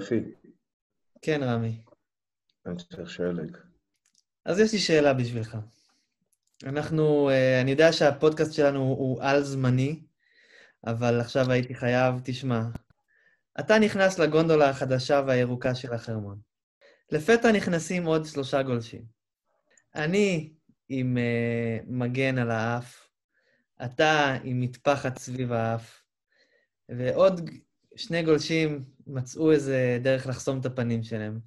ספי, 0.00 0.20
כן, 1.22 1.40
רמי. 1.42 1.82
אני 2.66 2.76
צריך 2.76 3.10
שלג. 3.10 3.56
אז 4.44 4.58
יש 4.58 4.72
לי 4.72 4.78
שאלה 4.78 5.14
בשבילך. 5.14 5.56
אנחנו, 6.64 7.30
אה, 7.30 7.60
אני 7.60 7.70
יודע 7.70 7.92
שהפודקאסט 7.92 8.52
שלנו 8.52 8.80
הוא 8.80 9.22
על-זמני, 9.22 10.02
אבל 10.86 11.20
עכשיו 11.20 11.50
הייתי 11.50 11.74
חייב, 11.74 12.14
תשמע, 12.24 12.62
אתה 13.60 13.78
נכנס 13.78 14.18
לגונדולה 14.18 14.70
החדשה 14.70 15.22
והירוקה 15.26 15.74
של 15.74 15.92
החרמון. 15.92 16.40
לפתע 17.10 17.52
נכנסים 17.52 18.04
עוד 18.04 18.24
שלושה 18.24 18.62
גולשים. 18.62 19.02
אני 19.94 20.52
עם 20.88 21.16
uh, 21.16 21.84
מגן 21.86 22.38
על 22.38 22.50
האף, 22.50 23.08
אתה 23.84 24.36
עם 24.44 24.60
מטפחת 24.60 25.18
סביב 25.18 25.52
האף, 25.52 26.02
ועוד 26.88 27.50
שני 27.96 28.22
גולשים 28.22 28.84
מצאו 29.06 29.52
איזה 29.52 29.98
דרך 30.02 30.26
לחסום 30.26 30.60
את 30.60 30.66
הפנים 30.66 31.02
שלהם. 31.02 31.40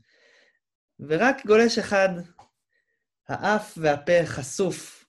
ורק 0.99 1.45
גולש 1.45 1.77
אחד, 1.77 2.09
האף 3.27 3.77
והפה 3.81 4.25
חשוף, 4.25 5.05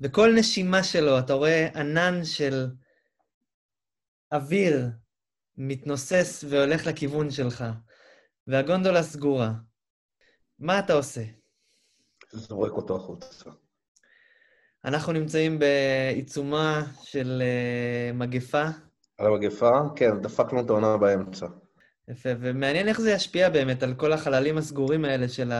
וכל 0.00 0.34
נשימה 0.38 0.84
שלו, 0.84 1.18
אתה 1.18 1.32
רואה 1.32 1.68
ענן 1.74 2.24
של 2.24 2.66
אוויר 4.32 4.88
מתנוסס 5.56 6.44
והולך 6.48 6.86
לכיוון 6.86 7.30
שלך, 7.30 7.64
והגונדולה 8.46 9.02
סגורה. 9.02 9.52
מה 10.58 10.78
אתה 10.78 10.92
עושה? 10.92 11.22
זורק 12.32 12.72
אותו 12.72 12.96
החוצה. 12.96 13.50
אנחנו 14.84 15.12
נמצאים 15.12 15.58
בעיצומה 15.58 16.86
של 17.02 17.42
uh, 17.42 18.16
מגפה. 18.16 18.64
על 19.20 19.26
המגפה? 19.26 19.80
כן, 19.96 20.20
דפקנו 20.20 20.60
את 20.60 20.70
העונה 20.70 20.96
באמצע. 20.96 21.46
יפה, 22.08 22.28
ומעניין 22.40 22.88
איך 22.88 23.00
זה 23.00 23.10
ישפיע 23.10 23.48
באמת 23.48 23.82
על 23.82 23.94
כל 23.94 24.12
החללים 24.12 24.58
הסגורים 24.58 25.04
האלה 25.04 25.28
של 25.28 25.50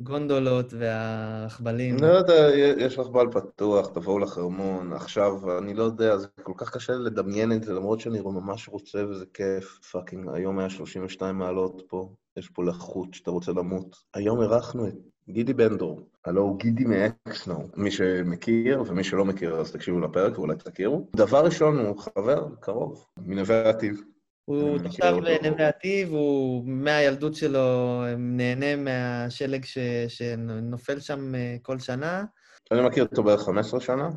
הגונדולות 0.00 0.72
והרכבלים. 0.78 1.96
לא 2.00 2.06
יודע, 2.06 2.48
יש 2.56 2.98
רכבל 2.98 3.26
פתוח, 3.32 3.86
תבואו 3.86 4.18
לחרמון. 4.18 4.92
עכשיו, 4.92 5.58
אני 5.58 5.74
לא 5.74 5.82
יודע, 5.82 6.16
זה 6.16 6.26
כל 6.42 6.52
כך 6.56 6.70
קשה 6.70 6.92
לדמיין 6.92 7.52
את 7.52 7.64
זה, 7.64 7.72
למרות 7.72 8.00
שאני 8.00 8.20
ממש 8.20 8.68
רוצה 8.68 9.06
וזה 9.06 9.24
כיף. 9.34 9.78
Fucking, 9.92 10.28
היום 10.34 10.58
היה 10.58 10.70
32 10.70 11.38
מעלות 11.38 11.82
פה, 11.88 12.08
יש 12.36 12.48
פה 12.48 12.64
לחות 12.64 13.14
שאתה 13.14 13.30
רוצה 13.30 13.52
למות. 13.52 13.96
היום 14.14 14.42
אירחנו 14.42 14.88
את 14.88 14.94
גידי 15.28 15.54
בנדור, 15.54 16.00
הלו 16.24 16.42
הוא 16.42 16.58
גידי 16.58 16.84
מאקסנו. 16.84 17.68
מי 17.76 17.90
שמכיר 17.90 18.82
ומי 18.86 19.04
שלא 19.04 19.24
מכיר, 19.24 19.54
אז 19.54 19.72
תקשיבו 19.72 20.00
לפרק 20.00 20.38
ואולי 20.38 20.56
תכירו. 20.56 21.06
דבר 21.16 21.44
ראשון, 21.44 21.78
הוא 21.78 21.98
חבר 21.98 22.48
קרוב, 22.60 23.06
מנווה 23.18 23.68
עתיב. 23.70 24.00
הוא 24.44 24.78
תושב 24.78 24.88
מכיר 24.88 25.14
אותו. 25.14 25.50
נווה 25.50 25.68
עתיב, 25.68 26.12
הוא 26.12 26.64
מהילדות 26.66 27.34
שלו 27.34 28.00
נהנה 28.18 28.76
מהשלג 28.76 29.64
ש... 29.64 29.78
שנופל 30.08 31.00
שם 31.00 31.34
אה, 31.34 31.56
כל 31.62 31.78
שנה. 31.78 32.24
אני 32.70 32.80
מכיר 32.82 33.04
אותו 33.04 33.22
בערך 33.22 33.40
15 33.40 33.80
שנה. 33.80 34.08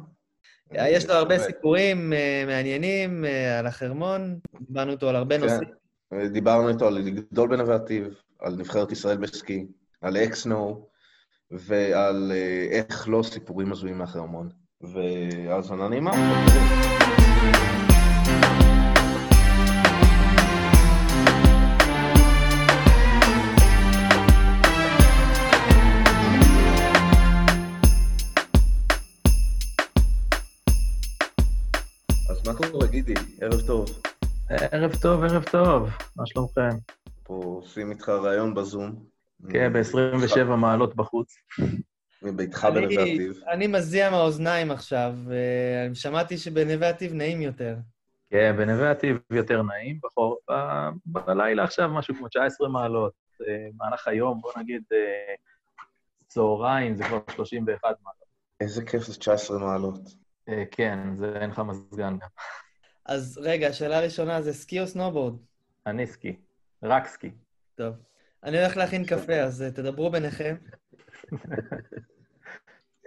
יש 0.71 1.05
לו 1.05 1.13
הרבה 1.13 1.39
סיפורים 1.39 2.13
אה, 2.13 2.43
מעניינים 2.47 3.25
אה, 3.25 3.59
על 3.59 3.67
החרמון, 3.67 4.39
דיברנו 4.61 4.91
איתו 4.91 5.09
על 5.09 5.15
הרבה 5.15 5.37
כן. 5.37 5.43
נושאים. 5.43 5.69
דיברנו 6.31 6.69
איתו 6.69 6.87
על 6.87 6.93
לגדול 6.93 7.49
בנווה 7.49 7.75
עתיב, 7.75 8.21
על 8.39 8.55
נבחרת 8.55 8.91
ישראל 8.91 9.17
בסקי, 9.17 9.65
על 10.01 10.17
אקסנו, 10.17 10.87
ועל 11.51 12.31
אה, 12.35 12.67
איך 12.71 13.09
לא 13.09 13.23
סיפורים 13.23 13.71
הזויים 13.71 13.97
מהחרמון. 13.97 14.49
והאזנה 14.81 15.87
נעימה. 15.87 16.11
אז 32.29 32.47
מה 32.47 32.53
קורה, 32.71 32.87
גידי? 32.87 33.13
ערב 33.41 33.61
טוב. 33.67 34.01
ערב 34.49 34.95
טוב, 35.01 35.23
ערב 35.23 35.43
טוב, 35.43 35.89
מה 36.15 36.25
שלומכם? 36.25 36.77
פה 37.23 37.33
עושים 37.33 37.91
איתך 37.91 38.09
ראיון 38.09 38.53
בזום. 38.53 39.16
כן, 39.51 39.73
ב-27 39.73 40.43
מעלות 40.55 40.95
בחוץ. 40.95 41.35
מביתך 42.21 42.65
בנווה 42.73 42.85
אני- 42.85 42.95
עתיב. 43.13 43.33
אני 43.47 43.67
מזיע 43.67 44.09
מהאוזניים 44.09 44.71
עכשיו, 44.71 45.13
אה, 45.31 45.95
שמעתי 45.95 46.37
שבנווה 46.37 46.89
עתיב 46.89 47.13
נעים 47.13 47.41
יותר. 47.41 47.75
כן, 48.29 48.55
בנווה 48.57 48.91
עתיב 48.91 49.17
יותר 49.31 49.61
נעים, 49.61 49.99
בחור, 50.03 50.37
ב- 50.51 50.89
בלילה 51.05 51.63
עכשיו 51.63 51.89
משהו 51.89 52.15
כמו 52.15 52.27
19 52.27 52.67
מעלות. 52.69 53.13
אה, 53.47 53.67
במהלך 53.73 54.07
היום, 54.07 54.41
בוא 54.41 54.51
נגיד, 54.57 54.83
אה, 54.93 55.33
צהריים, 56.27 56.95
זה 56.95 57.03
כבר 57.03 57.19
31 57.35 57.83
מעלות. 58.03 58.27
איזה 58.59 58.85
כיף 58.85 59.03
זה 59.03 59.19
19 59.19 59.59
מעלות. 59.59 59.99
אה, 60.49 60.63
כן, 60.71 60.99
זה 61.15 61.33
אין 61.41 61.49
לך 61.49 61.59
מזגן 61.59 62.17
גם. 62.17 62.27
אז 63.05 63.39
רגע, 63.43 63.73
שאלה 63.73 63.99
ראשונה 63.99 64.41
זה 64.41 64.53
סקי 64.53 64.79
או 64.81 64.87
סנובורד? 64.87 65.37
אני 65.85 66.07
סקי, 66.07 66.35
רק 66.83 67.07
סקי. 67.07 67.31
טוב. 67.75 67.93
אני 68.47 68.57
הולך 68.57 68.77
להכין 68.77 69.05
קפה, 69.05 69.33
אז 69.33 69.61
אה, 69.61 69.71
תדברו 69.71 70.09
ביניכם. 70.09 70.55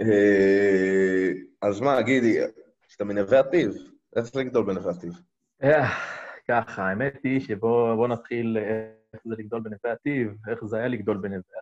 אה, 0.01 1.31
אז 1.63 1.81
מה, 1.81 2.03
גידי, 2.03 2.39
שאתה 2.89 3.05
מנווה 3.05 3.39
עתיב, 3.39 3.75
איך 4.17 4.25
זה 4.25 4.41
לגדול 4.41 4.65
בנווה 4.65 4.91
עתיב? 4.91 5.13
אה, 5.63 5.89
ככה, 6.49 6.83
האמת 6.83 7.19
היא 7.25 7.41
שבואו 7.41 7.97
בוא 7.97 8.09
נתחיל 8.09 8.59
איך 9.13 9.21
זה 9.25 9.35
לגדול 9.39 9.61
בנווה 9.61 9.93
עתיב, 9.93 10.37
איך 10.49 10.65
זה 10.65 10.77
היה 10.77 10.89
לגדול 10.89 11.17
בנווה. 11.17 11.61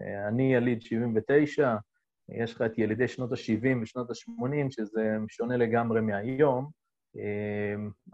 אה, 0.00 0.28
אני 0.28 0.54
יליד 0.54 0.82
79, 0.82 1.76
יש 2.28 2.54
לך 2.54 2.62
את 2.62 2.78
ילידי 2.78 3.08
שנות 3.08 3.32
ה-70 3.32 3.82
ושנות 3.82 4.10
ה-80, 4.10 4.70
שזה 4.70 5.16
שונה 5.28 5.56
לגמרי 5.56 6.00
מהיום. 6.00 6.70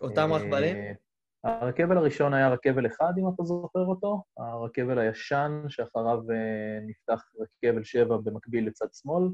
אותם 0.00 0.32
אה, 0.32 0.36
רכבלים? 0.36 0.76
הרכבל 1.44 1.96
הראשון 1.96 2.34
היה 2.34 2.48
רכבל 2.48 2.86
אחד, 2.86 3.12
אם 3.18 3.24
אתה 3.34 3.42
זוכר 3.42 3.84
אותו, 3.84 4.22
הרכבל 4.38 4.98
הישן, 4.98 5.62
שאחריו 5.68 6.18
אה, 6.30 6.78
נפתח 6.86 7.22
רכבל 7.40 7.84
7 7.84 8.16
במקביל 8.16 8.66
לצד 8.66 8.86
שמאל. 8.92 9.24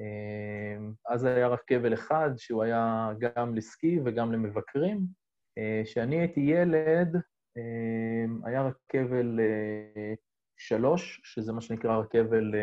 אה, 0.00 0.76
אז 1.14 1.24
היה 1.24 1.46
רכבל 1.46 1.94
אחד, 1.94 2.30
שהוא 2.36 2.62
היה 2.62 3.12
גם 3.18 3.54
לסקי 3.54 4.00
וגם 4.04 4.32
למבקרים. 4.32 5.21
אה, 5.58 5.82
כשאני 5.84 6.18
הייתי 6.18 6.40
ילד, 6.40 7.16
אה, 7.56 8.24
היה 8.44 8.62
רכבל 8.62 9.40
אה, 9.40 10.14
שלוש, 10.56 11.20
שזה 11.24 11.52
מה 11.52 11.60
שנקרא 11.60 11.96
רכבל 11.96 12.54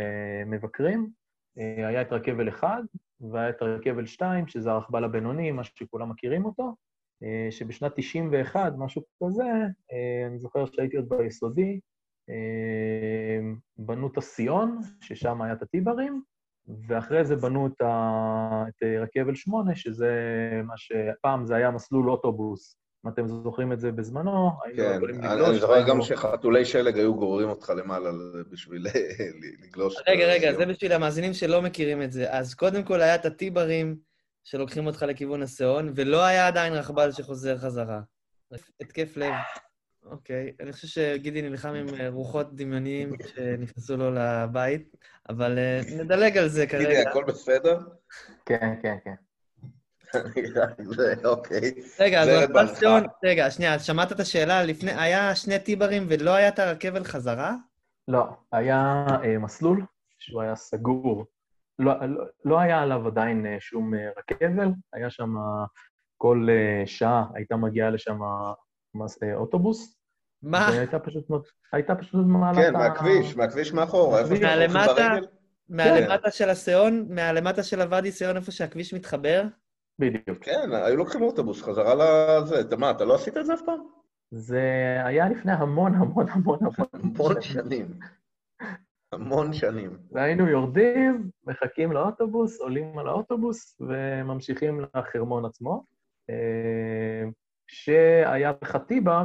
מבקרים. 0.46 1.20
היה 1.58 2.02
את 2.02 2.14
רכבל 2.14 2.50
אחד, 2.50 2.84
והיה 3.32 3.50
את 3.50 3.62
רכבל 3.62 4.06
שתיים, 4.06 4.48
שזה 4.48 4.72
הרכבל 4.72 5.04
הבינוני, 5.04 5.52
מה 5.52 5.64
שכולם 5.64 6.10
מכירים 6.10 6.46
אותו. 6.46 6.76
שבשנת 7.52 7.92
91, 7.96 8.74
משהו 8.78 9.04
כזה, 9.24 9.44
אני 10.28 10.40
זוכר 10.40 10.66
שהייתי 10.66 10.98
עוד 10.98 11.10
ביסודי, 11.10 11.80
בנו 13.78 14.08
את 14.08 14.18
הסיון, 14.18 14.80
ששם 15.02 15.42
היה 15.42 15.54
את 15.54 15.62
הטיברים, 15.62 16.24
ואחרי 16.88 17.26
זה 17.26 17.36
בנו 17.36 17.68
את, 17.68 17.82
ה... 17.82 18.64
את 18.68 18.84
אה, 18.84 19.04
רכבל 19.04 19.36
8, 19.36 19.76
שזה 19.76 20.12
מה 20.64 20.74
שפעם 20.78 21.46
זה 21.46 21.56
היה 21.56 21.72
מסלול 21.72 22.10
אוטובוס. 22.12 22.76
אם 23.06 23.10
אתם 23.10 23.28
זוכרים 23.28 23.74
את 23.74 23.80
זה 23.80 23.92
בזמנו, 23.92 24.52
היינו 24.66 24.84
כן, 24.84 24.96
יכולים 24.96 25.16
אני 25.16 25.28
לגלוש. 25.28 25.50
אני 25.50 25.60
זוכר 25.60 25.88
גם 25.88 26.02
שחתולי 26.02 26.66
שלג 26.66 26.98
היו 26.98 27.16
גוררים 27.16 27.50
אותך 27.50 27.74
למעלה 27.78 28.10
בשביל 28.52 28.88
לגלוש. 29.64 29.96
את 30.00 30.04
רגע, 30.08 30.26
רגע. 30.26 30.54
זה 30.54 30.66
בשביל 30.66 30.92
המאזינים 30.92 31.34
שלא 31.34 31.62
מכירים 31.62 32.02
את 32.02 32.12
זה. 32.12 32.34
אז 32.34 32.54
קודם 32.54 32.84
כל 32.84 33.02
היה 33.02 33.16
את 33.16 33.26
הטיברים 33.26 33.98
שלוקחים 34.44 34.88
אותך 34.88 35.06
לכיוון 35.08 35.44
השאון, 35.44 35.92
ולא 35.96 36.24
היה 36.24 36.48
עדיין 36.48 36.74
רכבל 36.74 37.12
שחוזר 37.12 37.58
חזרה. 37.58 38.02
התקף 38.82 39.18
לב. 39.18 39.34
אוקיי, 40.12 40.52
אני 40.60 40.74
חושב 40.74 40.88
שגידי 40.88 41.42
נלחם 41.42 41.74
עם 41.74 41.88
אה, 42.00 42.10
רוחות 42.10 42.56
דמיוניים 42.56 43.12
שנכנסו 43.36 43.98
לו 43.98 44.12
לבית, 44.14 44.96
אבל 45.30 45.58
אה, 45.58 45.82
נדלג 45.98 46.38
על 46.38 46.48
זה 46.48 46.66
גידי, 46.66 46.86
כרגע. 46.86 47.10
הכל 47.10 47.24
בסדר? 47.24 47.80
כן, 48.46 48.74
כן, 48.82 48.98
כן. 49.04 49.14
אוקיי. 51.26 51.74
רגע, 52.00 52.22
אז. 52.22 52.80
שאון, 52.80 53.04
רגע, 53.24 53.52
שנייה, 53.52 53.76
אז 53.76 53.86
שמעת 53.86 54.12
את 54.12 54.20
השאלה 54.20 54.64
לפני, 54.64 54.92
היה 54.92 55.36
שני 55.36 55.60
טיברים 55.60 56.06
ולא 56.10 56.32
היה 56.32 56.48
את 56.48 56.60
הרכבל 56.60 57.04
חזרה? 57.04 57.56
לא, 58.08 58.28
היה 58.52 59.06
אה, 59.24 59.38
מסלול 59.38 59.86
שהוא 60.20 60.42
היה 60.42 60.56
סגור. 60.56 61.26
לא, 61.80 61.94
לא, 62.08 62.26
לא 62.46 62.60
היה 62.60 62.82
עליו 62.82 63.08
עדיין 63.08 63.46
אה, 63.46 63.58
שום 63.60 63.94
אה, 63.94 64.10
רכבל, 64.18 64.68
היה 64.94 65.10
שם 65.10 65.36
כל 66.18 66.48
אה, 66.50 66.84
שעה 66.88 67.26
הייתה 67.34 67.56
מגיעה 67.56 67.90
לשם 67.90 68.20
אה, 68.24 69.34
אוטובוס, 69.36 69.99
מה? 70.44 70.68
והייתה 70.72 71.00
פשוט, 71.00 71.26
הייתה 71.74 71.96
פשוט 71.96 72.26
מעלה 72.26 72.62
כן, 72.62 72.70
את 72.70 72.76
ה- 72.76 72.78
מהכביש, 72.78 73.36
מהכביש 73.38 73.74
מאחורה. 73.74 74.20
איפה 74.20 74.34
מהלמטה? 74.42 74.94
ברגל? 74.96 75.26
מהלמטה 75.70 76.32
של 76.32 76.50
הסיון? 76.50 77.06
מהלמטה 77.10 77.64
של 77.64 77.82
הוואדי 77.82 78.12
סיון, 78.12 78.36
איפה 78.38 78.52
שהכביש 78.52 78.94
מתחבר? 78.94 79.44
בדיוק. 80.00 80.38
כן, 80.44 80.70
היו 80.74 80.96
לוקחים 80.96 81.22
אוטובוס 81.22 81.62
חזרה 81.64 81.96
לזה. 81.96 82.62
אתה 82.62 82.76
מה, 82.78 82.92
אתה 82.92 83.06
לא 83.06 83.16
עשית 83.16 83.38
את 83.38 83.46
זה 83.46 83.54
אף 83.54 83.62
פעם? 83.66 83.80
זה 84.32 84.62
היה 85.06 85.30
לפני 85.30 85.52
המון 85.52 85.96
המון 85.96 86.30
המון 86.30 86.60
המון 86.62 86.88
המון 86.94 87.42
שנים. 87.42 87.88
המון 89.14 89.54
שנים. 89.54 89.98
והיינו 90.12 90.48
יורדים, 90.48 91.30
מחכים 91.48 91.92
לאוטובוס, 91.92 92.60
עולים 92.62 92.98
על 93.00 93.08
האוטובוס 93.08 93.78
וממשיכים 93.80 94.86
לחרמון 94.96 95.46
עצמו. 95.46 95.84
אה, 96.30 97.24
שהיה 97.68 98.52
לך 98.64 98.78
טיבר, 98.88 99.24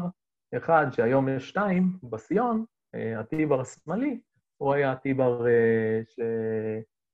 אחד 0.57 0.87
שהיום 0.93 1.29
יש 1.29 1.49
שתיים, 1.49 1.97
בסיון, 2.03 2.65
אה, 2.95 3.21
הטיבר 3.21 3.61
השמאלי, 3.61 4.21
הוא 4.57 4.75
היה 4.75 4.93
הטיבר 4.93 5.47
אה, 5.47 6.01
ש... 6.09 6.21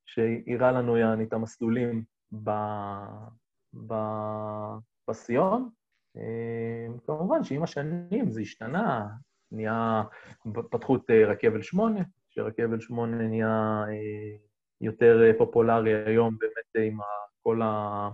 שהראה 0.06 0.72
לנו 0.72 0.96
יעני 0.96 1.24
את 1.24 1.32
המסלולים 1.32 2.04
ב... 2.44 2.50
ב... 3.86 3.94
בסיון. 5.10 5.68
אה, 6.16 6.86
כמובן 7.06 7.44
שעם 7.44 7.62
השנים 7.62 8.30
זה 8.30 8.40
השתנה, 8.40 9.08
נהיה, 9.52 10.02
פתחו 10.70 10.96
את 10.96 11.10
רכבל 11.10 11.62
8, 11.62 12.00
שרכבל 12.30 12.80
8 12.80 13.16
נהיה 13.16 13.84
יותר 14.80 15.32
פופולרי 15.38 16.04
היום 16.04 16.36
באמת 16.38 16.86
עם 16.88 16.98
כל 17.42 17.62
ה... 17.62 18.08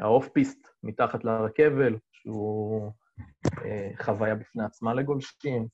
האוף 0.00 0.28
פיסט 0.28 0.68
מתחת 0.82 1.24
לרכבל, 1.24 1.96
שהוא 2.12 2.92
חוויה 4.02 4.34
בפני 4.34 4.64
עצמה 4.64 4.94
לגולשים. 4.94 5.66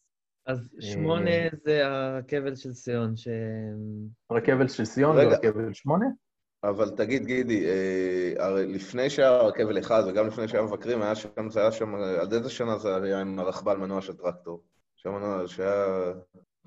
אז 0.47 0.59
אה, 0.83 0.83
שמונה 0.83 1.31
זה 1.65 1.87
הרכבל 1.87 2.55
של 2.55 2.73
סיון, 2.73 3.17
ש... 3.17 3.29
רכבל 4.33 4.69
של 4.69 4.85
ציון 4.85 5.17
זה 5.17 5.23
רגע. 5.23 5.37
רכבל 5.37 5.73
8? 5.73 6.07
אבל 6.65 6.91
תגיד, 6.97 7.27
גידי, 7.27 7.67
אה, 7.67 8.47
הרי 8.47 8.67
לפני 8.67 9.11
שהיה 9.11 9.39
רכבל 9.39 9.79
אחד 9.79 10.03
וגם 10.09 10.27
לפני 10.27 10.49
שהיה 10.49 10.63
מבקרים, 10.63 11.03
היה 11.03 11.15
שם, 11.15 11.51
זה 11.51 11.61
היה 11.61 11.73
שם, 11.73 11.95
עד 11.95 12.33
איזה 12.33 12.51
שנה 12.51 12.79
זה 12.79 12.97
היה 12.97 13.21
עם 13.21 13.39
הרכבל 13.39 13.77
מנוע 13.77 14.01
של 14.01 14.17
טרקטור? 14.17 14.65
שם 14.97 15.11
מנוע 15.11 15.49
שהיה... 15.49 16.13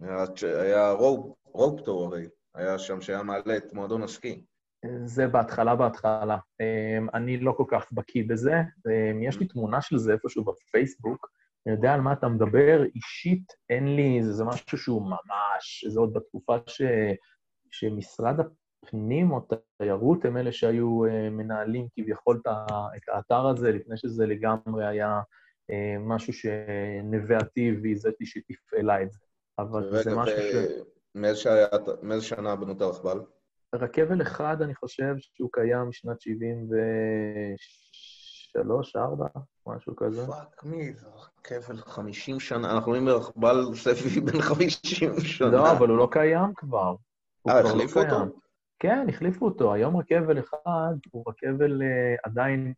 היה, 0.01 0.25
היה 0.61 0.91
רופ, 0.91 1.37
רופטור 1.45 2.05
הרי, 2.05 2.27
היה 2.55 2.79
שם 2.79 3.01
שהיה 3.01 3.23
מעלה 3.23 3.57
את 3.57 3.73
מועדון 3.73 4.03
הסקי. 4.03 4.45
זה 5.05 5.27
בהתחלה, 5.27 5.75
בהתחלה. 5.75 6.37
אמ, 6.61 7.07
אני 7.13 7.37
לא 7.37 7.51
כל 7.51 7.65
כך 7.67 7.91
בקיא 7.91 8.23
בזה. 8.27 8.61
אמ, 8.87 9.23
יש 9.23 9.39
לי 9.39 9.47
תמונה 9.47 9.81
של 9.81 9.97
זה 9.97 10.13
איפשהו 10.13 10.43
בפייסבוק. 10.43 11.31
אני 11.65 11.75
יודע 11.75 11.93
על 11.93 12.01
מה 12.01 12.13
אתה 12.13 12.27
מדבר. 12.27 12.83
אישית, 12.95 13.53
אין 13.69 13.95
לי, 13.95 14.23
זה, 14.23 14.33
זה 14.33 14.43
משהו 14.43 14.77
שהוא 14.77 15.01
ממש, 15.01 15.85
זה 15.87 15.99
עוד 15.99 16.13
בתקופה 16.13 16.57
ש, 16.67 16.81
שמשרד 17.71 18.35
הפנים 18.39 19.31
או 19.31 19.47
תיירות 19.77 20.25
הם 20.25 20.37
אלה 20.37 20.51
שהיו 20.51 21.05
אה, 21.05 21.29
מנהלים 21.29 21.87
כביכול 21.95 22.41
את 22.95 23.03
האתר 23.07 23.47
הזה, 23.47 23.71
לפני 23.71 23.97
שזה 23.97 24.25
לגמרי 24.25 24.85
היה 24.87 25.21
אה, 25.71 25.95
משהו 25.99 26.33
שנווה 26.33 27.37
עתיב 27.37 27.85
היא 27.85 27.97
זאתי 27.97 28.25
שתפעלה 28.25 29.03
את 29.03 29.11
זה. 29.11 29.19
אבל 29.59 30.03
זה 30.03 30.15
משהו 30.15 30.37
ש... 30.37 30.55
מאיזה 32.01 32.25
שנה 32.25 32.55
בנו 32.55 32.71
את 32.71 32.81
הרכבל? 32.81 33.19
רכבל 33.75 34.21
אחד, 34.21 34.61
אני 34.61 34.75
חושב 34.75 35.15
שהוא 35.19 35.49
קיים 35.53 35.89
משנת 35.89 36.21
73, 36.21 38.95
4, 38.95 39.27
משהו 39.67 39.95
כזה. 39.95 40.27
Fuck 40.27 40.63
me, 40.63 40.93
זה 40.93 41.07
רכבל 41.07 41.77
50 41.77 42.39
שנה, 42.39 42.71
אנחנו 42.71 42.89
רואים 42.89 43.05
ברכבל 43.05 43.75
ספי 43.75 44.21
בן 44.31 44.41
50 44.41 45.19
שנה. 45.19 45.51
לא, 45.51 45.71
אבל 45.71 45.89
הוא 45.89 45.97
לא 45.97 46.07
קיים 46.11 46.53
כבר. 46.55 46.95
אה, 47.49 47.61
לא 47.61 47.69
החליפו 47.69 47.99
אותו? 47.99 48.15
כן, 48.79 49.05
החליפו 49.09 49.45
אותו. 49.45 49.73
היום 49.73 49.97
רכבל 49.97 50.39
אחד 50.39 50.93
הוא 51.11 51.23
רכבל, 51.27 51.81
אה, 51.81 52.15
עדיין 52.23 52.73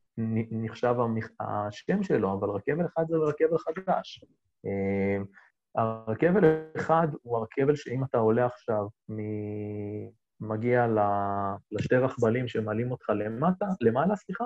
נחשב 0.52 0.96
השם 1.40 2.04
שלו, 2.04 2.34
אבל 2.34 2.50
רכבל 2.50 2.86
אחד 2.86 3.04
זה 3.10 3.16
רכבל 3.18 3.58
חדש. 3.58 4.24
אה, 4.66 5.18
הרכבל 5.76 6.44
אחד 6.78 7.08
הוא 7.22 7.38
הרכבל 7.38 7.76
שאם 7.76 8.04
אתה 8.04 8.18
עולה 8.18 8.46
עכשיו, 8.46 8.88
מ- 9.10 10.23
מגיע 10.40 10.88
לשתי 11.72 11.96
רכבלים 11.96 12.48
שמעלים 12.48 12.92
אותך 12.92 13.10
למטה, 13.10 13.66
למעלה, 13.82 14.16
סליחה, 14.16 14.46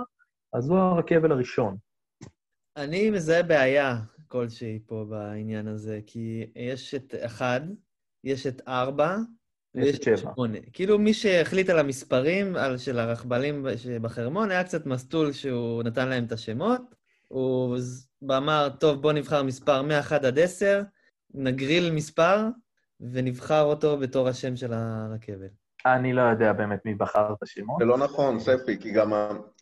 אז 0.54 0.70
הוא 0.70 0.78
הרכבל 0.78 1.32
הראשון. 1.32 1.78
אני 2.78 3.10
מזהה 3.10 3.44
בעיה 3.44 3.98
כלשהי 4.28 4.80
פה 4.86 5.06
בעניין 5.10 5.68
הזה, 5.68 6.00
כי 6.08 6.52
יש 6.56 6.96
את 6.96 7.16
אחד, 7.26 7.62
יש 8.24 8.48
את 8.48 8.62
ארבע, 8.68 9.18
יש 9.76 9.84
ויש 9.86 10.08
את. 10.08 10.18
שמונה. 10.18 10.60
כאילו 10.74 11.00
מי 11.00 11.14
שהחליט 11.14 11.70
על 11.70 11.80
המספרים 11.80 12.56
על, 12.56 12.78
של 12.78 13.00
הרכבלים 13.00 13.66
שבחרמון, 13.78 14.52
היה 14.52 14.64
קצת 14.64 14.86
מסטול 14.86 15.32
שהוא 15.32 15.84
נתן 15.84 16.10
להם 16.10 16.26
את 16.26 16.32
השמות. 16.32 16.82
הוא 17.28 17.78
אמר, 18.38 18.70
טוב, 18.80 19.02
בוא 19.02 19.14
נבחר 19.14 19.44
מספר 19.44 19.82
מ-1 19.82 20.14
עד 20.14 20.40
10, 20.40 20.82
נגריל 21.34 21.92
מספר, 21.92 22.48
ונבחר 23.00 23.62
אותו 23.62 23.98
בתור 23.98 24.28
השם 24.28 24.56
של 24.56 24.74
הרכבל. 24.74 25.48
אני 25.96 26.14
לא 26.14 26.22
יודע 26.22 26.54
באמת 26.54 26.86
מי 26.86 26.96
בחר 26.96 27.34
את 27.34 27.44
השמות. 27.44 27.78
זה 27.80 27.86
לא 27.86 27.98
נכון, 27.98 28.40
ספי, 28.40 28.78
כי 28.80 28.92
גם 28.92 29.14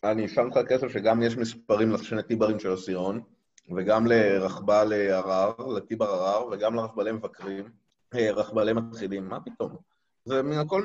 אני 0.04 0.28
שם 0.28 0.48
לך 0.48 0.58
כסף 0.68 0.88
שגם 0.88 1.22
יש 1.22 1.36
מספרים 1.36 1.92
לשני 1.92 2.22
טיברים 2.22 2.58
של 2.58 2.72
הסירון, 2.72 3.20
וגם 3.76 4.06
לרכבל 4.06 4.92
ערר, 4.92 5.52
לטיבר 5.76 6.06
ערר, 6.06 6.46
וגם 6.52 6.74
לרכבלי 6.74 7.12
מבקרים, 7.12 7.64
אה, 8.14 8.30
רכבלי 8.32 8.72
מתחילים, 8.72 9.28
מה 9.28 9.40
פתאום? 9.40 9.76
זה 10.24 10.42
מן 10.42 10.58
הכל, 10.58 10.82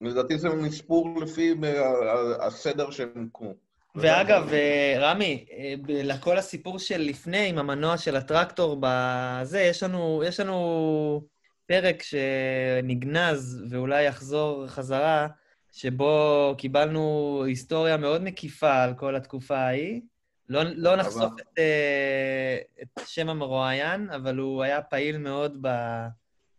לדעתי 0.00 0.38
זה 0.38 0.48
מספור 0.48 1.20
לפי 1.20 1.54
ה- 1.62 1.66
ה- 1.86 2.46
הסדר 2.46 2.90
שהם 2.90 3.08
הוקמו. 3.24 3.54
ואגב, 3.94 4.48
אה, 4.52 4.96
רמי, 4.98 5.44
אה, 5.52 5.74
לכל 5.88 6.36
הסיפור 6.36 6.78
של 6.78 7.00
לפני, 7.00 7.48
עם 7.48 7.58
המנוע 7.58 7.96
של 7.96 8.16
הטרקטור 8.16 8.76
בזה, 8.80 9.60
יש 9.60 9.82
לנו, 9.82 10.22
יש 10.26 10.40
לנו 10.40 11.22
פרק 11.70 12.02
שנגנז 12.02 13.64
ואולי 13.70 14.04
יחזור 14.04 14.66
חזרה, 14.66 15.28
שבו 15.72 16.54
קיבלנו 16.58 17.42
היסטוריה 17.46 17.96
מאוד 17.96 18.22
מקיפה 18.22 18.82
על 18.82 18.94
כל 18.94 19.16
התקופה 19.16 19.56
ההיא. 19.56 20.00
לא, 20.48 20.62
לא 20.62 20.96
נחשוף 20.96 21.32
את, 21.40 21.58
אה, 21.58 22.58
את 22.82 23.00
שם 23.06 23.28
המרואיין, 23.28 24.10
אבל 24.10 24.38
הוא 24.38 24.62
היה 24.62 24.82
פעיל 24.82 25.18
מאוד 25.18 25.66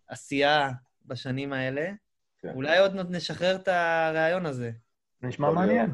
בעשייה 0.10 0.70
בשנים 1.06 1.54
האלה. 1.54 1.92
כן. 2.42 2.52
אולי 2.56 2.80
עוד 2.80 2.96
נשחרר 3.10 3.56
את 3.56 3.68
הרעיון 3.68 4.46
הזה. 4.46 4.72
נשמע. 5.22 5.52
מעניין. 5.52 5.94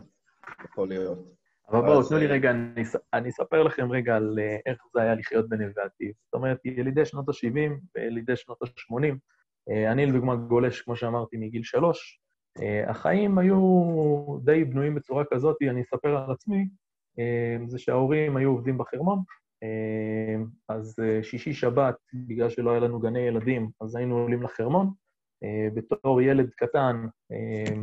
יכול 0.63 0.87
להיות. 0.87 1.36
אבל 1.69 1.81
בואו, 1.81 2.03
תנו 2.03 2.17
לי 2.17 2.25
אה, 2.25 2.31
רגע, 2.31 2.51
אני 2.51 2.83
אני 3.13 3.29
אספר 3.29 3.63
לכם 3.63 3.91
רגע 3.91 4.15
על 4.15 4.39
אה, 4.39 4.57
איך 4.65 4.77
זה 4.93 5.01
היה 5.01 5.15
לחיות 5.15 5.49
בנווה 5.49 5.83
עתיב. 5.83 6.11
זאת 6.25 6.33
אומרת, 6.33 6.65
ילידי 6.65 7.05
שנות 7.05 7.29
ה-70 7.29 7.71
וילידי 7.95 8.35
שנות 8.35 8.61
ה-80. 8.61 9.15
אני 9.91 10.05
לדוגמה 10.05 10.35
גולש, 10.35 10.81
כמו 10.81 10.95
שאמרתי, 10.95 11.37
מגיל 11.37 11.63
שלוש. 11.63 12.19
אה, 12.61 12.89
החיים 12.89 13.37
היו 13.37 13.59
די 14.43 14.63
בנויים 14.63 14.95
בצורה 14.95 15.23
כזאת, 15.33 15.57
אני 15.61 15.81
אספר 15.81 16.17
על 16.17 16.31
עצמי, 16.31 16.67
אה, 17.19 17.57
זה 17.67 17.79
שההורים 17.79 18.37
היו 18.37 18.49
עובדים 18.49 18.77
בחרמון, 18.77 19.19
אה, 19.63 20.43
אז 20.69 20.95
אה, 21.03 21.23
שישי-שבת, 21.23 21.95
בגלל 22.13 22.49
שלא 22.49 22.71
היה 22.71 22.79
לנו 22.79 22.99
גני 22.99 23.19
ילדים, 23.19 23.69
אז 23.81 23.95
היינו 23.95 24.17
עולים 24.17 24.43
לחרמון. 24.43 24.91
אה, 25.43 25.67
בתור 25.73 26.21
ילד 26.21 26.49
קטן, 26.49 27.07
אה, 27.31 27.75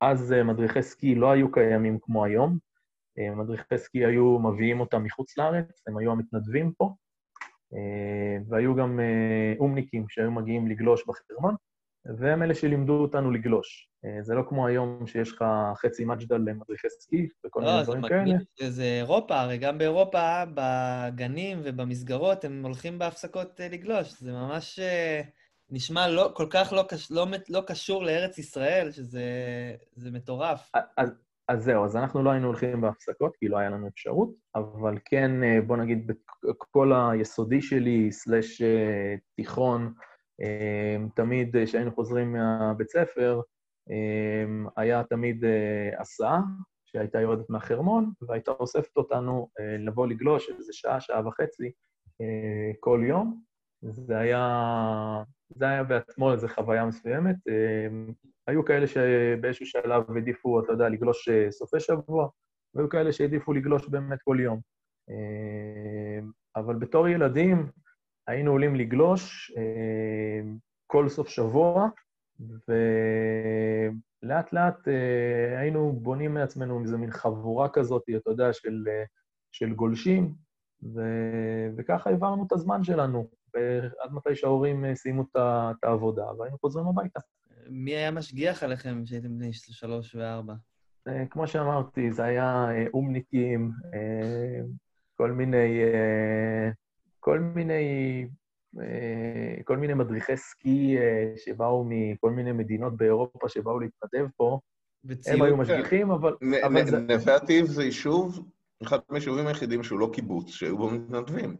אז 0.00 0.32
אה, 0.32 0.44
מדריכי 0.44 0.82
סקי 0.82 1.14
לא 1.14 1.30
היו 1.30 1.52
קיימים 1.52 1.98
כמו 2.02 2.24
היום. 2.24 2.58
אה, 3.18 3.34
מדריכי 3.34 3.78
סקי 3.78 4.06
היו 4.06 4.38
מביאים 4.38 4.80
אותם 4.80 5.04
מחוץ 5.04 5.38
לארץ, 5.38 5.82
הם 5.86 5.98
היו 5.98 6.12
המתנדבים 6.12 6.72
פה, 6.72 6.94
אה, 7.74 8.38
והיו 8.48 8.74
גם 8.74 9.00
אה, 9.00 9.54
אומניקים 9.58 10.06
שהיו 10.08 10.30
מגיעים 10.30 10.68
לגלוש 10.68 11.04
בחרמון, 11.06 11.54
והם 12.18 12.42
אלה 12.42 12.54
שלימדו 12.54 12.92
אותנו 12.92 13.30
לגלוש. 13.30 13.88
זה 14.20 14.34
לא 14.34 14.42
כמו 14.48 14.66
היום 14.66 15.06
שיש 15.06 15.32
לך 15.32 15.44
חצי 15.76 16.04
מג'דל 16.04 16.36
למדריכי 16.36 16.90
סקי 16.90 17.28
וכל 17.46 17.60
מיני 17.60 17.72
לא, 17.72 17.82
זה 17.82 17.84
דברים 17.84 18.08
כאלה. 18.08 18.22
מגניב, 18.22 18.40
זה 18.68 18.82
אירופה, 18.82 19.40
הרי 19.40 19.58
גם 19.58 19.78
באירופה, 19.78 20.42
בגנים 20.54 21.60
ובמסגרות, 21.62 22.44
הם 22.44 22.62
הולכים 22.64 22.98
בהפסקות 22.98 23.60
לגלוש. 23.72 24.20
זה 24.20 24.32
ממש 24.32 24.80
נשמע 25.70 26.08
לא, 26.08 26.32
כל 26.34 26.46
כך 26.50 26.72
לא, 26.72 26.84
לא, 27.10 27.26
לא 27.48 27.62
קשור 27.66 28.04
לארץ 28.04 28.38
ישראל, 28.38 28.90
שזה 28.90 29.24
זה 29.96 30.10
מטורף. 30.10 30.70
אז, 30.96 31.10
אז 31.48 31.64
זהו, 31.64 31.84
אז 31.84 31.96
אנחנו 31.96 32.22
לא 32.22 32.30
היינו 32.30 32.46
הולכים 32.46 32.80
בהפסקות, 32.80 33.36
כי 33.36 33.48
לא 33.48 33.56
היה 33.56 33.70
לנו 33.70 33.88
אפשרות, 33.88 34.30
אבל 34.54 34.98
כן, 35.04 35.42
אה, 35.42 35.60
בוא 35.66 35.76
נגיד, 35.76 36.10
בכל 36.44 36.92
היסודי 36.92 37.62
שלי, 37.62 38.12
סלאש 38.12 38.62
אה, 38.62 39.14
תיכון, 39.36 39.94
אה, 40.42 40.96
תמיד 41.14 41.56
כשהיינו 41.64 41.94
חוזרים 41.94 42.32
מהבית 42.32 42.90
ספר, 42.90 43.40
היה 44.76 45.04
תמיד 45.04 45.44
הסעה, 45.98 46.40
שהייתה 46.84 47.20
יורדת 47.20 47.50
מהחרמון, 47.50 48.12
והייתה 48.28 48.50
אוספת 48.50 48.96
אותנו 48.96 49.48
לבוא 49.78 50.06
לגלוש 50.06 50.50
איזה 50.58 50.72
שעה, 50.72 51.00
שעה 51.00 51.28
וחצי 51.28 51.72
כל 52.80 53.02
יום. 53.08 53.42
זה 53.82 54.18
היה, 54.18 55.22
זה 55.56 55.68
היה 55.68 55.84
בעצמו 55.84 56.32
איזו 56.32 56.48
חוויה 56.48 56.86
מסוימת. 56.86 57.36
אה, 57.48 57.88
היו 58.46 58.64
כאלה 58.64 58.86
שבאיזשהו 58.86 59.66
שלב 59.66 60.10
העדיפו, 60.10 60.60
אתה 60.60 60.72
יודע, 60.72 60.88
לגלוש 60.88 61.28
אה, 61.28 61.50
סופי 61.50 61.80
שבוע, 61.80 62.28
והיו 62.74 62.88
כאלה 62.88 63.12
שהעדיפו 63.12 63.52
לגלוש 63.52 63.88
באמת 63.88 64.18
כל 64.24 64.36
יום. 64.40 64.60
אה, 65.10 66.20
אבל 66.56 66.74
בתור 66.74 67.08
ילדים 67.08 67.66
היינו 68.26 68.50
עולים 68.50 68.76
לגלוש 68.76 69.52
כל 70.86 71.08
סוף 71.08 71.28
שבוע, 71.28 71.88
ולאט 72.68 74.52
לאט 74.52 74.88
היינו 75.58 75.92
בונים 75.92 76.34
מעצמנו 76.34 76.82
איזו 76.82 76.98
מין 76.98 77.10
חבורה 77.10 77.68
כזאת, 77.68 78.02
אתה 78.16 78.30
יודע, 78.30 78.52
של, 78.52 78.84
של 79.52 79.74
גולשים, 79.74 80.34
ו... 80.94 81.00
וככה 81.76 82.10
העברנו 82.10 82.46
את 82.46 82.52
הזמן 82.52 82.84
שלנו, 82.84 83.28
עד 84.04 84.12
מתי 84.12 84.36
שההורים 84.36 84.84
אה, 84.84 84.94
סיימו 84.94 85.22
את 85.22 85.84
העבודה, 85.84 86.24
והיינו 86.38 86.58
חוזרים 86.58 86.86
הביתה. 86.86 87.20
מי 87.68 87.90
היה 87.90 88.10
משגיח 88.10 88.62
עליכם 88.62 89.04
כשהייתם 89.04 89.38
בני 89.38 89.52
שלוש 89.52 90.14
וארבע? 90.14 90.54
כמו 91.30 91.46
שאמרתי, 91.46 92.12
זה 92.12 92.24
היה 92.24 92.66
אומניקים, 92.94 93.70
כל 95.16 95.32
מיני, 95.32 95.80
כל 97.20 97.38
מיני 97.40 98.26
אה, 98.80 99.62
כל 99.64 99.76
מיני 99.76 99.94
מדריכי 99.94 100.36
סקי 100.36 100.98
אה, 100.98 101.32
שבאו 101.36 101.84
מכל 101.88 102.30
מיני 102.30 102.52
מדינות 102.52 102.96
באירופה 102.96 103.48
שבאו 103.48 103.80
להתנדב 103.80 104.26
פה. 104.36 104.60
הם 105.26 105.42
היו 105.42 105.56
משגיחים, 105.56 106.10
אבל... 106.10 106.36
נווה 107.08 107.36
עתיב 107.36 107.66
זה 107.66 107.84
יישוב, 107.84 108.48
אחד 108.82 108.98
מהיישובים 109.10 109.46
היחידים 109.46 109.82
שהוא 109.82 110.00
לא 110.00 110.10
קיבוץ, 110.12 110.50
שהיו 110.50 110.78
בו 110.78 110.90
מתנדבים. 110.90 111.56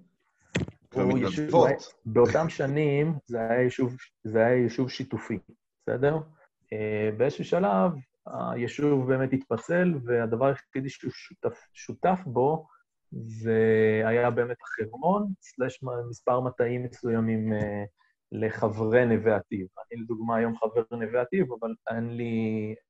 ומתנדבות. 0.95 1.95
באותם 2.07 2.49
שנים 2.49 3.15
זה 3.27 3.41
היה 3.41 3.63
יישוב, 3.63 3.97
זה 4.25 4.47
היה 4.47 4.57
יישוב 4.57 4.91
שיתופי, 4.91 5.39
בסדר? 5.83 6.17
אה, 6.73 7.11
באיזשהו 7.17 7.45
שלב 7.45 7.93
היישוב 8.27 9.09
באמת 9.09 9.33
התפצל, 9.33 9.95
והדבר 10.05 10.47
היחידי 10.47 10.89
שהוא 10.89 11.11
שותף, 11.13 11.59
שותף 11.73 12.19
בו 12.27 12.67
זה 13.13 14.03
היה 14.05 14.31
באמת 14.31 14.57
החרמון, 14.63 15.33
סלש 15.41 15.81
מספר 16.09 16.41
מטעים 16.41 16.85
מסוימים 16.85 17.53
אה, 17.53 17.85
לחברי 18.33 19.07
נווה 19.07 19.37
עתיב. 19.37 19.67
אני 19.79 20.03
לדוגמה 20.03 20.37
היום 20.37 20.57
חבר 20.57 20.83
נווה 20.91 21.21
עתיב, 21.21 21.47
אבל 21.61 21.75
אין 21.91 22.17
לי, 22.17 22.35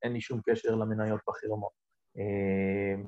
אין 0.03 0.13
לי 0.13 0.21
שום 0.21 0.41
קשר 0.47 0.75
למניות 0.75 1.21
בחרמון. 1.29 1.71
אה, 2.19 3.03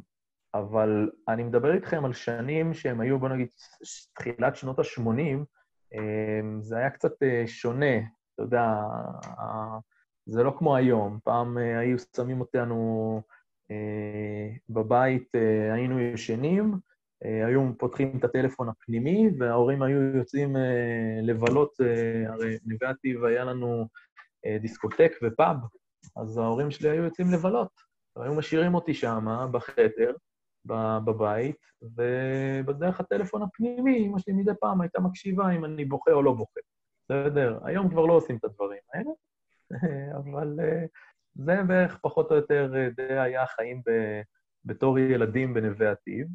אבל 0.55 1.11
אני 1.29 1.43
מדבר 1.43 1.75
איתכם 1.75 2.05
על 2.05 2.13
שנים 2.13 2.75
שהם 2.75 3.01
היו, 3.01 3.19
בוא 3.19 3.29
נגיד, 3.29 3.49
תחילת 4.15 4.57
שנות 4.57 4.79
ה-80, 4.79 5.45
אה, 5.95 6.61
זה 6.61 6.77
היה 6.77 6.91
קצת 6.91 7.13
שונה, 7.47 7.97
אתה 8.35 8.43
יודע, 8.43 8.67
זה 10.27 10.43
לא 10.43 10.55
כמו 10.59 10.77
היום. 10.77 11.19
פעם 11.25 11.57
היו 11.57 11.97
שמים 12.17 12.41
אותנו 12.41 13.23
בבית, 14.69 15.33
היינו 15.73 16.01
ישנים, 16.01 16.75
אה, 17.25 17.47
היו 17.47 17.71
פותחים 17.79 18.19
את 18.19 18.25
הטלפון 18.25 18.69
הפנימי, 18.69 19.29
וההורים 19.39 19.83
היו 19.83 20.17
יוצאים 20.17 20.57
אה, 20.57 21.21
לבלות, 21.23 21.73
אה, 21.81 22.33
הרי 22.33 22.59
נווה 22.67 22.91
עתיב 22.91 23.25
היה 23.25 23.45
לנו 23.45 23.89
דיסקוטק 24.61 25.13
ופאב, 25.23 25.57
אז 26.17 26.39
ההורים 26.39 26.71
שלי 26.71 26.89
היו 26.89 27.05
יוצאים 27.05 27.31
לבלות. 27.33 27.69
היו 28.17 28.35
משאירים 28.35 28.75
אותי 28.75 28.95
שם, 28.95 29.27
בחדר, 29.53 30.13
בבית, 31.05 31.57
ובדרך 31.83 33.01
הטלפון 33.01 33.43
הפנימי, 33.43 34.07
אמא 34.07 34.19
שלי 34.19 34.35
מדי 34.35 34.53
פעם 34.61 34.81
הייתה 34.81 35.01
מקשיבה 35.01 35.51
אם 35.51 35.65
אני 35.65 35.85
בוכה 35.85 36.13
או 36.13 36.23
לא 36.23 36.33
בוכה. 36.33 36.61
בסדר, 37.05 37.59
היום 37.65 37.91
כבר 37.91 38.07
לא 38.07 38.13
עושים 38.13 38.37
את 38.37 38.45
הדברים 38.45 38.81
האלה, 38.95 39.11
אבל 40.19 40.59
זה 41.35 41.63
בערך 41.67 41.99
פחות 42.03 42.31
או 42.31 42.37
יותר 42.37 42.73
די 42.97 43.19
היה 43.19 43.43
החיים 43.43 43.83
בתור 44.65 44.99
ילדים 44.99 45.55
בנווה 45.55 45.91
עתיב. 45.91 46.27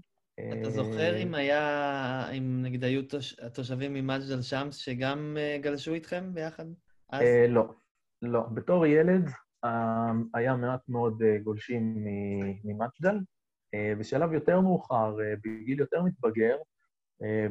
אתה 0.62 0.70
זוכר 0.70 1.18
אם 1.24 1.36
היה, 1.36 2.30
אם 2.38 2.62
נגיד 2.62 2.84
היו 2.84 3.02
התושבים 3.42 3.94
ממג'דל 3.94 4.42
שמס 4.42 4.76
שגם 4.76 5.38
אה, 5.40 5.58
גלשו 5.62 5.94
איתכם 5.94 6.34
ביחד 6.34 6.66
אז? 7.10 7.22
אה, 7.22 7.46
לא, 7.50 7.74
לא. 8.22 8.42
בתור 8.42 8.86
ילד 8.86 9.30
אה, 9.66 10.12
היה 10.34 10.56
מעט 10.56 10.90
מאוד 10.90 11.22
גולשים 11.44 11.96
ממג'דל. 12.64 13.18
בשלב 14.00 14.34
יותר 14.34 14.62
מאוחר, 14.62 15.16
בגיל 15.46 15.80
יותר 15.80 16.02
מתבגר, 16.02 16.58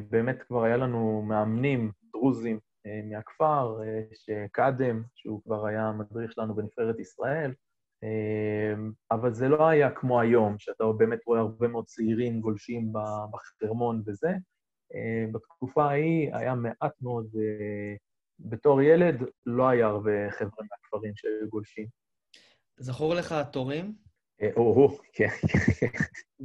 באמת 0.09 0.43
כבר 0.47 0.63
היה 0.63 0.77
לנו 0.77 1.21
מאמנים 1.21 1.91
דרוזים 2.13 2.59
מהכפר, 3.03 3.79
שקאדם, 4.13 5.03
שהוא 5.15 5.43
כבר 5.43 5.65
היה 5.65 5.91
מדריך 5.91 6.31
שלנו 6.31 6.55
בנבחרת 6.55 6.99
ישראל, 6.99 7.53
אבל 9.11 9.33
זה 9.33 9.49
לא 9.49 9.67
היה 9.67 9.91
כמו 9.91 10.21
היום, 10.21 10.55
שאתה 10.59 10.83
באמת 10.97 11.19
רואה 11.25 11.39
הרבה 11.39 11.67
מאוד 11.67 11.85
צעירים 11.85 12.41
גולשים 12.41 12.93
בחרמון 13.31 14.03
וזה. 14.05 14.29
בתקופה 15.31 15.83
ההיא 15.83 16.35
היה 16.35 16.55
מעט 16.55 17.01
מאוד, 17.01 17.27
אה, 17.35 17.95
בתור 18.39 18.81
ילד, 18.81 19.15
לא 19.45 19.69
היה 19.69 19.87
הרבה 19.87 20.31
חבר'ה 20.31 20.65
מהכפרים 20.71 21.13
שהיו 21.15 21.49
גולשים. 21.49 21.87
זכור 22.77 23.13
לך 23.13 23.31
התורים? 23.31 23.95
אה, 24.41 24.49
או-הו, 24.55 24.97
כן. 25.13 25.27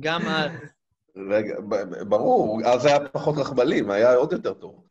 גם 0.01 0.21
אז. 0.37 0.51
רגע, 1.17 1.55
ברור, 2.09 2.61
אז 2.65 2.87
היה 2.87 3.09
פחות 3.09 3.35
רכבלים, 3.39 3.91
היה 3.91 4.15
עוד 4.15 4.33
יותר 4.33 4.55
טוב. 4.55 4.85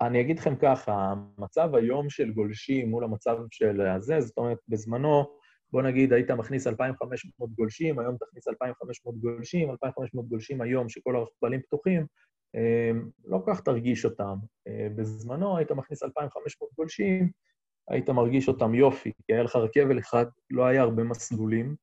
אני 0.00 0.20
אגיד 0.20 0.38
לכם 0.38 0.56
ככה, 0.56 1.14
המצב 1.38 1.74
היום 1.74 2.10
של 2.10 2.30
גולשים 2.30 2.90
מול 2.90 3.04
המצב 3.04 3.36
של 3.50 3.80
הזה, 3.80 4.20
זאת 4.20 4.38
אומרת, 4.38 4.58
בזמנו, 4.68 5.24
בוא 5.72 5.82
נגיד, 5.82 6.12
היית 6.12 6.30
מכניס 6.30 6.66
2,500 6.66 7.50
גולשים, 7.50 7.98
היום 7.98 8.16
תכניס 8.16 8.48
2,500 8.48 9.16
גולשים, 9.20 9.70
2,500 9.70 10.28
גולשים 10.28 10.60
היום, 10.60 10.88
שכל 10.88 11.16
הרכבלים 11.16 11.60
פתוחים, 11.62 12.06
אה, 12.54 12.90
לא 13.24 13.38
כל 13.44 13.54
כך 13.54 13.60
תרגיש 13.60 14.04
אותם. 14.04 14.36
אה, 14.68 14.88
בזמנו 14.96 15.56
היית 15.56 15.72
מכניס 15.72 16.02
2,500 16.02 16.70
גולשים, 16.76 17.30
היית 17.88 18.10
מרגיש 18.10 18.48
אותם 18.48 18.74
יופי, 18.74 19.12
כי 19.26 19.32
היה 19.32 19.42
לך 19.42 19.56
רכבל 19.56 19.98
אחד, 19.98 20.26
לא 20.50 20.66
היה 20.66 20.82
הרבה 20.82 21.04
מסלולים, 21.04 21.76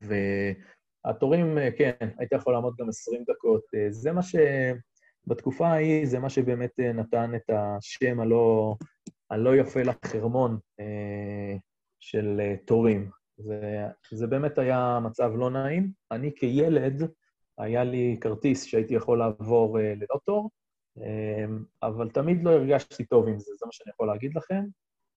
והתורים, 0.00 1.58
אה, 1.58 1.68
כן, 1.78 2.08
היית 2.18 2.32
יכול 2.32 2.52
לעמוד 2.52 2.74
גם 2.78 2.88
20 2.88 3.24
דקות. 3.28 3.62
זה 3.90 4.12
מה 4.12 4.22
ש... 4.22 4.36
בתקופה 5.26 5.68
ההיא, 5.68 6.06
זה 6.06 6.18
מה 6.18 6.30
שבאמת 6.30 6.80
נתן 6.80 7.34
את 7.34 7.50
השם 7.50 8.20
הלא, 8.20 8.74
הלא 9.30 9.56
יפה 9.56 9.80
לחרמון, 9.82 10.58
של 12.00 12.40
אה, 12.40 12.54
תורים. 12.64 13.10
זה, 13.36 13.86
זה 14.10 14.26
באמת 14.26 14.58
היה 14.58 14.98
מצב 15.02 15.32
לא 15.36 15.50
נעים. 15.50 15.90
אני 16.10 16.34
כילד, 16.36 17.02
היה 17.58 17.84
לי 17.84 18.16
כרטיס 18.20 18.64
שהייתי 18.64 18.94
יכול 18.94 19.18
לעבור 19.18 19.78
ללא 19.78 20.20
תור, 20.24 20.50
אבל 21.82 22.10
תמיד 22.10 22.44
לא 22.44 22.50
הרגשתי 22.50 23.04
טוב 23.04 23.28
עם 23.28 23.38
זה, 23.38 23.52
זה 23.58 23.66
מה 23.66 23.72
שאני 23.72 23.90
יכול 23.90 24.06
להגיד 24.06 24.36
לכם. 24.36 24.64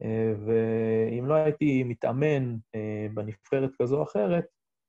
Uh, 0.04 0.06
ואם 0.46 1.25
לא 1.25 1.34
הייתי 1.34 1.84
מתאמן 1.84 2.56
uh, 2.56 3.13
בנבחרת 3.13 3.72
כזו 3.82 3.98
או 3.98 4.04
אחרת, 4.04 4.46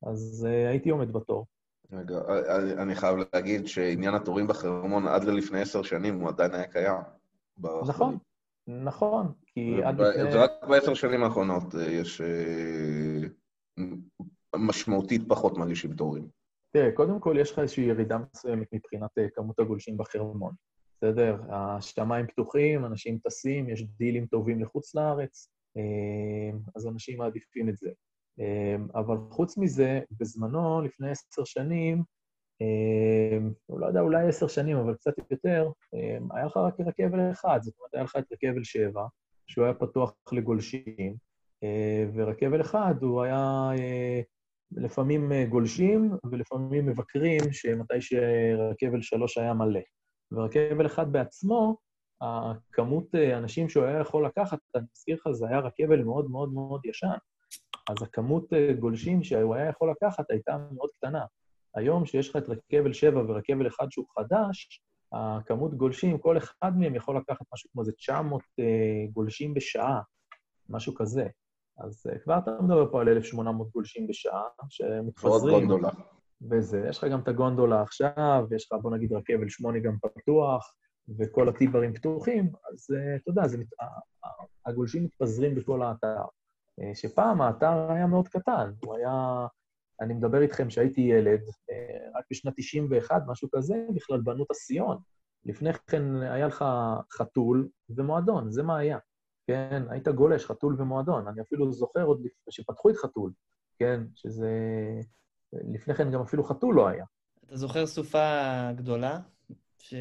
אז 0.06 0.46
uh, 0.48 0.70
הייתי 0.70 0.90
עומד 0.90 1.12
בתור. 1.12 1.46
רגע, 1.92 2.18
אני 2.82 2.94
חייב 2.94 3.16
להגיד 3.34 3.66
שעניין 3.66 4.14
התורים 4.14 4.46
בחרמון 4.46 5.06
עד 5.06 5.24
ללפני 5.24 5.60
עשר 5.60 5.82
שנים 5.82 6.20
הוא 6.20 6.28
עדיין 6.28 6.54
היה 6.54 6.66
קיים. 6.66 7.00
נכון, 7.86 8.18
נכון, 8.68 9.32
כי 9.46 9.82
עד 9.82 10.00
לפני... 10.00 10.32
זה 10.32 10.44
רק 10.44 10.50
בעשר 10.68 10.94
שנים 10.94 11.22
האחרונות 11.22 11.74
אה, 11.74 11.82
יש 11.82 12.20
אה, 12.20 13.28
משמעותית 14.56 15.22
פחות 15.28 15.58
מרגישים 15.58 15.94
תורים. 15.94 16.28
תראה, 16.72 16.92
קודם 16.92 17.20
כל 17.20 17.36
יש 17.40 17.52
לך 17.52 17.58
איזושהי 17.58 17.84
ירידה 17.84 18.18
מסוימת 18.34 18.66
מבחינת 18.72 19.18
אה, 19.18 19.26
כמות 19.34 19.58
הגולשים 19.58 19.96
בחרמון. 19.96 20.54
בסדר? 21.02 21.36
השמיים 21.48 22.26
פתוחים, 22.26 22.84
אנשים 22.84 23.18
טסים, 23.24 23.70
יש 23.70 23.82
דילים 23.82 24.26
טובים 24.26 24.62
לחוץ 24.62 24.94
לארץ, 24.94 25.50
אז 26.76 26.86
אנשים 26.86 27.18
מעדיפים 27.18 27.68
את 27.68 27.76
זה. 27.76 27.90
אבל 28.94 29.16
חוץ 29.30 29.58
מזה, 29.58 30.00
בזמנו, 30.10 30.82
לפני 30.82 31.10
עשר 31.10 31.44
שנים, 31.44 32.02
אמ, 32.60 33.52
לא 33.68 33.86
יודע, 33.86 34.00
אולי 34.00 34.28
עשר 34.28 34.48
שנים, 34.48 34.76
אבל 34.76 34.94
קצת 34.94 35.12
יותר, 35.30 35.70
היה 36.30 36.46
לך 36.46 36.56
רק 36.56 36.74
רכבל 36.80 37.30
אחד, 37.30 37.58
זאת 37.62 37.74
אומרת, 37.78 37.94
היה 37.94 38.02
לך 38.02 38.16
את 38.16 38.32
רכבל 38.32 38.64
שבע, 38.64 39.06
שהוא 39.46 39.64
היה 39.64 39.74
פתוח 39.74 40.14
לגולשים, 40.32 41.16
אה, 41.62 42.04
ורכבל 42.14 42.60
אחד 42.60 42.94
הוא 43.02 43.22
היה 43.22 43.70
אה, 43.78 44.20
לפעמים 44.72 45.32
אה, 45.32 45.44
גולשים 45.48 46.10
ולפעמים 46.30 46.86
מבקרים, 46.86 47.40
שמתי 47.52 48.00
שרכבל 48.00 49.02
שלוש 49.02 49.38
היה 49.38 49.54
מלא. 49.54 49.80
ורכבל 50.32 50.86
אחד 50.86 51.12
בעצמו, 51.12 51.76
הכמות 52.20 53.14
אנשים 53.14 53.68
שהוא 53.68 53.84
היה 53.84 54.00
יכול 54.00 54.26
לקחת, 54.26 54.58
אני 54.74 54.84
מזכיר 54.92 55.16
לך, 55.16 55.30
זה 55.32 55.48
היה 55.48 55.58
רכבל 55.58 56.02
מאוד 56.02 56.30
מאוד 56.30 56.52
מאוד 56.52 56.86
ישן. 56.86 57.16
אז 57.88 58.02
הכמות 58.02 58.52
אה, 58.52 58.72
גולשים 58.72 59.24
שהוא 59.24 59.54
היה 59.54 59.68
יכול 59.68 59.90
לקחת 59.90 60.30
הייתה 60.30 60.56
מאוד 60.72 60.90
קטנה. 60.98 61.24
היום, 61.74 62.06
שיש 62.06 62.28
לך 62.28 62.36
את 62.36 62.48
רכבל 62.48 62.92
7 62.92 63.20
ורכבל 63.20 63.66
1 63.66 63.86
שהוא 63.90 64.06
חדש, 64.18 64.82
הכמות 65.12 65.74
גולשים, 65.74 66.18
כל 66.18 66.38
אחד 66.38 66.78
מהם 66.78 66.94
יכול 66.94 67.16
לקחת 67.16 67.46
משהו 67.52 67.70
כמו 67.72 67.82
איזה 67.82 67.92
900 67.92 68.42
uh, 68.42 68.64
גולשים 69.12 69.54
בשעה, 69.54 70.00
משהו 70.68 70.94
כזה. 70.94 71.26
אז 71.78 72.06
כבר 72.24 72.38
אתה 72.38 72.50
מדבר 72.60 72.90
פה 72.90 73.00
על 73.00 73.08
1,800 73.08 73.70
גולשים 73.70 74.06
בשעה, 74.06 74.42
שמתפזרים. 74.68 75.32
ועוד 75.32 75.52
גונדולה. 75.52 75.90
וזה, 76.50 76.86
יש 76.88 76.98
לך 76.98 77.04
גם 77.12 77.20
את 77.20 77.28
הגונדולה 77.28 77.82
עכשיו, 77.82 78.46
ויש 78.50 78.72
לך, 78.72 78.78
בוא 78.82 78.90
נגיד, 78.90 79.12
רכבל 79.12 79.48
8 79.48 79.78
גם 79.78 79.96
פתוח, 80.16 80.74
וכל 81.18 81.48
הטיברים 81.48 81.94
פתוחים, 81.94 82.44
אז 82.44 82.86
uh, 82.90 83.22
אתה 83.22 83.30
יודע, 83.30 83.48
זה, 83.48 83.58
הגולשים 84.66 85.04
מתפזרים 85.04 85.54
בכל 85.54 85.82
האתר. 85.82 86.22
שפעם 86.94 87.40
האתר 87.40 87.90
היה 87.92 88.06
מאוד 88.06 88.28
קטן, 88.28 88.72
הוא 88.84 88.96
היה... 88.96 89.46
אני 90.00 90.14
מדבר 90.14 90.42
איתכם 90.42 90.70
שהייתי 90.70 91.00
ילד, 91.00 91.40
רק 92.18 92.24
בשנת 92.30 92.54
91, 92.56 93.22
משהו 93.26 93.48
כזה, 93.54 93.86
בכלל 93.94 94.20
בנו 94.20 94.44
את 94.44 94.50
הסיון. 94.50 94.98
לפני 95.44 95.72
כן 95.72 96.16
היה 96.22 96.46
לך 96.46 96.64
חתול 97.12 97.68
ומועדון, 97.88 98.50
זה 98.50 98.62
מה 98.62 98.78
היה. 98.78 98.98
כן, 99.46 99.82
היית 99.90 100.08
גולש, 100.08 100.46
חתול 100.46 100.76
ומועדון. 100.78 101.28
אני 101.28 101.40
אפילו 101.42 101.72
זוכר 101.72 102.02
עוד 102.02 102.26
שפתחו 102.50 102.90
את 102.90 102.96
חתול, 102.96 103.32
כן, 103.78 104.02
שזה... 104.14 104.50
לפני 105.52 105.94
כן 105.94 106.10
גם 106.10 106.20
אפילו 106.20 106.44
חתול 106.44 106.74
לא 106.74 106.88
היה. 106.88 107.04
אתה 107.46 107.56
זוכר 107.56 107.86
סופה 107.86 108.72
גדולה 108.76 109.20
ש... 109.78 109.94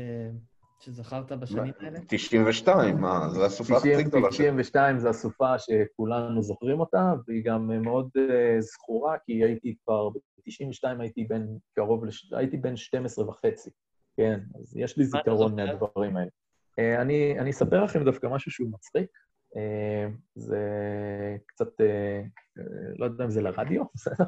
שזכרת 0.79 1.31
בשנים 1.31 1.73
האלה? 1.79 1.99
92, 2.07 2.97
מה, 2.97 3.29
זו 3.29 3.45
הסופה 3.45 3.77
הכי 3.77 4.03
גדולה. 4.03 4.29
92 4.29 4.99
זו 4.99 5.09
הסופה 5.09 5.53
שכולנו 5.59 6.41
זוכרים 6.41 6.79
אותה, 6.79 7.13
והיא 7.27 7.43
גם 7.45 7.81
מאוד 7.81 8.09
uh, 8.17 8.61
זכורה, 8.61 9.17
כי 9.25 9.43
הייתי 9.43 9.75
כבר, 9.83 10.09
ב-92 10.09 10.87
הייתי 10.99 11.23
בן 11.23 11.45
קרוב, 11.75 12.05
לש... 12.05 12.33
הייתי 12.33 12.57
בן 12.57 12.75
12 12.75 13.29
וחצי, 13.29 13.69
כן, 14.17 14.39
אז 14.61 14.77
יש 14.77 14.97
לי 14.97 15.05
זיכרון 15.05 15.55
מהדברים 15.55 16.17
האלה. 16.17 16.29
Uh, 16.79 17.01
אני, 17.01 17.39
אני 17.39 17.49
אספר 17.49 17.83
לכם 17.83 18.03
דווקא 18.03 18.27
משהו 18.27 18.51
שהוא 18.51 18.69
מצחיק. 18.71 19.09
Uh, 19.53 20.11
זה 20.35 20.59
קצת, 21.45 21.69
לא 22.97 23.05
יודע 23.05 23.23
אם 23.23 23.29
זה 23.29 23.41
לרדיו, 23.41 23.83
בסדר? 23.95 24.25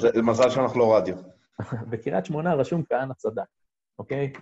זה 0.00 0.22
מזל 0.22 0.50
שאנחנו 0.50 0.80
לא 0.80 0.96
רדיו. 0.96 1.16
בקריית 1.90 2.26
שמונה 2.26 2.54
רשום 2.54 2.82
כהנא 2.88 3.14
צדק, 3.14 3.42
אוקיי? 3.98 4.32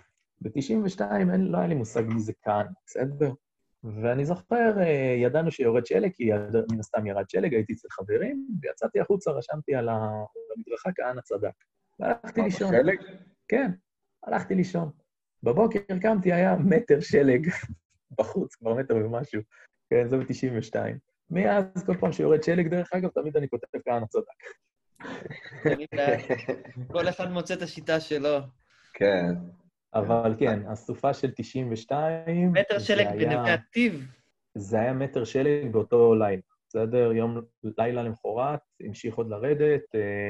ב-92 0.41 1.01
לא 1.39 1.57
היה 1.57 1.67
לי 1.67 1.75
מושג 1.75 2.03
מי 2.07 2.19
זה 2.19 2.33
כהנא, 2.43 2.69
בסדר? 2.85 3.31
ואני 3.83 4.25
זוכר, 4.25 4.79
אה, 4.79 5.15
ידענו 5.17 5.51
שיורד 5.51 5.85
שלג, 5.85 6.11
כי 6.13 6.29
מן 6.71 6.79
הסתם 6.79 7.07
ירד 7.07 7.29
שלג, 7.29 7.53
הייתי 7.53 7.73
אצל 7.73 7.87
חברים, 7.91 8.47
ויצאתי 8.61 8.99
החוצה, 8.99 9.31
רשמתי 9.31 9.75
על 9.75 9.89
המדרכה 9.89 10.89
כהנא 10.95 11.21
צדק. 11.21 11.51
והלכתי 11.99 12.41
לישון. 12.41 12.71
שלג? 12.71 12.97
כן, 13.47 13.71
הלכתי 14.23 14.55
לישון. 14.55 14.91
בבוקר 15.43 15.79
קמתי, 16.01 16.33
היה 16.33 16.55
מטר 16.55 16.99
שלג 16.99 17.49
בחוץ, 18.19 18.55
כבר 18.55 18.73
מטר 18.73 18.95
ומשהו. 18.95 19.41
כן, 19.89 20.07
זה 20.07 20.17
ב-92. 20.17 20.75
מאז, 21.29 21.83
כל 21.85 21.97
פעם 21.99 22.11
שיורד 22.11 22.43
שלג, 22.43 22.67
דרך 22.67 22.93
אגב, 22.93 23.09
תמיד 23.09 23.37
אני 23.37 23.49
כותב 23.49 23.67
כהנא 23.85 24.05
צדק. 24.05 24.43
כל 26.93 27.09
אחד 27.09 27.31
מוצא 27.31 27.53
את 27.53 27.61
השיטה 27.61 27.99
שלו. 27.99 28.37
כן. 28.93 29.35
אבל 29.93 30.35
כן, 30.39 30.67
הסופה 30.67 31.13
של 31.13 31.31
92... 31.35 32.51
מטר 32.53 32.79
שלג 32.79 33.07
בנווה 33.17 33.53
עתיב. 33.53 34.07
זה 34.57 34.79
היה 34.79 34.93
מטר 34.93 35.23
שלג 35.23 35.71
באותו 35.71 36.15
לילה, 36.15 36.41
בסדר? 36.69 37.11
יום, 37.11 37.41
לילה 37.77 38.03
למחרת, 38.03 38.59
המשיך 38.81 39.15
עוד 39.15 39.29
לרדת. 39.29 39.95
אה, 39.95 40.29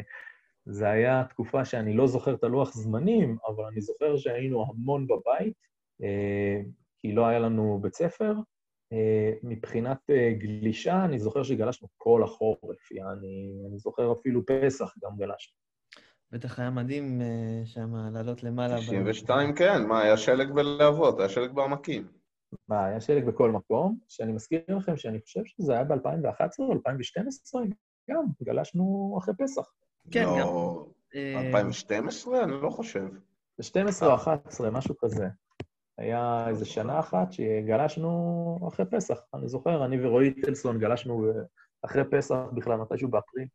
זה 0.65 0.89
היה 0.89 1.23
תקופה 1.29 1.65
שאני 1.65 1.93
לא 1.93 2.07
זוכר 2.07 2.33
את 2.33 2.43
הלוח 2.43 2.73
זמנים, 2.73 3.37
אבל 3.47 3.63
אני 3.63 3.81
זוכר 3.81 4.17
שהיינו 4.17 4.65
המון 4.69 5.07
בבית, 5.07 5.57
אה, 6.03 6.61
כי 7.01 7.13
לא 7.13 7.25
היה 7.25 7.39
לנו 7.39 7.79
בית 7.81 7.93
ספר. 7.93 8.33
אה, 8.93 9.31
מבחינת 9.43 10.09
גלישה, 10.37 11.05
אני 11.05 11.19
זוכר 11.19 11.43
שגלשנו 11.43 11.87
כל 11.97 12.23
החורף, 12.23 12.91
יעני, 12.91 13.61
אני 13.69 13.77
זוכר 13.77 14.11
אפילו 14.11 14.41
פסח 14.45 14.93
גם 15.03 15.17
גלשנו. 15.17 15.57
בטח 16.31 16.59
היה 16.59 16.69
מדהים 16.69 17.21
שם 17.65 17.95
לעלות 18.13 18.43
למעלה. 18.43 18.77
92, 18.77 19.55
כן, 19.55 19.83
מה, 19.87 20.01
היה 20.01 20.17
שלג 20.17 20.51
בלהבות, 20.51 21.19
היה 21.19 21.29
שלג 21.29 21.51
בעמקים. 21.51 22.07
מה, 22.67 22.85
היה 22.85 23.01
שלג 23.01 23.25
בכל 23.25 23.51
מקום, 23.51 23.97
שאני 24.09 24.31
מזכיר 24.31 24.61
לכם 24.67 24.97
שאני 24.97 25.21
חושב 25.21 25.41
שזה 25.45 25.73
היה 25.73 25.83
ב-2011 25.83 26.59
או 26.59 26.73
2012, 26.73 27.61
גם, 28.09 28.25
גלשנו 28.43 29.15
אחרי 29.19 29.33
פסח. 29.37 29.63
כן, 30.11 30.23
לא, 30.23 30.85
גם. 31.13 31.45
2012? 31.45 32.43
אני 32.43 32.51
לא 32.61 32.69
חושב. 32.69 33.05
ב-12 33.59 34.05
או 34.05 34.15
11, 34.15 34.71
משהו 34.71 34.95
כזה. 34.97 35.27
היה 35.97 36.45
איזה 36.47 36.65
שנה 36.65 36.99
אחת 36.99 37.31
שגלשנו 37.31 38.59
אחרי 38.67 38.85
פסח. 38.85 39.17
אני 39.33 39.47
זוכר, 39.47 39.85
אני 39.85 40.05
ורועי 40.05 40.41
טלסון 40.41 40.79
גלשנו 40.79 41.31
אחרי 41.81 42.03
פסח 42.11 42.35
בכלל, 42.53 42.75
מתישהו 42.75 43.09
באפריל. 43.09 43.47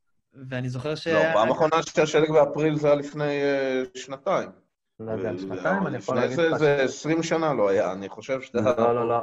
ואני 0.51 0.69
זוכר 0.69 0.95
ש... 0.95 1.07
לא, 1.07 1.33
פעם 1.33 1.51
אחרונה 1.51 1.77
שהשלג 1.83 2.31
באפריל 2.31 2.77
זה 2.77 2.87
היה 2.87 2.97
לפני 2.97 3.41
uh, 3.95 3.99
שנתיים. 3.99 4.51
לא 5.01 5.13
יודע, 5.13 5.39
שנתיים, 5.39 5.87
אני 5.87 5.97
יכול 5.97 6.17
להגיד 6.17 6.39
לך... 6.39 6.45
לפני 6.45 6.59
זה 6.59 6.83
20 6.83 7.23
שנה 7.23 7.53
לא 7.55 7.69
היה, 7.69 7.93
אני 7.93 8.09
חושב 8.09 8.41
שאתה... 8.41 8.59
לא, 8.61 8.95
לא, 8.95 9.09
לא, 9.09 9.21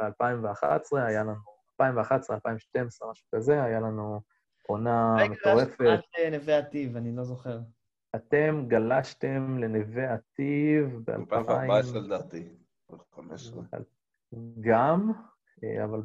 ב-2011 0.00 0.98
היה 0.98 1.22
לנו, 1.22 1.34
2011, 1.80 2.36
2012, 2.36 3.10
משהו 3.10 3.26
כזה, 3.34 3.62
היה 3.62 3.80
לנו 3.80 4.20
עונה 4.68 5.16
מטורפת. 5.30 5.80
רגע, 5.80 5.92
עד 5.92 6.34
נווה 6.34 6.58
עתיב, 6.58 6.96
אני 6.96 7.16
לא 7.16 7.24
זוכר. 7.24 7.58
אתם 8.16 8.64
גלשתם 8.68 9.58
לנווה 9.58 10.14
עתיב 10.14 11.00
ב-2014 11.04 11.98
לדעתי, 11.98 12.48
ב-2015. 12.90 13.76
גם, 14.60 15.12
אבל 15.84 16.00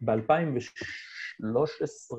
ב-2013 0.00 2.16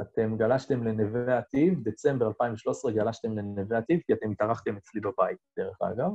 אתם 0.00 0.36
גלשתם 0.36 0.84
לנווה 0.84 1.38
עתיב, 1.38 1.88
דצמבר 1.88 2.26
2013 2.26 2.92
גלשתם 2.92 3.38
לנווה 3.38 3.78
עתיב, 3.78 4.00
כי 4.06 4.12
אתם 4.12 4.30
התארחתם 4.30 4.76
אצלי 4.76 5.00
בבית, 5.00 5.38
דרך 5.58 5.82
אגב. 5.82 6.10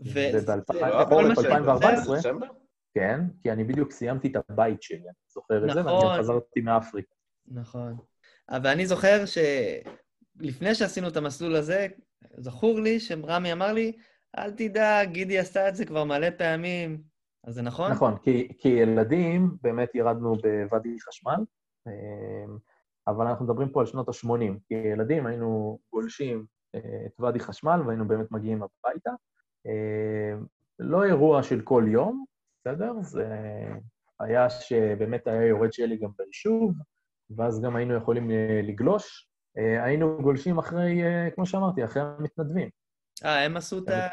וב-2014, 0.00 2.44
כן, 2.94 3.20
כי 3.42 3.52
אני 3.52 3.64
בדיוק 3.64 3.92
סיימתי 3.92 4.28
את 4.28 4.36
הבית 4.50 4.82
שלי, 4.82 4.98
אני 4.98 5.12
זוכר 5.28 5.64
את 5.64 5.70
זה, 5.74 5.84
ואני 5.84 5.98
גם 6.02 6.08
חזרתי 6.18 6.60
מאפריקה. 6.60 7.14
נכון. 7.46 7.96
אבל 8.50 8.66
אני 8.66 8.86
זוכר 8.86 9.24
שלפני 10.42 10.74
שעשינו 10.74 11.08
את 11.08 11.16
המסלול 11.16 11.56
הזה, 11.56 11.86
זכור 12.36 12.80
לי 12.80 13.00
שרמי 13.00 13.52
אמר 13.52 13.72
לי, 13.72 13.92
אל 14.38 14.50
תדאג, 14.50 15.12
גידי 15.12 15.38
עשה 15.38 15.68
את 15.68 15.76
זה 15.76 15.84
כבר 15.84 16.04
מלא 16.04 16.30
פעמים. 16.30 17.02
אז 17.44 17.54
זה 17.54 17.62
נכון? 17.62 17.90
נכון, 17.92 18.16
כי, 18.22 18.48
כי 18.58 18.68
ילדים 18.68 19.56
באמת 19.62 19.94
ירדנו 19.94 20.34
בוואדי 20.34 21.00
חשמל, 21.00 21.44
אבל 23.06 23.26
אנחנו 23.26 23.44
מדברים 23.44 23.68
פה 23.68 23.80
על 23.80 23.86
שנות 23.86 24.08
ה-80. 24.08 24.58
כילדים 24.68 25.26
היינו 25.26 25.78
גולשים 25.92 26.46
את 26.76 27.20
ואדי 27.20 27.40
חשמל 27.40 27.80
והיינו 27.86 28.08
באמת 28.08 28.26
מגיעים 28.30 28.62
הביתה. 28.62 29.10
לא 30.78 31.04
אירוע 31.04 31.42
של 31.42 31.60
כל 31.60 31.84
יום, 31.86 32.24
בסדר? 32.60 32.92
זה 33.02 33.26
היה 34.20 34.50
שבאמת 34.50 35.26
היה 35.26 35.46
יורד 35.46 35.72
שלג 35.72 36.02
גם 36.02 36.10
ביישוב, 36.18 36.74
ואז 37.30 37.62
גם 37.62 37.76
היינו 37.76 37.94
יכולים 37.94 38.30
לגלוש. 38.62 39.27
היינו 39.58 40.22
גולשים 40.22 40.58
אחרי, 40.58 41.02
כמו 41.34 41.46
שאמרתי, 41.46 41.84
אחרי 41.84 42.02
המתנדבים. 42.02 42.68
אה, 43.24 43.44
הם 43.44 43.56
עשו 43.56 43.78
את 43.78 43.88
ה... 43.88 44.08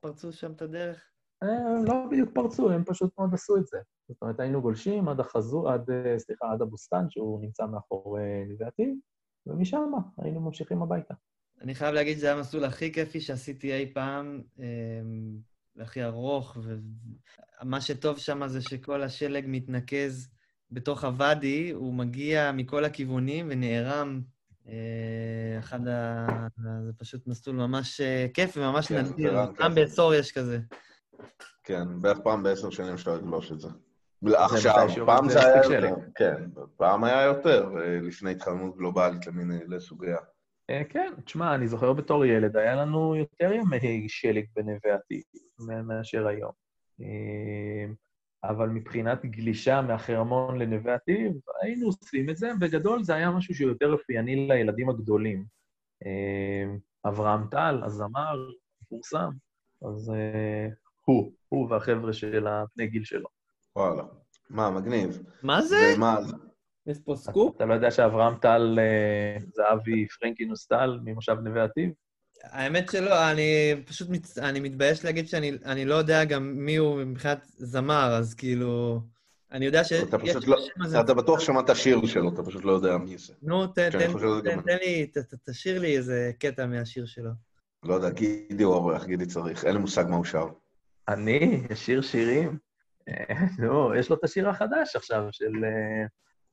פרצו 0.00 0.32
שם 0.32 0.52
את 0.52 0.62
הדרך? 0.62 1.10
לא 1.86 2.06
בדיוק 2.10 2.30
פרצו, 2.34 2.70
הם 2.70 2.84
פשוט 2.84 3.10
מאוד 3.18 3.34
עשו 3.34 3.56
את 3.56 3.66
זה. 3.66 3.78
זאת 4.08 4.22
אומרת, 4.22 4.40
היינו 4.40 4.62
גולשים 4.62 5.08
עד 5.08 5.20
החזור, 5.20 5.70
עד, 5.70 5.90
סליחה, 6.18 6.52
עד 6.52 6.62
הבוסטן, 6.62 7.06
שהוא 7.10 7.40
נמצא 7.40 7.66
מאחורי 7.66 8.44
נווה 8.48 8.68
ומשם 9.46 9.90
היינו 10.18 10.40
ממשיכים 10.40 10.82
הביתה. 10.82 11.14
אני 11.60 11.74
חייב 11.74 11.94
להגיד 11.94 12.16
שזה 12.16 12.26
היה 12.26 12.36
המסלול 12.36 12.64
הכי 12.64 12.92
כיפי 12.92 13.20
שעשיתי 13.20 13.72
אי 13.72 13.92
פעם, 13.94 14.42
והכי 15.76 16.04
ארוך, 16.04 16.56
ומה 17.62 17.80
שטוב 17.80 18.18
שם 18.18 18.48
זה 18.48 18.62
שכל 18.62 19.02
השלג 19.02 19.44
מתנקז 19.48 20.28
בתוך 20.70 21.04
הוואדי, 21.04 21.70
הוא 21.70 21.94
מגיע 21.94 22.52
מכל 22.52 22.84
הכיוונים 22.84 23.46
ונערם. 23.50 24.22
אחד 25.58 25.88
ה... 25.88 26.26
זה 26.86 26.92
פשוט 26.98 27.26
מסלול 27.26 27.56
ממש 27.56 28.00
כיף 28.34 28.56
וממש 28.56 28.90
נדיר, 28.90 29.38
גם 29.58 29.74
בעשור 29.74 30.14
יש 30.14 30.32
כזה. 30.32 30.58
כן, 31.64 32.00
בערך 32.00 32.18
פעם 32.24 32.42
בעשר 32.42 32.70
שנים 32.70 32.94
אפשר 32.94 33.14
לגלוש 33.14 33.52
את 33.52 33.60
זה. 33.60 33.68
עכשיו, 34.24 34.88
פעם 35.06 35.28
זה 35.28 35.40
היה 35.40 35.56
יותר, 35.64 35.94
כן, 36.14 36.42
פעם 36.76 37.04
היה 37.04 37.22
יותר, 37.22 37.70
לפני 38.02 38.30
התחממות 38.30 38.76
גלובלית 38.76 39.26
למיני 39.26 39.58
לסוגיה. 39.68 40.16
כן, 40.88 41.12
תשמע, 41.24 41.54
אני 41.54 41.68
זוכר 41.68 41.92
בתור 41.92 42.24
ילד, 42.24 42.56
היה 42.56 42.74
לנו 42.74 43.16
יותר 43.16 43.52
ימי 43.52 44.08
שלג 44.08 44.44
בנווה 44.56 44.94
עתיד 44.94 45.22
מאשר 45.84 46.26
היום. 46.26 46.52
אבל 48.48 48.68
מבחינת 48.68 49.24
גלישה 49.24 49.82
מהחרמון 49.82 50.58
לנווה 50.58 50.94
עתיב, 50.94 51.32
היינו 51.62 51.86
עושים 51.86 52.30
את 52.30 52.36
זה. 52.36 52.50
בגדול 52.60 53.02
זה 53.02 53.14
היה 53.14 53.30
משהו 53.30 53.54
שהוא 53.54 53.68
יותר 53.68 53.92
אופייני 53.92 54.48
לילדים 54.48 54.88
הגדולים. 54.88 55.44
אה, 56.06 56.76
אברהם 57.08 57.46
טל, 57.50 57.80
הזמר, 57.84 58.48
מפורסם, 58.82 59.30
אז 59.82 60.10
אה, 60.10 60.68
הוא, 61.04 61.32
הוא 61.48 61.70
והחבר'ה 61.70 62.12
של 62.12 62.46
הבני 62.46 62.86
גיל 62.86 63.04
שלו. 63.04 63.28
וואלה. 63.76 64.02
מה, 64.50 64.70
מגניב. 64.70 65.22
מה 65.42 65.62
זה? 65.62 65.76
ומה, 65.96 66.16
יש 66.86 66.98
פה 67.04 67.16
סקופ? 67.16 67.56
אתה 67.56 67.64
לא 67.64 67.74
יודע 67.74 67.90
שאברהם 67.90 68.34
טל 68.34 68.78
אה, 68.78 69.36
זה 69.54 69.62
אבי 69.72 70.06
פרנקינוס 70.06 70.66
טל 70.66 71.00
ממושב 71.04 71.36
נווה 71.44 71.64
עתיב? 71.64 71.90
האמת 72.50 72.90
שלא, 72.92 73.30
אני 73.30 73.74
פשוט 73.86 74.08
מצ... 74.10 74.38
אני 74.38 74.60
מתבייש 74.60 75.04
להגיד 75.04 75.28
שאני 75.28 75.52
אני 75.64 75.84
לא 75.84 75.94
יודע 75.94 76.24
גם 76.24 76.52
מי 76.56 76.76
הוא 76.76 77.04
מבחינת 77.04 77.46
זמר, 77.56 78.14
אז 78.18 78.34
כאילו... 78.34 79.00
אני 79.52 79.66
יודע 79.66 79.84
שיש... 79.84 80.02
אתה 80.02 80.18
פשוט 80.18 80.48
לא... 80.48 80.56
אתה 81.00 81.14
בטוח 81.14 81.40
שמעת 81.40 81.76
שיר 81.76 82.06
שלו, 82.06 82.28
אתה 82.34 82.42
פשוט 82.42 82.64
לא 82.64 82.72
יודע 82.72 82.96
מי 82.96 83.18
זה. 83.18 83.32
נו, 83.42 83.66
תן 83.66 83.88
לי, 84.82 85.06
ת- 85.06 85.18
ת- 85.18 85.50
תשאיר 85.50 85.80
לי 85.80 85.96
איזה 85.96 86.30
קטע 86.38 86.66
מהשיר 86.66 87.06
שלו. 87.06 87.30
לא 87.82 87.94
יודע, 87.94 88.10
גידי 88.10 88.64
הוא 88.64 88.74
האורח, 88.74 89.04
גידי 89.04 89.26
צריך, 89.26 89.64
אין 89.64 89.74
לי 89.74 89.80
מושג 89.80 90.04
מה 90.08 90.16
הוא 90.16 90.24
שר. 90.24 90.46
אני, 91.08 91.62
שיר 91.74 92.02
שירים. 92.02 92.58
אה, 93.08 93.34
נו, 93.58 93.94
יש 93.94 94.10
לו 94.10 94.16
את 94.16 94.24
השיר 94.24 94.48
החדש 94.48 94.96
עכשיו, 94.96 95.24
של... 95.30 95.64
אה, 95.64 96.06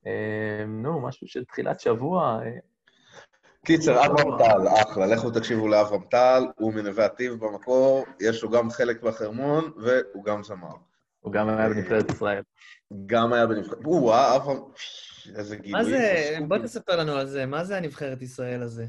אה, 0.06 0.66
נו, 0.66 1.00
משהו 1.00 1.28
של 1.28 1.44
תחילת 1.44 1.80
שבוע. 1.80 2.40
אה, 3.64 3.76
קיצר, 3.76 4.06
אברהם 4.06 4.38
טל, 4.38 4.68
אחלה, 4.82 5.06
לכו 5.06 5.30
תקשיבו 5.30 5.68
לאברהם 5.68 6.02
טל, 6.10 6.42
הוא 6.56 6.74
מנווה 6.74 7.04
עתיב 7.04 7.32
במקור, 7.32 8.04
יש 8.20 8.42
לו 8.42 8.50
גם 8.50 8.70
חלק 8.70 9.02
בחרמון, 9.02 9.70
והוא 9.76 10.24
גם 10.24 10.42
זמר. 10.42 10.74
הוא 11.20 11.32
גם 11.32 11.48
היה 11.48 11.68
בנבחרת 11.68 12.10
ישראל. 12.10 12.42
גם 13.06 13.32
היה 13.32 13.46
בנבחרת... 13.46 13.84
או-אה, 13.84 14.36
אברהם... 14.36 14.58
איזה 15.36 15.56
גילוי. 15.56 15.72
מה 15.72 15.84
זה, 15.84 16.36
בוא 16.48 16.58
תספר 16.58 16.96
לנו 16.96 17.12
על 17.12 17.26
זה, 17.26 17.46
מה 17.46 17.64
זה 17.64 17.76
הנבחרת 17.76 18.22
ישראל 18.22 18.62
הזה? 18.62 18.86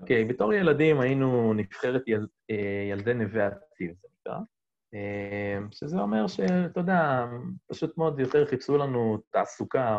אוקיי, 0.00 0.24
בתור 0.24 0.54
ילדים 0.54 1.00
היינו 1.00 1.54
נבחרת 1.54 2.02
אה, 2.50 2.56
ילדי 2.90 3.14
נווה 3.14 3.46
עתיב, 3.46 3.94
זה 4.00 4.08
נקרא. 4.20 4.38
אה, 4.94 5.58
שזה 5.70 5.98
אומר 5.98 6.26
שאתה 6.26 6.80
יודע, 6.80 7.26
פשוט 7.66 7.98
מאוד 7.98 8.20
יותר 8.20 8.46
חיפשו 8.46 8.78
לנו 8.78 9.18
תעסוקה 9.30 9.88
אה, 9.88 9.98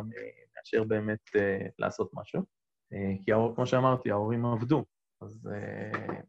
מאשר 0.57 0.83
באמת 0.83 1.19
אה, 1.35 1.67
לעשות 1.79 2.11
משהו. 2.13 2.58
אה, 2.93 3.13
כי 3.25 3.31
כמו 3.55 3.65
שאמרתי, 3.65 4.11
ההורים 4.11 4.45
עבדו, 4.45 4.85
אז 5.21 5.49
אה, 5.53 6.19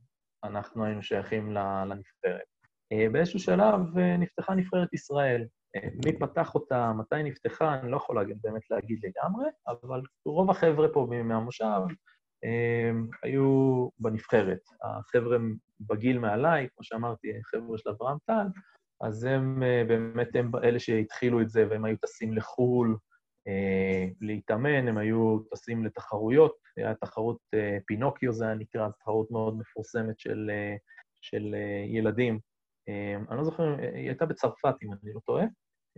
אנחנו 0.44 0.84
היינו 0.84 1.02
שייכים 1.02 1.52
לנבחרת. 1.52 2.44
אה, 2.92 3.06
באיזשהו 3.12 3.38
שלב 3.38 3.98
נפתחה 4.18 4.54
נבחרת 4.54 4.94
ישראל. 4.94 5.46
מי 6.04 6.18
פתח 6.18 6.54
אותה, 6.54 6.92
מתי 6.92 7.22
נפתחה, 7.22 7.74
אני 7.74 7.90
לא 7.90 7.96
יכול 7.96 8.16
להגיד, 8.16 8.38
באמת 8.42 8.70
להגיד 8.70 8.98
לגמרי, 9.02 9.44
אבל 9.66 10.00
רוב 10.26 10.50
החבר'ה 10.50 10.88
פה 10.92 11.06
מהמושב 11.24 11.80
היו 13.22 13.88
בנבחרת. 13.98 14.58
החבר'ה 14.82 15.38
בגיל 15.80 16.18
מעליי, 16.18 16.68
כמו 16.74 16.84
שאמרתי, 16.84 17.28
חבר'ה 17.44 17.78
של 17.78 17.90
אברהם 17.90 18.18
טל, 18.26 18.46
אז 19.00 19.24
הם 19.24 19.62
באמת, 19.88 20.28
הם 20.34 20.50
אלה 20.64 20.80
שהתחילו 20.80 21.40
את 21.40 21.50
זה, 21.50 21.66
והם 21.70 21.84
היו 21.84 21.96
טסים 21.96 22.32
לחו"ל 22.32 22.96
להתאמן, 24.20 24.88
הם 24.88 24.98
היו 24.98 25.38
טסים 25.50 25.84
לתחרויות, 25.84 26.56
היה 26.76 26.94
תחרות 26.94 27.38
אה, 27.54 27.78
פינוקיו, 27.86 28.32
זה 28.32 28.44
היה 28.44 28.54
נקרא, 28.54 28.88
תחרות 28.98 29.30
מאוד 29.30 29.58
מפורסמת 29.58 30.18
של, 30.18 30.50
אה, 30.52 30.76
של 31.20 31.54
אה, 31.54 31.84
ילדים. 31.86 32.38
אה, 32.88 33.16
אני 33.30 33.38
לא 33.38 33.44
זוכר, 33.44 33.78
אה, 33.80 33.90
היא 33.94 34.08
הייתה 34.08 34.26
בצרפת, 34.26 34.74
אם 34.82 34.92
אני 34.92 35.12
לא 35.14 35.20
טועה. 35.26 35.44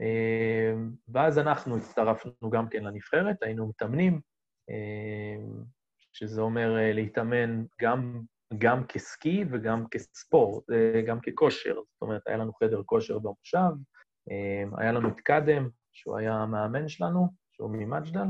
אה, 0.00 0.74
ואז 1.08 1.38
אנחנו 1.38 1.76
הצטרפנו 1.76 2.50
גם 2.50 2.68
כן 2.68 2.84
לנבחרת, 2.84 3.42
היינו 3.42 3.68
מתאמנים, 3.68 4.20
אה, 4.70 5.44
שזה 6.12 6.40
אומר 6.40 6.78
אה, 6.78 6.92
להתאמן 6.92 7.64
גם, 7.80 8.22
גם 8.58 8.86
כסקי 8.86 9.44
וגם 9.52 9.84
כספורט, 9.90 10.70
אה, 10.70 11.02
גם 11.06 11.18
ככושר. 11.20 11.74
זאת 11.74 12.02
אומרת, 12.02 12.22
היה 12.26 12.36
לנו 12.36 12.52
חדר 12.52 12.82
כושר 12.86 13.18
במושב, 13.18 13.72
אה, 14.30 14.64
היה 14.78 14.92
לנו 14.92 15.08
את 15.08 15.20
קאדם, 15.20 15.68
שהוא 15.92 16.16
היה 16.16 16.34
המאמן 16.34 16.88
שלנו, 16.88 17.28
שהוא 17.52 17.70
ממג'דל, 17.70 18.26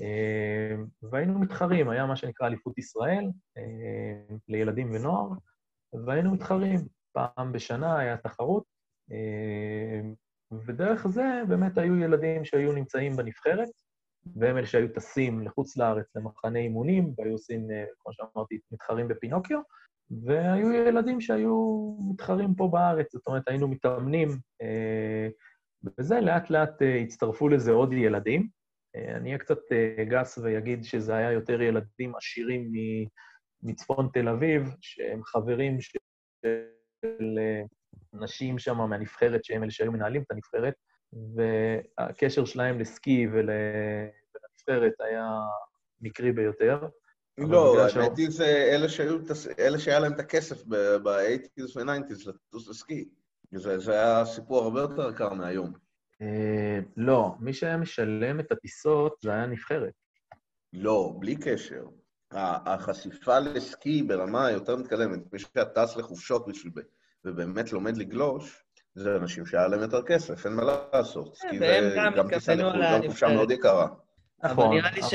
אה, 0.00 0.76
והיינו 1.02 1.38
מתחרים, 1.38 1.88
היה 1.88 2.06
מה 2.06 2.16
שנקרא 2.16 2.46
אליפות 2.46 2.78
ישראל 2.78 3.24
אה, 3.58 4.36
לילדים 4.48 4.90
ונוער, 4.94 5.28
והיינו 6.06 6.32
מתחרים. 6.32 6.80
פעם 7.12 7.52
בשנה 7.52 7.98
היה 7.98 8.16
תחרות, 8.16 8.64
אה, 9.12 10.00
ודרך 10.66 11.06
זה 11.06 11.42
באמת 11.48 11.78
היו 11.78 11.96
ילדים 11.96 12.44
שהיו 12.44 12.72
נמצאים 12.72 13.16
בנבחרת, 13.16 13.68
והם 14.36 14.56
אלה 14.56 14.66
שהיו 14.66 14.88
טסים 14.94 15.42
לחוץ 15.42 15.76
לארץ 15.76 16.16
למחנה 16.16 16.58
אימונים, 16.58 17.14
והיו 17.18 17.32
עושים, 17.32 17.68
כמו 17.98 18.12
שאמרתי, 18.12 18.58
מתחרים 18.72 19.08
בפינוקיו, 19.08 19.60
והיו 20.24 20.72
ילדים 20.72 21.20
שהיו 21.20 21.94
מתחרים 22.10 22.54
פה 22.54 22.68
בארץ, 22.72 23.12
זאת 23.12 23.26
אומרת, 23.26 23.48
היינו 23.48 23.68
מתאמנים, 23.68 24.28
אה, 24.62 25.28
וזה 25.98 26.20
לאט 26.20 26.50
לאט 26.50 26.82
אה, 26.82 26.96
הצטרפו 27.00 27.48
לזה 27.48 27.70
עוד 27.72 27.92
ילדים. 27.92 28.48
אה, 28.96 29.16
אני 29.16 29.28
אהיה 29.28 29.38
קצת 29.38 29.58
אה, 29.72 30.04
גס 30.04 30.38
ואגיד 30.38 30.84
שזה 30.84 31.14
היה 31.16 31.32
יותר 31.32 31.62
ילדים 31.62 32.16
עשירים 32.16 32.72
מצפון 33.62 34.08
תל 34.12 34.28
אביב, 34.28 34.62
שהם 34.80 35.24
חברים 35.24 35.80
של 35.80 35.98
אה, 37.38 37.62
אנשים 38.14 38.58
שם 38.58 38.76
מהנבחרת, 38.76 39.44
שהם 39.44 39.62
אלה 39.62 39.70
שהיו 39.70 39.92
מנהלים 39.92 40.22
את 40.22 40.30
הנבחרת, 40.30 40.74
והקשר 41.34 42.44
שלהם 42.44 42.80
לסקי 42.80 43.26
ול- 43.26 43.50
ולנבחרת 44.34 44.92
היה 45.00 45.28
מקרי 46.00 46.32
ביותר. 46.32 46.80
לא, 47.38 47.74
האמת 48.02 48.18
היא 48.18 48.30
זה 48.30 48.46
אלה 48.46 48.88
שהיו, 48.88 49.18
טס- 49.26 49.58
אלה 49.58 49.78
שהיה 49.78 49.98
להם 50.00 50.12
את 50.12 50.20
הכסף 50.20 50.62
ב-80's 50.64 51.76
ו-90's 51.76 52.28
לטוס 52.28 52.68
לסקי. 52.68 53.08
זה 53.52 53.78
זה 53.78 53.92
היה 53.92 54.24
סיפור 54.24 54.62
הרבה 54.64 54.80
יותר 54.80 55.10
יקר 55.10 55.32
מהיום. 55.34 55.72
אה, 56.22 56.78
לא, 56.96 57.34
מי 57.40 57.52
שהיה 57.52 57.76
משלם 57.76 58.40
את 58.40 58.52
הטיסות 58.52 59.16
זה 59.22 59.30
היה 59.32 59.42
הנבחרת. 59.42 59.92
לא, 60.72 61.14
בלי 61.18 61.36
קשר. 61.36 61.84
החשיפה 62.32 63.38
לסקי 63.38 64.02
ברמה 64.02 64.50
יותר 64.50 64.76
מתקדמת, 64.76 65.32
מי 65.32 65.38
שטס 65.38 65.96
לחופשות 65.96 66.48
בשביל, 66.48 66.72
ב- 66.76 66.80
ובאמת 67.24 67.72
לומד 67.72 67.96
לגלוש, 67.96 68.64
זה 68.94 69.16
אנשים 69.16 69.46
שהיה 69.46 69.68
להם 69.68 69.80
יותר 69.80 70.02
כסף, 70.02 70.46
אין 70.46 70.54
מה 70.54 70.62
לעשות. 70.92 71.36
סקי 71.36 71.58
והם 71.60 71.90
זה 71.90 71.96
גם 72.16 72.28
טיסה 72.28 72.54
לחו"ל, 72.54 72.82
גם 72.82 73.02
חופשה. 73.08 73.28
מאוד 73.28 73.50
יקרה. 73.50 73.86
אבל 74.42 74.50
נכון, 74.52 74.70
נראה 74.76 74.90
לי 74.90 75.00
אבל- 75.00 75.08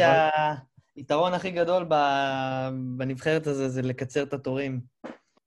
שהיתרון 0.95 1.33
הכי 1.33 1.51
גדול 1.51 1.85
בנבחרת 2.97 3.47
הזה 3.47 3.69
זה 3.69 3.81
לקצר 3.81 4.23
את 4.23 4.33
התורים. 4.33 4.79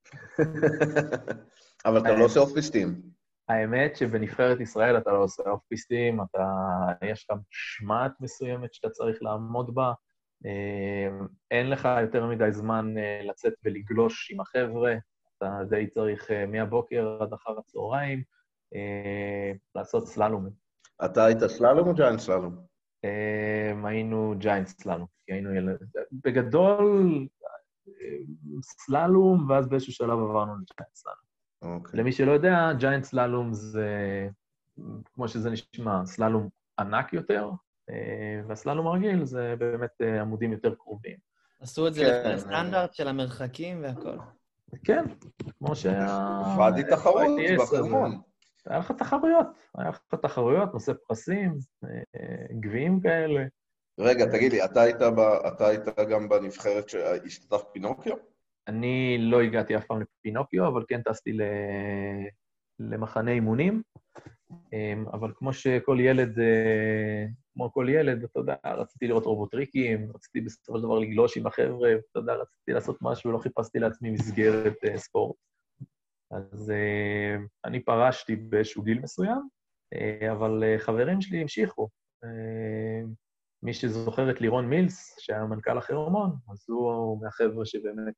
אבל 1.85 1.99
אתה 1.99 2.13
לא 2.13 2.25
עושה 2.25 2.41
off-piste 2.41 2.87
ים. 2.87 3.03
האמת 3.49 3.97
שבנבחרת 3.97 4.61
ישראל 4.61 4.99
אתה 4.99 5.13
לא 5.13 5.23
עושה 5.23 5.43
off-piste 5.51 6.03
ים, 6.03 6.21
אתה... 6.23 6.45
יש 7.05 7.27
לך 7.31 7.37
משמעת 7.51 8.13
מסוימת 8.21 8.75
שאתה 8.75 8.91
צריך 8.91 9.23
לעמוד 9.23 9.75
בה. 9.75 9.93
אה, 10.47 11.27
אין 11.51 11.71
לך 11.71 11.89
יותר 12.03 12.27
מדי 12.27 12.53
זמן 12.53 12.99
אה, 12.99 13.21
לצאת 13.25 13.53
ולגלוש 13.65 14.31
עם 14.31 14.41
החבר'ה, 14.41 14.95
אתה 15.37 15.61
די 15.71 15.87
צריך 15.87 16.31
אה, 16.31 16.47
מהבוקר 16.47 17.19
עד 17.21 17.33
אחר 17.33 17.59
הצהריים 17.59 18.23
לעשות 19.75 20.07
סללומים. 20.07 20.53
אתה 21.05 21.25
היית 21.25 21.47
סללום 21.47 21.89
או 21.89 21.95
giant 21.95 22.21
slalom? 22.21 22.57
היינו 23.85 24.35
giant 24.39 24.67
slalom, 24.67 25.07
כי 25.27 25.33
היינו 25.33 25.55
ילד... 25.55 25.79
בגדול, 26.25 27.27
סללום, 28.63 29.51
ואז 29.51 29.69
באיזשהו 29.69 29.93
שלב 29.93 30.11
עברנו 30.19 30.53
לג'יינט 30.53 30.95
סללום. 30.95 31.28
אוקיי. 31.63 32.01
למי 32.01 32.13
שלא 32.13 32.33
יודע, 32.33 32.73
ג'יינט 32.79 33.05
סללום 33.05 33.53
זה, 33.53 33.89
כמו 35.15 35.29
שזה 35.29 35.51
נשמע, 35.51 36.07
סללום 36.07 36.49
ענק 36.79 37.13
יותר, 37.13 37.51
אה, 37.91 38.41
והסללום 38.47 38.87
הרגיל 38.87 39.25
זה 39.25 39.55
באמת 39.59 40.01
אה, 40.03 40.21
עמודים 40.21 40.53
יותר 40.53 40.75
קרובים. 40.75 41.17
עשו 41.61 41.87
את 41.87 41.95
זה 41.95 42.01
כן, 42.01 42.21
לפי 42.21 42.29
הסטנדרט 42.29 42.95
של 42.95 43.09
המרחקים 43.09 43.83
והכל. 43.83 44.19
כן, 44.85 45.05
כמו 45.59 45.77
שה... 45.77 46.07
ועדי 46.59 46.83
תחרות 46.91 47.27
בחרמון. 47.59 48.21
היה 48.67 48.79
לך 48.79 48.93
תחרויות, 48.93 49.47
היה 49.79 49.89
לך 49.89 50.01
תחרויות, 50.23 50.75
נושא 50.75 50.93
פרסים, 51.07 51.59
אה, 51.85 52.01
גביעים 52.61 53.01
כאלה. 53.01 53.45
רגע, 54.01 54.27
תגיד 54.27 54.53
לי, 54.53 54.65
אתה 54.65 54.83
היית, 54.83 54.97
ב, 54.97 55.21
אתה 55.21 55.67
היית 55.67 55.83
גם 56.11 56.29
בנבחרת 56.29 56.89
שהשתתף 56.89 57.63
פינוקיו? 57.73 58.17
אני 58.69 59.19
לא 59.21 59.41
הגעתי 59.41 59.77
אף 59.77 59.87
פעם 59.87 60.01
לפינוקיו, 60.01 60.69
אבל 60.69 60.85
כן 60.89 61.03
טסתי 61.03 61.33
ל... 61.33 61.43
למחנה 62.79 63.31
אימונים. 63.31 63.83
אמ, 64.73 65.05
אבל 65.13 65.33
כמו 65.37 65.53
שכל 65.53 65.99
ילד, 66.01 66.39
אה, 66.39 67.25
כמו 67.55 67.73
כל 67.73 67.87
ילד, 67.89 68.25
אתה 68.25 68.41
יודע, 68.41 68.55
רציתי 68.65 69.07
לראות 69.07 69.25
רובוטריקים, 69.25 70.13
רציתי 70.15 70.41
בסופו 70.41 70.79
של 70.79 70.85
דבר 70.85 70.99
לגלוש 70.99 71.37
עם 71.37 71.47
החבר'ה, 71.47 71.93
אתה 72.11 72.19
יודע, 72.19 72.35
רציתי 72.35 72.73
לעשות 72.73 72.99
משהו, 73.01 73.33
לא 73.33 73.39
חיפשתי 73.39 73.79
לעצמי 73.79 74.11
מסגרת 74.11 74.75
אה, 74.85 74.99
ספורט. 74.99 75.37
אז 76.31 76.71
אה, 76.71 77.37
אני 77.65 77.81
פרשתי 77.81 78.37
באיזשהו 78.37 78.83
גיל 78.83 79.01
מסוים, 79.03 79.49
אבל 80.33 80.63
חברים 80.79 81.21
שלי 81.21 81.41
המשיכו. 81.41 81.89
אה, 83.59 83.67
מי 83.67 83.75
שזוכר 83.75 84.31
את 84.31 84.41
לירון 84.41 84.67
מילס, 84.67 85.17
שהיה 85.19 85.45
מנכ"ל 85.45 85.79
החרמון, 85.79 86.31
אז 86.53 86.65
הוא 86.69 87.23
מהחבר'ה 87.23 87.65
שבאמת 87.65 88.15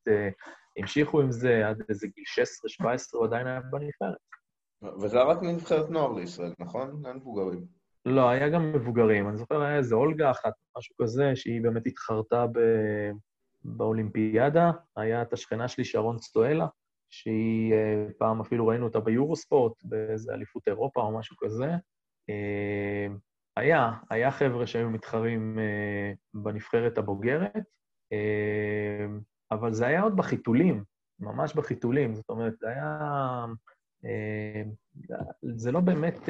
המשיכו 0.77 1.21
עם 1.21 1.33
זה 1.33 1.69
עד 1.69 1.83
איזה 1.89 2.07
גיל 2.07 2.25
16-17, 2.83 2.85
הוא 3.13 3.25
עדיין 3.25 3.47
היה 3.47 3.61
בנבחרת. 3.61 4.17
וזה 5.03 5.17
היה 5.17 5.27
רק 5.27 5.43
מנבחרת 5.43 5.91
נוער 5.91 6.13
לישראל, 6.13 6.53
נכון? 6.59 7.03
אין 7.07 7.17
מבוגרים. 7.17 7.67
לא, 8.07 8.29
היה 8.29 8.49
גם 8.49 8.73
מבוגרים. 8.73 9.29
אני 9.29 9.37
זוכר, 9.37 9.63
היה 9.63 9.77
איזה 9.77 9.95
אולגה 9.95 10.31
אחת, 10.31 10.53
משהו 10.79 10.95
כזה, 11.03 11.37
שהיא 11.37 11.63
באמת 11.63 11.87
התחרתה 11.87 12.47
ב... 12.47 12.59
באולימפיאדה. 13.65 14.71
היה 14.97 15.23
את 15.23 15.33
השכנה 15.33 15.69
שלי, 15.69 15.85
שרון 15.85 16.19
צטואלה, 16.19 16.67
שהיא, 17.11 17.75
אה, 17.75 18.07
פעם 18.19 18.41
אפילו 18.41 18.67
ראינו 18.67 18.87
אותה 18.87 19.01
ביורוספורט, 19.01 19.73
באיזה 19.85 20.33
אליפות 20.35 20.69
אירופה 20.69 21.01
או 21.01 21.19
משהו 21.19 21.37
כזה. 21.39 21.67
אה, 23.59 23.63
היה, 23.63 23.93
היה 24.11 24.31
חבר'ה 24.31 24.67
שהיו 24.67 24.91
מתחרים 24.91 25.59
אה, 25.59 26.13
בנבחרת 26.35 26.99
הבוגרת, 26.99 27.65
אבל 29.51 29.73
זה 29.73 29.87
היה 29.87 30.03
עוד 30.03 30.17
בחיתולים, 30.17 30.85
ממש 31.21 31.55
בחיתולים. 31.55 32.15
זאת 32.15 32.29
אומרת, 32.29 32.59
זה 32.59 32.69
היה... 32.69 33.45
זה 35.57 35.73
לא 35.73 35.81
באמת... 35.81 36.29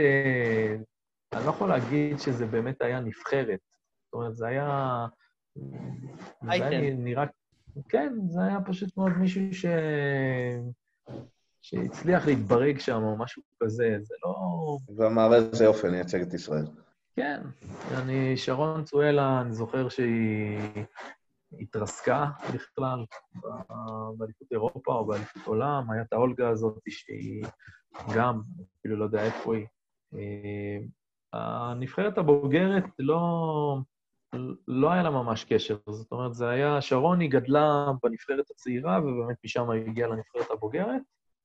אני 1.32 1.44
לא 1.44 1.50
יכול 1.50 1.68
להגיד 1.68 2.18
שזה 2.18 2.46
באמת 2.46 2.82
היה 2.82 3.00
נבחרת. 3.00 3.60
זאת 4.04 4.14
אומרת, 4.14 4.36
זה 4.36 4.46
היה... 4.46 5.06
זה 6.42 6.50
היה 6.50 6.94
נראה 6.94 7.24
כן, 7.88 8.12
זה 8.28 8.40
היה 8.42 8.58
פשוט 8.66 8.96
מאוד 8.96 9.12
מישהו 9.12 9.42
ש... 9.52 9.66
שהצליח 11.60 12.26
להתברג 12.26 12.78
שם 12.78 13.02
או 13.02 13.16
משהו 13.16 13.42
כזה, 13.60 13.96
זה 14.02 14.14
לא... 14.24 14.76
ואמר 14.96 15.34
איזה 15.34 15.64
יופי, 15.64 15.86
אני 15.86 15.96
אייצג 15.96 16.20
את 16.20 16.34
ישראל. 16.34 16.66
כן, 17.16 17.40
אני, 17.96 18.36
שרון 18.36 18.84
צואלה, 18.84 19.40
אני 19.40 19.52
זוכר 19.52 19.88
שהיא 19.88 20.84
התרסקה 21.60 22.26
בכלל 22.54 23.04
באליפות 24.18 24.52
אירופה 24.52 24.92
או 24.92 25.06
באליפות 25.06 25.46
עולם, 25.46 25.90
היה 25.90 26.02
את 26.02 26.12
האולגה 26.12 26.48
הזאת 26.48 26.78
שהיא 26.88 27.44
גם, 28.16 28.40
אפילו 28.80 28.96
לא 28.96 29.04
יודע 29.04 29.24
איפה 29.24 29.54
היא. 29.54 29.66
אה, 30.14 30.78
הנבחרת 31.32 32.18
הבוגרת 32.18 32.84
לא... 32.98 33.78
לא 34.68 34.90
היה 34.90 35.02
לה 35.02 35.10
ממש 35.10 35.44
קשר. 35.44 35.76
זאת 35.88 36.12
אומרת, 36.12 36.34
זה 36.34 36.48
היה, 36.48 36.80
שרון 36.80 37.20
היא 37.20 37.30
גדלה 37.30 37.86
בנבחרת 38.02 38.50
הצעירה, 38.50 38.98
ובאמת 38.98 39.36
משם 39.44 39.70
היא 39.70 39.86
הגיעה 39.86 40.08
לנבחרת 40.08 40.50
הבוגרת. 40.50 41.02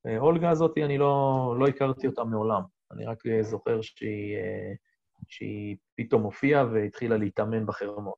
אה, 0.07 0.17
אולגה 0.19 0.49
הזאת, 0.49 0.77
אני 0.77 0.97
לא, 0.97 1.55
לא 1.59 1.67
הכרתי 1.67 2.07
אותה 2.07 2.23
מעולם. 2.23 2.61
אני 2.91 3.05
רק 3.05 3.25
אה, 3.25 3.43
זוכר 3.43 3.81
שהיא, 3.81 4.37
שהיא 5.27 5.77
פתאום 5.95 6.23
הופיעה 6.23 6.65
והתחילה 6.73 7.17
להתאמן 7.17 7.65
בחרמות. 7.65 8.15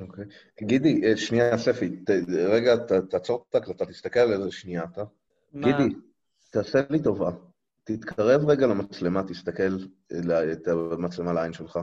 אוקיי. 0.00 0.24
גידי, 0.62 1.16
שנייה, 1.16 1.58
ספי, 1.58 1.96
ת, 2.04 2.10
רגע, 2.48 2.76
ת, 2.76 2.92
תעצור 2.92 3.44
את 3.50 3.54
ההקלטה, 3.54 3.86
תסתכל 3.86 4.20
על 4.20 4.32
איזה 4.32 4.50
שנייה, 4.50 4.84
אתה. 4.84 5.04
מה? 5.52 5.66
גידי, 5.66 5.94
תעשה 6.50 6.78
לי 6.90 7.02
טובה. 7.02 7.30
תתקרב 7.84 8.50
רגע 8.50 8.66
למצלמה, 8.66 9.22
תסתכל 9.22 9.76
את 10.52 10.68
המצלמה 10.68 11.32
לעין 11.32 11.52
שלך, 11.52 11.78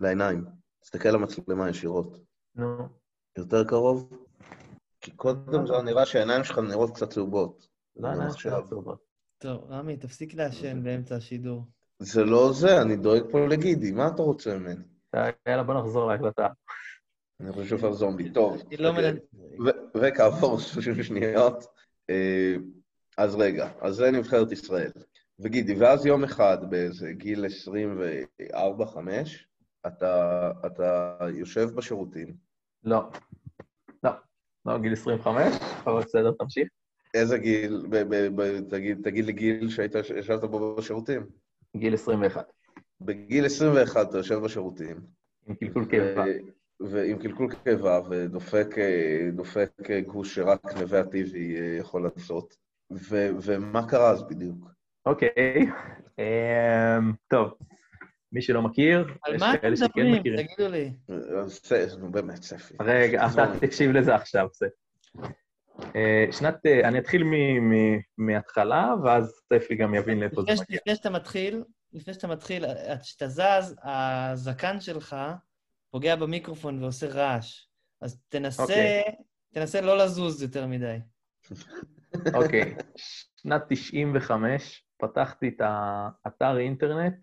לעיניים. 0.00 0.44
תסתכל 0.80 1.08
על 1.08 1.14
המצלמה 1.14 1.70
ישירות. 1.70 2.18
נו. 2.54 2.88
יותר 3.38 3.64
קרוב? 3.64 4.26
כי 5.00 5.10
קודם 5.10 5.66
זה 5.66 5.82
נראה 5.84 6.06
שהעיניים 6.06 6.44
שלך 6.44 6.58
נראות 6.58 6.94
קצת 6.94 7.10
צהובות. 7.10 7.68
לא, 7.96 8.08
העיניים 8.08 8.30
שלך 8.30 8.54
צהובות. 8.68 9.04
טוב, 9.38 9.64
רמי, 9.70 9.96
תפסיק 9.96 10.34
לעשן 10.34 10.82
באמצע 10.82 11.16
השידור. 11.16 11.62
זה 12.00 12.24
לא 12.24 12.52
זה, 12.52 12.82
אני 12.82 12.96
דואג 12.96 13.22
פה 13.30 13.46
לגידי, 13.46 13.90
מה 13.90 14.08
אתה 14.14 14.22
רוצה 14.22 14.58
ממני? 14.58 14.84
יאללה, 15.48 15.62
בוא 15.62 15.74
נחזור 15.74 16.12
להקלטה. 16.12 16.48
אני 17.40 17.52
חושב 17.52 17.84
על 17.84 17.92
זומבי, 17.92 18.30
טוב. 18.30 18.62
אני 18.68 18.76
לא 18.76 18.92
מנ... 18.92 19.16
וכעבור 19.96 20.58
30 20.58 21.02
שניות, 21.02 21.64
אה, 22.10 22.54
אז 23.18 23.34
רגע, 23.34 23.70
אז 23.80 23.94
זה 23.94 24.10
נבחרת 24.10 24.52
ישראל. 24.52 24.90
וגידי, 25.38 25.74
ואז 25.74 26.06
יום 26.06 26.24
אחד 26.24 26.70
באיזה 26.70 27.12
גיל 27.12 27.44
24-5, 27.44 28.98
אתה, 29.86 30.50
אתה 30.66 31.18
יושב 31.34 31.68
בשירותים. 31.74 32.34
לא. 32.84 33.10
לא. 34.02 34.10
לא, 34.66 34.78
גיל 34.78 34.92
25, 34.92 35.54
אבל 35.84 36.02
בסדר, 36.02 36.32
תמשיך. 36.38 36.68
איזה 37.14 37.38
גיל? 37.38 37.86
ב, 37.90 37.96
ב, 37.96 38.42
ב, 38.42 38.60
תגיד, 38.70 38.98
תגיד 39.04 39.24
לי 39.24 39.32
גיל 39.32 39.70
שהיית, 39.70 39.94
ישבת 39.94 40.44
בו 40.44 40.76
בשירותים. 40.76 41.26
גיל 41.76 41.94
21. 41.94 42.44
בגיל 43.00 43.46
21 43.46 44.08
אתה 44.08 44.18
יושב 44.18 44.38
בשירותים. 44.38 44.96
עם 45.46 45.54
קלקול 45.54 45.84
קיבה. 45.84 46.24
ועם 46.80 47.18
קלקול 47.18 47.54
קיבה, 47.64 48.00
ודופק 48.10 48.74
דופק 49.32 49.70
גוש 50.06 50.34
שרק 50.34 50.64
נווה 50.80 51.00
הטיבי 51.00 51.56
יכול 51.78 52.02
לעשות. 52.02 52.56
ו, 52.92 53.28
ומה 53.42 53.88
קרה 53.88 54.10
אז 54.10 54.22
בדיוק? 54.22 54.70
אוקיי, 55.06 55.28
okay. 55.28 55.64
um, 56.20 57.14
טוב. 57.28 57.54
מי 58.32 58.42
שלא 58.42 58.62
מכיר, 58.62 59.06
יש 59.34 59.42
כאלה 59.60 59.76
שכן 59.76 59.86
מכירים. 59.86 60.16
על 60.16 60.16
מה 60.16 60.16
אתם 60.16 60.32
מדברים? 60.32 60.46
תגידו 60.46 60.68
לי. 60.68 60.92
נו, 61.98 62.10
באמת, 62.10 62.42
ספי. 62.42 62.74
רגע, 62.80 63.26
אתה 63.26 63.52
תקשיב 63.60 63.90
לזה 63.90 64.14
עכשיו, 64.14 64.48
זה. 64.52 64.66
אה, 65.96 66.26
שנת... 66.32 66.66
אה, 66.66 66.88
אני 66.88 66.98
אתחיל 66.98 67.24
מההתחלה, 68.18 68.94
ואז 69.04 69.42
ספי 69.52 69.74
גם 69.74 69.94
יבין 69.94 70.20
לאיפה 70.20 70.42
זה 70.42 70.52
מגיע. 70.52 70.76
לפני 70.76 70.94
שאתה 70.94 71.10
מתחיל, 71.10 71.62
לפני 71.92 72.14
שאתה 72.14 72.26
מתחיל, 72.26 72.64
כשאתה 73.02 73.28
זז, 73.28 73.76
הזקן 73.82 74.80
שלך 74.80 75.16
פוגע 75.90 76.16
במיקרופון 76.16 76.82
ועושה 76.82 77.06
רעש. 77.08 77.66
אז 78.00 78.20
תנסה, 78.28 78.62
אוקיי. 78.62 79.02
תנסה 79.52 79.80
לא 79.80 79.98
לזוז 79.98 80.42
יותר 80.42 80.66
מדי. 80.66 80.96
אוקיי, 82.34 82.74
שנת 83.36 83.62
95, 83.68 84.84
פתחתי 84.96 85.48
את 85.48 85.60
האתר 85.60 86.58
אינטרנט 86.58 87.14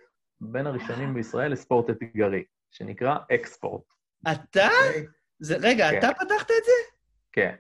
בין 0.42 0.68
הראשונים 0.68 1.14
בישראל 1.14 1.52
לספורט 1.52 1.90
אתגרי, 1.90 2.44
שנקרא 2.72 3.16
אקספורט. 3.36 3.84
אתה? 4.32 4.68
אוקיי? 4.88 5.06
זה, 5.40 5.58
רגע, 5.62 5.92
כן. 5.92 6.00
אתה 6.00 6.08
פתחת 6.14 6.52
את 6.52 6.66
זה? 6.66 6.98
כן. 7.32 7.56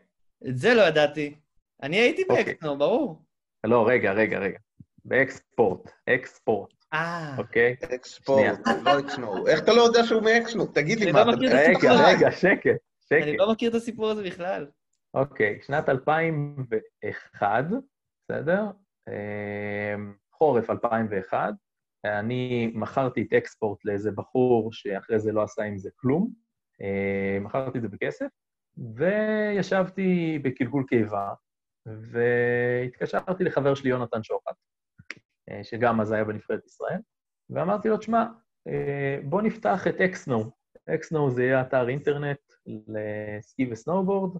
את 0.47 0.57
זה 0.57 0.73
לא 0.73 0.81
ידעתי. 0.81 1.35
אני 1.83 1.97
הייתי 1.97 2.23
אוקיי. 2.29 2.43
באקסנו, 2.43 2.77
ברור. 2.77 3.21
לא, 3.63 3.87
רגע, 3.87 4.11
רגע, 4.11 4.39
רגע. 4.39 4.57
באקספורט, 5.05 5.91
אקספורט. 6.09 6.73
אה. 6.93 7.35
אוקיי? 7.37 7.75
אקספורט, 7.95 8.59
לא 8.83 8.99
אקסנו. 8.99 9.47
איך 9.47 9.59
אתה 9.63 9.73
לא 9.73 9.81
יודע 9.81 10.03
שהוא 10.03 10.23
מאקסנו? 10.23 10.65
תגיד 10.65 10.99
לי 10.99 11.11
מה 11.11 11.23
לא 11.23 11.31
אתה... 11.31 11.39
רגע, 11.41 11.93
רגע, 12.07 12.31
שקט, 12.31 12.77
שקט. 12.99 13.23
אני 13.23 13.37
לא 13.37 13.51
מכיר 13.51 13.69
את 13.69 13.75
הסיפור 13.75 14.09
הזה 14.09 14.23
בכלל. 14.23 14.67
אוקיי, 15.13 15.59
שנת 15.61 15.89
2001, 15.89 17.65
בסדר? 18.23 18.65
אמ, 19.07 20.13
חורף 20.31 20.69
2001, 20.69 21.53
אני 22.05 22.71
מכרתי 22.75 23.21
את 23.21 23.33
אקספורט 23.33 23.85
לאיזה 23.85 24.11
בחור 24.11 24.73
שאחרי 24.73 25.19
זה 25.19 25.31
לא 25.31 25.43
עשה 25.43 25.63
עם 25.63 25.77
זה 25.77 25.89
כלום, 25.95 26.31
אה, 26.81 27.37
מכרתי 27.41 27.77
את 27.77 27.83
זה 27.83 27.89
בכסף, 27.89 28.27
וישבתי 28.95 30.39
בקלקול 30.43 30.83
קיבה, 30.87 31.33
והתקשרתי 31.85 33.43
לחבר 33.43 33.75
שלי, 33.75 33.89
יונתן 33.89 34.23
שוחט, 34.23 34.55
אה, 35.49 35.63
שגם 35.63 36.01
אז 36.01 36.11
היה 36.11 36.23
בנבחרת 36.23 36.65
ישראל, 36.65 36.99
ואמרתי 37.49 37.89
לו, 37.89 37.97
תשמע, 37.97 38.25
אה, 38.67 39.19
בוא 39.23 39.41
נפתח 39.41 39.87
את 39.87 39.95
אקסנו. 40.01 40.51
אקסנו 40.89 41.31
זה 41.31 41.43
יהיה 41.43 41.61
אתר 41.61 41.89
אינטרנט 41.89 42.39
לסקי 42.67 43.69
וסנובורד, 43.71 44.37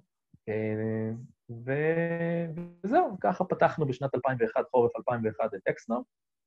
וזהו, 1.50 3.17
ככה 3.21 3.43
פתחנו 3.43 3.86
בשנת 3.88 4.15
2001, 4.15 4.65
חורף 4.71 4.91
2001, 4.95 5.54
את 5.54 5.67
אקסנו. 5.69 6.04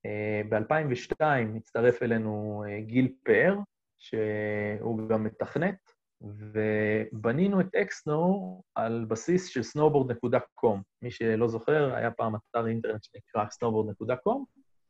אה, 0.06 0.42
ב-2002 0.48 1.22
הצטרף 1.56 2.02
אלינו 2.02 2.64
אה, 2.68 2.80
גיל 2.80 3.12
פאר, 3.24 3.58
שהוא 3.98 5.08
גם 5.08 5.24
מתכנת, 5.24 5.92
ובנינו 6.20 7.60
את 7.60 7.74
אקסנו 7.74 8.62
על 8.74 9.04
בסיס 9.08 9.46
של 9.46 9.60
snowboard.com. 9.60 10.78
מי 11.02 11.10
שלא 11.10 11.48
זוכר, 11.48 11.94
היה 11.94 12.10
פעם 12.10 12.32
אתר 12.34 12.66
אינטרנט 12.66 13.00
שנקרא 13.04 13.44
snowboard.com, 13.44 14.38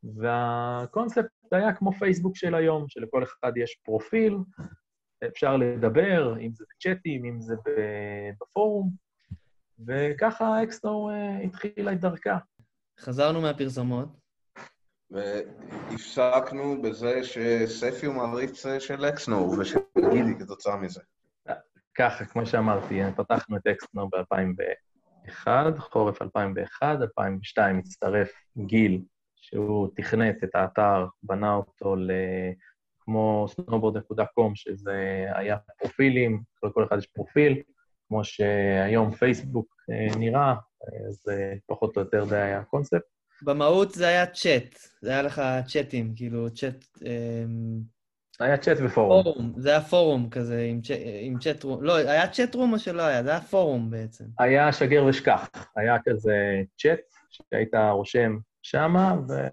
והקונספט 0.04 1.52
היה 1.52 1.74
כמו 1.74 1.92
פייסבוק 1.92 2.36
של 2.36 2.54
היום, 2.54 2.84
שלכל 2.88 3.22
אחד 3.22 3.52
יש 3.56 3.80
פרופיל, 3.84 4.36
אפשר 5.26 5.56
לדבר, 5.56 6.40
אם 6.40 6.50
זה 6.54 6.64
בצ'אטים, 6.74 7.24
אם 7.24 7.40
זה 7.40 7.54
בפורום, 8.40 8.90
וככה 9.86 10.62
אקסנו 10.62 11.10
אה, 11.10 11.38
התחילה 11.38 11.92
את 11.92 12.00
דרכה. 12.00 12.38
חזרנו 13.00 13.40
מהפרסומות. 13.40 14.08
והפסקנו 15.10 16.82
בזה 16.82 17.24
שספי 17.24 18.06
הוא 18.06 18.14
מעריץ 18.14 18.66
אה, 18.66 18.80
של 18.80 19.04
אקסנו 19.04 19.58
ושל 19.58 19.78
גידי 20.10 20.34
כתוצאה 20.38 20.76
מזה. 20.76 21.00
ככה, 21.94 22.24
כמו 22.24 22.46
שאמרתי, 22.46 23.00
פתחנו 23.16 23.56
את 23.56 23.66
אקסנו 23.66 24.08
ב-2001, 24.08 25.48
חורף 25.78 26.22
2001, 26.22 26.86
2002 27.02 27.78
הצטרף 27.78 28.32
גיל, 28.58 29.02
שהוא 29.36 29.88
תכנת 29.96 30.44
את 30.44 30.54
האתר, 30.54 31.06
בנה 31.22 31.54
אותו 31.54 31.96
ל... 31.96 32.10
כמו 33.00 33.46
snowboard.com, 33.50 34.52
שזה 34.54 35.26
היה 35.34 35.56
פרופילים, 35.78 36.42
לכל 36.62 36.84
אחד 36.84 36.98
יש 36.98 37.06
פרופיל, 37.06 37.62
כמו 38.08 38.24
שהיום 38.24 39.10
פייסבוק 39.10 39.74
אה, 39.90 40.18
נראה, 40.18 40.54
זה 41.10 41.54
פחות 41.66 41.96
או 41.96 42.02
יותר 42.02 42.24
זה 42.24 42.42
היה 42.42 42.58
הקונספט. 42.58 43.02
במהות 43.42 43.90
זה 43.90 44.08
היה 44.08 44.26
צ'אט, 44.26 44.78
זה 45.02 45.10
היה 45.10 45.22
לך 45.22 45.42
צ'אטים, 45.66 46.12
כאילו 46.16 46.50
צ'אט... 46.50 46.84
היה 48.40 48.56
צ'אט 48.56 48.78
ופורום. 48.84 49.22
פורום, 49.22 49.52
זה 49.56 49.70
היה 49.70 49.80
פורום 49.80 50.30
כזה 50.30 50.66
עם, 50.70 50.80
צ'... 50.80 50.90
עם 51.20 51.38
צ'אט 51.38 51.62
רום. 51.62 51.82
לא, 51.82 51.96
היה 51.96 52.28
צ'אט 52.28 52.54
רום 52.54 52.72
או 52.72 52.78
שלא 52.78 53.02
היה? 53.02 53.22
זה 53.22 53.30
היה 53.30 53.40
פורום 53.40 53.90
בעצם. 53.90 54.24
היה 54.38 54.72
שגר 54.72 55.04
ושכח. 55.04 55.48
היה 55.76 55.96
כזה 56.04 56.62
צ'אט 56.78 57.00
שהיית 57.30 57.74
רושם 57.90 58.38
שמה, 58.62 59.16
וזה 59.24 59.48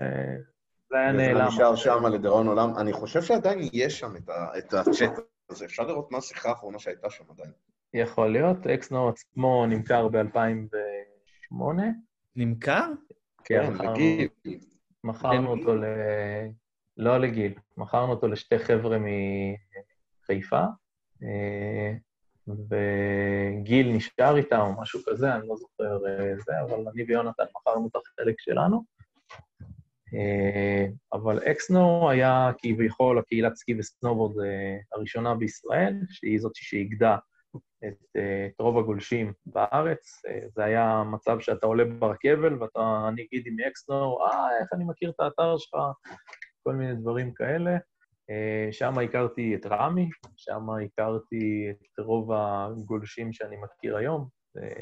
היה 0.92 1.12
נעלם. 1.12 1.48
נשאר 1.48 1.76
שמה 1.76 2.10
לדיראון 2.10 2.48
עולם. 2.48 2.78
אני 2.78 2.94
חושב 2.94 3.22
שעדיין 3.22 3.60
יש 3.74 4.00
שם 4.00 4.16
את, 4.16 4.30
ה... 4.30 4.58
את 4.58 4.74
הצ'אט 4.74 5.12
הזה. 5.50 5.66
אפשר 5.66 5.84
לראות 5.84 6.12
מה 6.12 6.18
השיחה 6.18 6.50
האחרונה 6.50 6.80
שהייתה 6.80 7.10
שם 7.10 7.24
עדיין. 7.30 7.52
יכול 7.94 8.32
להיות. 8.32 8.68
אקסנו 8.68 9.10
עצמו 9.10 9.66
נמכר 9.66 10.08
ב-2008. 10.08 11.56
נמכר? 12.36 12.86
כן, 13.44 13.74
לגיל. 13.74 14.28
מכרנו 15.04 15.52
אותו 15.52 15.76
ל... 15.76 15.84
לא 16.98 17.18
לגיל, 17.18 17.54
מכרנו 17.78 18.12
אותו 18.12 18.28
לשתי 18.28 18.60
חבר'ה 18.60 18.98
מחיפה, 20.24 20.64
אה, 21.24 21.94
וגיל 22.48 23.96
נשאר 23.96 24.38
איתם 24.38 24.60
או 24.60 24.82
משהו 24.82 25.00
כזה, 25.06 25.36
אני 25.36 25.48
לא 25.48 25.56
זוכר 25.56 26.08
אה, 26.08 26.36
זה, 26.46 26.54
אבל 26.62 26.86
אני 26.94 27.04
ויונתן 27.04 27.44
מכרנו 27.56 27.88
את 27.88 27.96
החלק 27.96 28.36
שלנו. 28.40 28.84
אה, 30.14 30.86
אבל 31.14 31.40
אקסנו 31.52 32.10
היה 32.10 32.52
כביכול 32.58 33.20
הקהילת 33.20 33.56
סקי 33.56 33.80
וסנובורד 33.80 34.36
הראשונה 34.94 35.36
בישראל, 35.36 35.94
שהיא 36.10 36.40
זאת 36.40 36.56
שאיגדה 36.56 37.18
את, 37.88 38.16
את 38.16 38.60
רוב 38.60 38.78
הגולשים 38.78 39.34
בארץ. 39.46 40.22
זה 40.56 40.64
היה 40.64 41.04
מצב 41.12 41.40
שאתה 41.40 41.68
עולה 41.68 41.86
ברכבל 41.86 42.54
ואתה, 42.54 43.06
אני 43.08 43.28
גידי 43.32 43.50
מאקסנו, 43.50 44.20
אה, 44.22 44.60
איך 44.62 44.68
אני 44.74 44.84
מכיר 44.84 45.10
את 45.10 45.20
האתר 45.20 45.58
שלך, 45.58 45.80
כל 46.68 46.76
מיני 46.76 46.96
דברים 46.96 47.34
כאלה. 47.34 47.78
אה, 48.30 48.68
שם 48.72 49.00
הכרתי 49.00 49.56
את 49.56 49.66
רמי, 49.66 50.10
שם 50.36 50.70
הכרתי 50.86 51.70
את 51.72 52.00
רוב 52.00 52.32
הגולשים 52.32 53.34
שאני 53.34 53.56
מכיר 53.58 53.98
היום. 53.98 54.28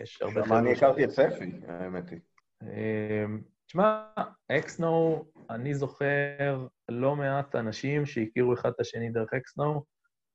יש 0.04 0.21
הרבה 0.21 0.45
שם 0.45 0.54
אני 0.54 0.71
הכרתי 0.71 1.04
את 1.04 1.10
ספי, 1.10 1.52
האמת 1.67 2.10
היא. 2.10 2.19
אה, 2.63 3.26
תשמע, 3.67 4.06
אקסנו, 4.52 5.26
אני 5.50 5.74
זוכר 5.74 6.67
לא 6.89 7.15
מעט 7.15 7.56
אנשים 7.56 8.06
שהכירו 8.06 8.54
אחד 8.54 8.69
את 8.69 8.80
השני 8.80 9.10
דרך 9.10 9.34
אקסנו. 9.34 9.84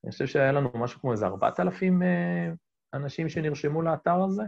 אני 0.04 0.12
חושב 0.12 0.26
שהיה 0.26 0.52
לנו 0.52 0.70
משהו 0.74 1.00
כמו 1.00 1.12
איזה 1.12 1.26
4,000 1.26 2.02
אה, 2.02 2.50
אנשים 2.94 3.28
שנרשמו 3.28 3.82
לאתר 3.82 4.22
הזה. 4.24 4.42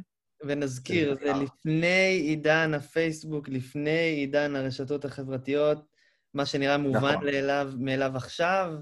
ונזכיר, 0.47 1.15
זה 1.15 1.33
לפני 1.33 2.21
עידן 2.23 2.75
הפייסבוק, 2.75 3.49
לפני 3.49 4.15
עידן 4.17 4.57
הרשתות 4.57 5.05
החברתיות. 5.05 5.92
מה 6.35 6.47
שנראה 6.47 6.79
מובן 6.79 7.15
נכון. 7.15 7.25
לאליו, 7.25 7.73
מאליו 7.79 8.13
עכשיו, 8.17 8.75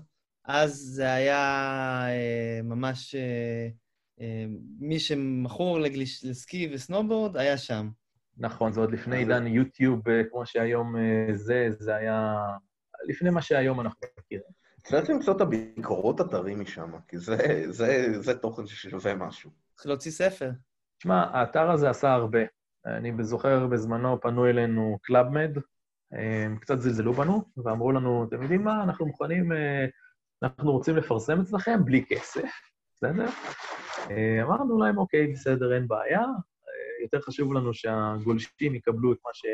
אז 0.44 0.72
זה 0.72 1.12
היה 1.12 1.38
אה, 2.08 2.60
ממש... 2.62 3.14
אה, 3.14 3.68
אה, 4.20 4.44
מי 4.78 4.98
שמכור 4.98 5.80
לגליש, 5.80 6.24
לסקי 6.24 6.70
וסנובורד 6.72 7.36
היה 7.36 7.58
שם. 7.58 7.88
נכון, 8.38 8.72
זה 8.72 8.80
עוד 8.80 8.92
לפני 8.92 9.16
עידן 9.16 9.46
יוטיוב, 9.46 10.08
אה, 10.08 10.22
כמו 10.30 10.46
שהיום 10.46 10.96
אה, 10.96 11.26
זה, 11.34 11.68
זה 11.78 11.94
היה... 11.94 12.36
לפני 13.08 13.30
מה 13.30 13.42
שהיום 13.42 13.80
אנחנו 13.80 14.00
מכירים. 14.18 14.44
צריך 14.82 15.10
למצוא 15.10 15.36
את 15.36 15.40
הביקורות 15.40 16.20
אתרים 16.20 16.60
משם, 16.60 16.90
כי 17.08 17.18
זה, 17.18 17.36
זה, 17.68 18.20
זה 18.20 18.34
תוכן 18.38 18.66
ששווה 18.66 19.14
משהו. 19.14 19.50
צריך 19.74 19.86
להוציא 19.86 20.10
ספר. 20.10 20.50
תשמע, 20.98 21.24
האתר 21.32 21.70
הזה 21.70 21.90
עשה 21.90 22.12
הרבה. 22.12 22.38
אני 22.86 23.12
זוכר 23.20 23.66
בזמנו 23.66 24.20
פנו 24.20 24.46
אלינו 24.46 24.98
קלאבמד, 25.02 25.50
הם 26.12 26.56
קצת 26.56 26.80
זלזלו 26.80 27.12
בנו, 27.12 27.44
ואמרו 27.56 27.92
לנו, 27.92 28.24
אתם 28.28 28.42
יודעים 28.42 28.64
מה, 28.64 28.82
אנחנו 28.82 29.06
מוכנים, 29.06 29.52
אה, 29.52 29.86
אנחנו 30.42 30.72
רוצים 30.72 30.96
לפרסם 30.96 31.40
אצלכם 31.40 31.84
בלי 31.84 32.04
כסף, 32.08 32.50
בסדר? 32.94 33.26
אה, 34.10 34.42
אמרנו 34.42 34.78
להם, 34.78 34.98
אוקיי, 34.98 35.26
בסדר, 35.32 35.74
אין 35.74 35.88
בעיה, 35.88 36.20
אה, 36.20 37.02
יותר 37.02 37.20
חשוב 37.20 37.52
לנו 37.52 37.74
שהגולשים 37.74 38.74
יקבלו 38.74 39.12
את 39.12 39.18
מה, 39.24 39.30
ש... 39.34 39.44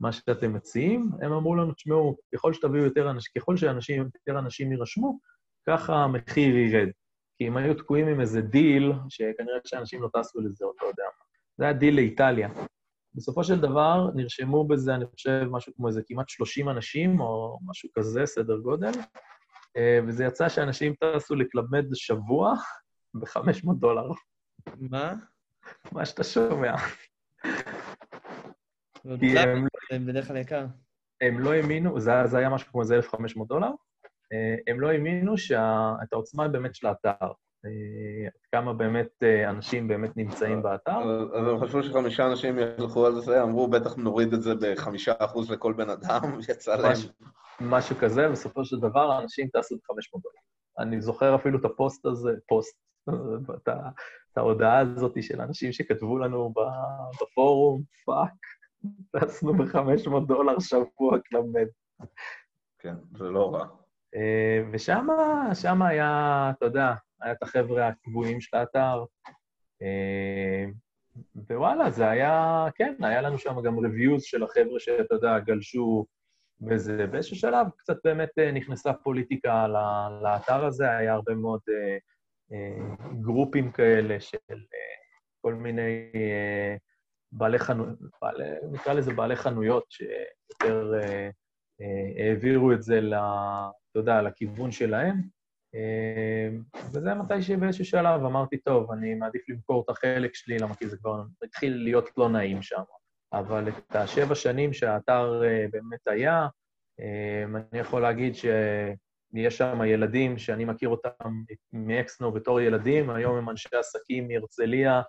מה 0.00 0.12
שאתם 0.12 0.52
מציעים. 0.52 1.10
הם 1.22 1.32
אמרו 1.32 1.54
לנו, 1.54 1.72
תשמעו, 1.72 2.16
ככל 2.34 2.52
שתביאו 2.52 2.84
יותר 2.84 3.10
אנשים, 3.10 3.32
ככל 3.36 3.56
שאנשים, 3.56 4.08
יותר 4.14 4.38
אנשים 4.38 4.72
יירשמו, 4.72 5.18
ככה 5.66 5.94
המחיר 5.94 6.56
ירד. 6.56 6.88
כי 7.38 7.46
הם 7.46 7.56
היו 7.56 7.74
תקועים 7.74 8.08
עם 8.08 8.20
איזה 8.20 8.40
דיל, 8.40 8.92
שכנראה 9.08 9.58
שאנשים 9.64 10.02
לא 10.02 10.08
טסו 10.12 10.40
לזה, 10.40 10.64
או 10.64 10.72
לא 10.82 10.86
יודע 10.86 11.04
מה. 11.18 11.24
זה 11.58 11.64
היה 11.64 11.72
דיל 11.72 11.96
לאיטליה. 11.96 12.48
בסופו 13.14 13.44
של 13.44 13.60
דבר 13.60 14.10
נרשמו 14.14 14.66
בזה, 14.66 14.94
אני 14.94 15.06
חושב, 15.06 15.44
משהו 15.50 15.72
כמו 15.76 15.88
איזה 15.88 16.02
כמעט 16.06 16.28
30 16.28 16.68
אנשים, 16.68 17.20
או 17.20 17.58
משהו 17.66 17.88
כזה, 17.94 18.26
סדר 18.26 18.58
גודל, 18.58 18.92
אה, 19.76 19.98
וזה 20.06 20.24
יצא 20.24 20.48
שאנשים 20.48 20.94
טסו 20.94 21.34
לקלבמד 21.34 21.84
שבוע 21.94 22.54
ב-500 23.20 23.74
דולר. 23.78 24.08
מה? 24.80 25.14
מה 25.92 26.04
שאתה 26.04 26.24
שומע. 26.24 26.76
כי 29.20 29.38
הם... 29.38 29.66
זה 29.92 29.98
בדרך 29.98 30.26
כלל 30.26 30.36
יקר. 30.36 30.66
הם 31.20 31.40
לא 31.40 31.52
האמינו, 31.52 32.00
זה, 32.00 32.12
זה 32.24 32.38
היה 32.38 32.50
משהו 32.50 32.70
כמו 32.70 32.80
איזה 32.80 32.96
1,500 32.96 33.48
דולר, 33.48 33.70
אה, 34.32 34.56
הם 34.72 34.80
לא 34.80 34.90
האמינו 34.90 35.38
שאת 35.38 36.12
העוצמה 36.12 36.48
באמת 36.48 36.74
של 36.74 36.86
האתר. 36.86 37.32
אה, 37.64 38.26
עד 38.26 38.46
כמה 38.52 38.72
באמת 38.72 39.22
אה, 39.22 39.50
אנשים 39.50 39.88
באמת 39.88 40.16
נמצאים 40.16 40.62
באתר. 40.62 41.28
אז 41.34 41.48
הם 41.48 41.60
חשבו 41.60 41.82
שחמישה 41.82 42.26
אנשים 42.26 42.58
ילכו 42.58 43.06
על 43.06 43.20
זה, 43.20 43.42
אמרו, 43.42 43.68
בטח 43.68 43.96
נוריד 43.96 44.32
את 44.32 44.42
זה 44.42 44.54
בחמישה 44.60 45.12
אחוז 45.18 45.50
לכל 45.50 45.72
בן 45.72 45.90
אדם, 45.90 46.20
יצא 46.50 46.76
להם. 46.76 46.96
משהו 47.60 47.96
כזה, 47.96 48.28
בסופו 48.28 48.64
של 48.64 48.76
דבר 48.80 49.18
אנשים 49.22 49.48
טסו 49.48 49.74
את 49.74 49.80
500 49.86 50.22
דולר. 50.22 50.34
אני 50.78 51.00
זוכר 51.00 51.34
אפילו 51.34 51.58
את 51.58 51.64
הפוסט 51.64 52.06
הזה, 52.06 52.30
פוסט, 52.48 52.78
את, 53.54 53.68
ההודעה 54.36 54.78
הזאת 54.78 55.22
של 55.22 55.40
אנשים 55.40 55.72
שכתבו 55.72 56.18
לנו 56.18 56.54
בפורום, 57.22 57.82
fuck, 58.04 58.30
טסנו 59.10 59.52
ב-500 59.54 60.26
דולר 60.26 60.58
שבוע 60.58 61.18
כלמד. 61.28 61.66
כן, 62.78 62.94
זה 63.18 63.24
לא 63.24 63.54
רע. 63.54 63.66
אה, 64.14 64.62
ושם 64.72 65.82
היה, 65.82 66.50
אתה 66.56 66.66
יודע, 66.66 66.94
היה 67.20 67.32
את 67.32 67.42
החבר'ה 67.42 67.88
הקבועים 67.88 68.40
של 68.40 68.56
האתר, 68.56 69.04
אה, 69.82 70.64
ווואלה, 71.36 71.90
זה 71.90 72.10
היה, 72.10 72.66
כן, 72.74 72.94
היה 73.00 73.20
לנו 73.20 73.38
שם 73.38 73.60
גם 73.64 73.78
reviews 73.78 74.20
של 74.20 74.42
החבר'ה 74.42 74.80
שאתה 74.80 75.14
יודע, 75.14 75.38
גלשו 75.38 76.06
וזה. 76.68 77.06
באיזשהו 77.06 77.36
שלב 77.36 77.66
קצת 77.76 77.96
באמת 78.04 78.30
אה, 78.38 78.52
נכנסה 78.52 78.92
פוליטיקה 78.92 79.66
לאתר 80.22 80.64
הזה, 80.64 80.90
היה 80.90 81.12
הרבה 81.12 81.34
מאוד 81.34 81.60
אה, 81.72 81.98
גרופים 83.20 83.72
כאלה 83.72 84.20
של 84.20 84.56
כל 85.40 85.54
מיני 85.54 86.12
בעלי 87.32 87.58
חנויות, 87.58 87.98
נקרא 88.72 88.92
לזה 88.92 89.12
בעלי 89.12 89.36
חנויות, 89.36 89.84
שיותר 89.90 90.92
העבירו 92.18 92.72
את 92.72 92.82
זה, 92.82 92.98
אתה 92.98 93.98
יודע, 93.98 94.22
לכיוון 94.22 94.70
שלהם. 94.70 95.37
אמ, 95.74 96.62
וזה 96.94 97.14
מתי 97.14 97.42
שבאיזשהו 97.42 97.84
שלב 97.84 98.24
אמרתי, 98.24 98.58
טוב, 98.58 98.92
אני 98.92 99.14
מעדיף 99.14 99.42
למכור 99.48 99.84
את 99.84 99.90
החלק 99.90 100.34
שלי, 100.34 100.58
למה 100.58 100.74
כי 100.74 100.88
זה 100.88 100.96
כבר 100.96 101.22
התחיל 101.44 101.82
להיות 101.84 102.10
לא 102.16 102.28
נעים 102.28 102.62
שם. 102.62 102.82
אבל 103.32 103.68
את 103.68 103.96
השבע 103.96 104.34
שנים 104.34 104.72
שהאתר 104.72 105.42
אה, 105.44 105.66
באמת 105.72 106.08
היה, 106.08 106.46
אמ, 107.00 107.56
אני 107.56 107.80
יכול 107.80 108.02
להגיד 108.02 108.34
שיש 108.34 109.58
שם 109.58 109.80
ילדים 109.86 110.38
שאני 110.38 110.64
מכיר 110.64 110.88
אותם 110.88 111.30
מאקסנו 111.72 112.32
בתור 112.32 112.60
ילדים, 112.60 113.10
היום 113.10 113.36
הם 113.36 113.50
אנשי 113.50 113.76
עסקים 113.76 114.28
מהרצליה, 114.28 115.02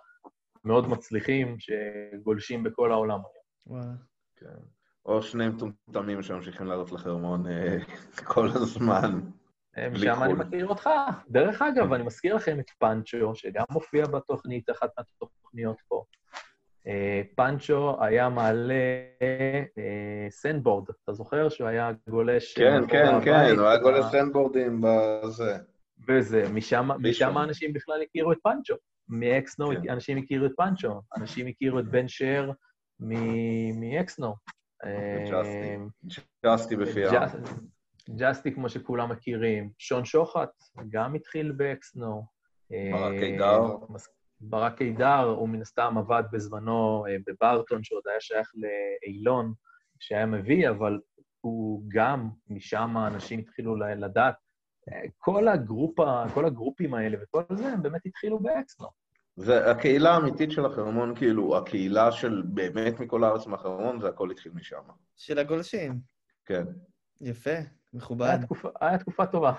מאוד 0.64 0.88
מצליחים, 0.88 1.56
שגולשים 1.58 2.62
בכל 2.62 2.92
העולם 2.92 3.20
וואו. 3.66 3.82
כן. 4.36 4.46
או 5.06 5.22
שני 5.22 5.48
מטומטמים 5.48 6.22
שממשיכים 6.22 6.66
לעלות 6.66 6.92
לחרמון 6.92 7.46
אה, 7.46 7.78
כל 8.24 8.48
הזמן. 8.48 9.20
שם 9.96 10.22
אני 10.22 10.32
מכיר 10.32 10.66
אותך. 10.66 10.90
דרך 11.28 11.62
אגב, 11.62 11.92
אני 11.92 12.02
מזכיר 12.02 12.34
לכם 12.34 12.60
את 12.60 12.70
פאנצ'ו, 12.70 13.34
שגם 13.34 13.64
מופיע 13.70 14.06
בתוכנית, 14.06 14.70
אחת 14.70 14.90
מהתוכניות 14.98 15.76
פה. 15.88 16.04
אה, 16.86 17.22
פאנצ'ו 17.34 17.96
היה 18.04 18.28
מעלה 18.28 18.74
סנדבורד, 20.30 20.84
אתה 21.04 21.12
זוכר 21.12 21.48
שהוא 21.48 21.68
היה 21.68 21.90
גולש... 22.08 22.58
כן, 22.58 22.80
כן, 22.88 23.20
כן, 23.24 23.58
הוא 23.58 23.66
היה 23.66 23.78
גולש 23.78 24.04
סנדבורדים 24.10 24.80
בזה. 24.82 25.56
וזה, 26.08 26.44
משם 27.02 27.38
אנשים 27.38 27.72
בכלל 27.72 28.02
הכירו 28.02 28.32
את 28.32 28.38
פאנצ'ו. 28.42 28.74
מאקסנו 29.08 29.66
כן. 29.82 29.90
אנשים 29.90 30.18
הכירו 30.18 30.46
את 30.46 30.52
פאנצ'ו, 30.56 31.00
אנשים 31.16 31.46
הכירו 31.46 31.78
את 31.78 31.84
בן 31.84 32.08
שר 32.08 32.50
מאקסנו. 33.80 34.34
ג'סטי. 35.30 35.76
ג'סטי 36.46 36.76
בפי 36.76 37.02
ג'ס- 37.12 37.34
ג'סטי, 38.16 38.54
כמו 38.54 38.68
שכולם 38.68 39.10
מכירים. 39.10 39.70
שון 39.78 40.04
שוחט, 40.04 40.50
גם 40.88 41.14
התחיל 41.14 41.52
באקסנו. 41.52 42.22
ברק 42.70 43.12
אה, 43.12 43.20
קידר. 43.20 43.60
ברק 44.40 44.78
קידר, 44.78 45.22
הוא 45.22 45.48
מן 45.48 45.60
הסתם 45.62 45.94
עבד 45.98 46.22
בזמנו 46.32 47.04
אה, 47.08 47.16
בברטון, 47.26 47.84
שעוד 47.84 48.02
היה 48.10 48.20
שייך 48.20 48.52
לאילון, 48.54 49.52
שהיה 50.00 50.26
מביא, 50.26 50.70
אבל 50.70 50.98
הוא 51.40 51.82
גם, 51.88 52.28
משם 52.48 52.94
אנשים 53.06 53.38
התחילו 53.38 53.76
ל- 53.76 54.04
לדעת. 54.04 54.34
אה, 54.92 55.00
כל 55.18 55.48
הגרופ, 55.48 56.00
ה- 56.00 56.24
כל 56.34 56.46
הגרופים 56.46 56.94
האלה 56.94 57.16
וכל 57.22 57.42
זה, 57.52 57.68
הם 57.68 57.82
באמת 57.82 58.06
התחילו 58.06 58.38
באקסנו. 58.38 58.86
זה 59.36 59.70
הקהילה 59.70 60.10
האמיתית 60.14 60.50
של 60.50 60.66
החרמון, 60.66 61.14
כאילו, 61.16 61.56
הקהילה 61.56 62.12
של 62.12 62.42
באמת 62.54 63.00
מכל 63.00 63.24
הארץ 63.24 63.46
מהחרמון, 63.46 64.00
זה 64.00 64.08
הכל 64.08 64.30
התחיל 64.30 64.52
משם. 64.54 64.80
של 65.16 65.38
הגולשים. 65.38 65.98
כן. 66.46 66.64
יפה, 67.20 67.50
מכובד, 67.92 68.38
תקופה, 68.42 68.68
היה 68.80 68.98
תקופה 68.98 69.26
טובה. 69.26 69.52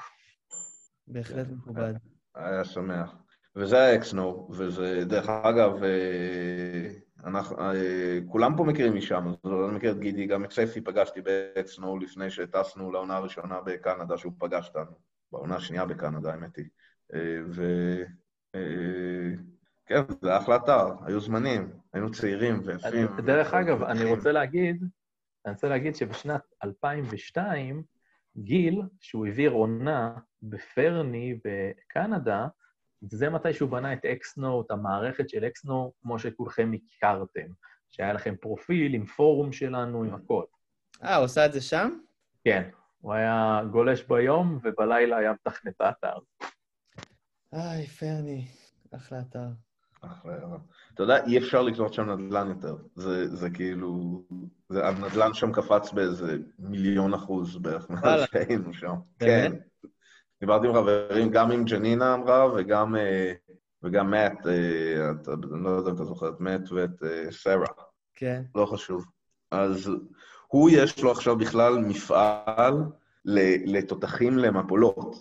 בהחלט 1.07 1.47
מכובד. 1.49 1.93
היה 2.35 2.65
שמח. 2.65 3.15
וזה 3.55 3.79
האקסנו, 3.79 4.49
וזה, 4.51 5.05
דרך 5.05 5.29
אגב, 5.29 5.83
אה, 5.83 6.87
אנחנו, 7.23 7.59
אה, 7.59 8.19
כולם 8.27 8.57
פה 8.57 8.63
מכירים 8.63 8.95
משם, 8.95 9.27
אז 9.27 9.35
אני 9.69 9.75
מכיר 9.75 9.91
את 9.91 9.99
גידי, 9.99 10.25
גם 10.25 10.45
את 10.45 10.51
ספי 10.51 10.81
פגשתי 10.81 11.21
באקסנו 11.21 11.99
לפני 11.99 12.29
שטסנו 12.29 12.91
לעונה 12.91 13.15
הראשונה 13.15 13.61
בקנדה, 13.61 14.17
שהוא 14.17 14.33
פגש 14.39 14.67
אותנו. 14.67 14.91
בעונה 15.31 15.55
השנייה 15.55 15.85
בקנדה, 15.85 16.31
האמת 16.31 16.55
היא. 16.55 16.65
אה, 17.13 17.39
ו... 17.47 17.63
אה, 18.55 19.35
כן, 19.85 20.01
זה 20.21 20.37
אחלה 20.37 20.55
אתר, 20.55 20.87
היו 21.05 21.19
זמנים, 21.19 21.69
היינו 21.93 22.11
צעירים 22.11 22.61
ויפים. 22.65 23.07
דרך 23.25 23.53
אגב, 23.53 23.83
אני 23.83 24.05
רוצה 24.05 24.31
להגיד, 24.31 24.83
אני 25.45 25.53
רוצה 25.53 25.67
להגיד 25.69 25.95
שבשנת 25.95 26.41
2002, 26.63 27.83
גיל, 28.37 28.81
שהוא 28.99 29.25
העביר 29.25 29.51
עונה 29.51 30.13
בפרני 30.43 31.39
בקנדה, 31.45 32.47
זה 33.01 33.29
מתי 33.29 33.53
שהוא 33.53 33.69
בנה 33.69 33.93
את 33.93 34.05
אקסנו, 34.05 34.61
את 34.61 34.71
המערכת 34.71 35.29
של 35.29 35.45
אקסנו, 35.45 35.93
כמו 36.01 36.19
שכולכם 36.19 36.71
הכרתם. 36.73 37.47
שהיה 37.91 38.13
לכם 38.13 38.35
פרופיל 38.41 38.93
עם 38.93 39.05
פורום 39.05 39.51
שלנו, 39.51 40.03
עם 40.03 40.13
הכל. 40.13 40.43
אה, 41.03 41.15
הוא 41.15 41.25
עושה 41.25 41.45
את 41.45 41.53
זה 41.53 41.61
שם? 41.61 41.89
כן, 42.43 42.69
הוא 43.01 43.13
היה 43.13 43.61
גולש 43.71 44.03
ביום, 44.03 44.59
ובלילה 44.63 45.17
היה 45.17 45.33
מתכנת 45.33 45.75
את 45.75 45.81
האתר. 45.81 46.17
איי, 47.53 47.87
פרני, 47.87 48.47
אחלה 48.95 49.19
אתר. 49.19 49.47
אחלה, 50.01 50.33
יאללה. 50.33 50.57
אתה 50.93 51.03
יודע, 51.03 51.25
אי 51.25 51.37
אפשר 51.37 51.61
לקנות 51.61 51.93
שם 51.93 52.09
נדל"ן 52.09 52.47
יותר. 52.47 52.75
זה, 52.95 53.35
זה 53.35 53.49
כאילו... 53.49 54.21
זה, 54.69 54.87
הנדל"ן 54.87 55.33
שם 55.33 55.51
קפץ 55.51 55.91
באיזה 55.91 56.37
מיליון 56.59 57.13
אחוז 57.13 57.57
בערך 57.57 57.89
מאז. 57.89 58.21
שהיינו 58.31 58.73
שם. 58.73 58.93
כן. 59.19 59.51
דיברתי 60.39 60.67
עם 60.67 60.73
חברים, 60.73 61.29
גם 61.29 61.51
עם 61.51 61.65
ג'נינה 61.65 62.13
אמרה, 62.13 62.53
וגם, 62.55 62.95
אה, 62.95 63.33
וגם 63.83 64.11
מאט, 64.11 64.47
אה, 64.47 65.11
אתה- 65.21 65.33
אני 65.53 65.63
לא 65.63 65.69
יודע 65.69 65.89
אם 65.89 65.95
אתה 65.95 66.03
זוכר 66.05 66.29
את 66.29 66.39
מאט 66.39 66.71
ואת 66.71 67.03
אה, 67.03 67.31
סרה, 67.31 67.65
כן. 68.15 68.43
לא 68.55 68.65
חשוב. 68.65 69.05
אז 69.51 69.89
הוא, 70.47 70.69
יש 70.73 71.03
לו 71.03 71.11
עכשיו 71.11 71.35
בכלל 71.37 71.77
מפעל 71.77 72.73
ל- 73.25 73.77
לתותחים 73.77 74.37
למפולות. 74.37 75.15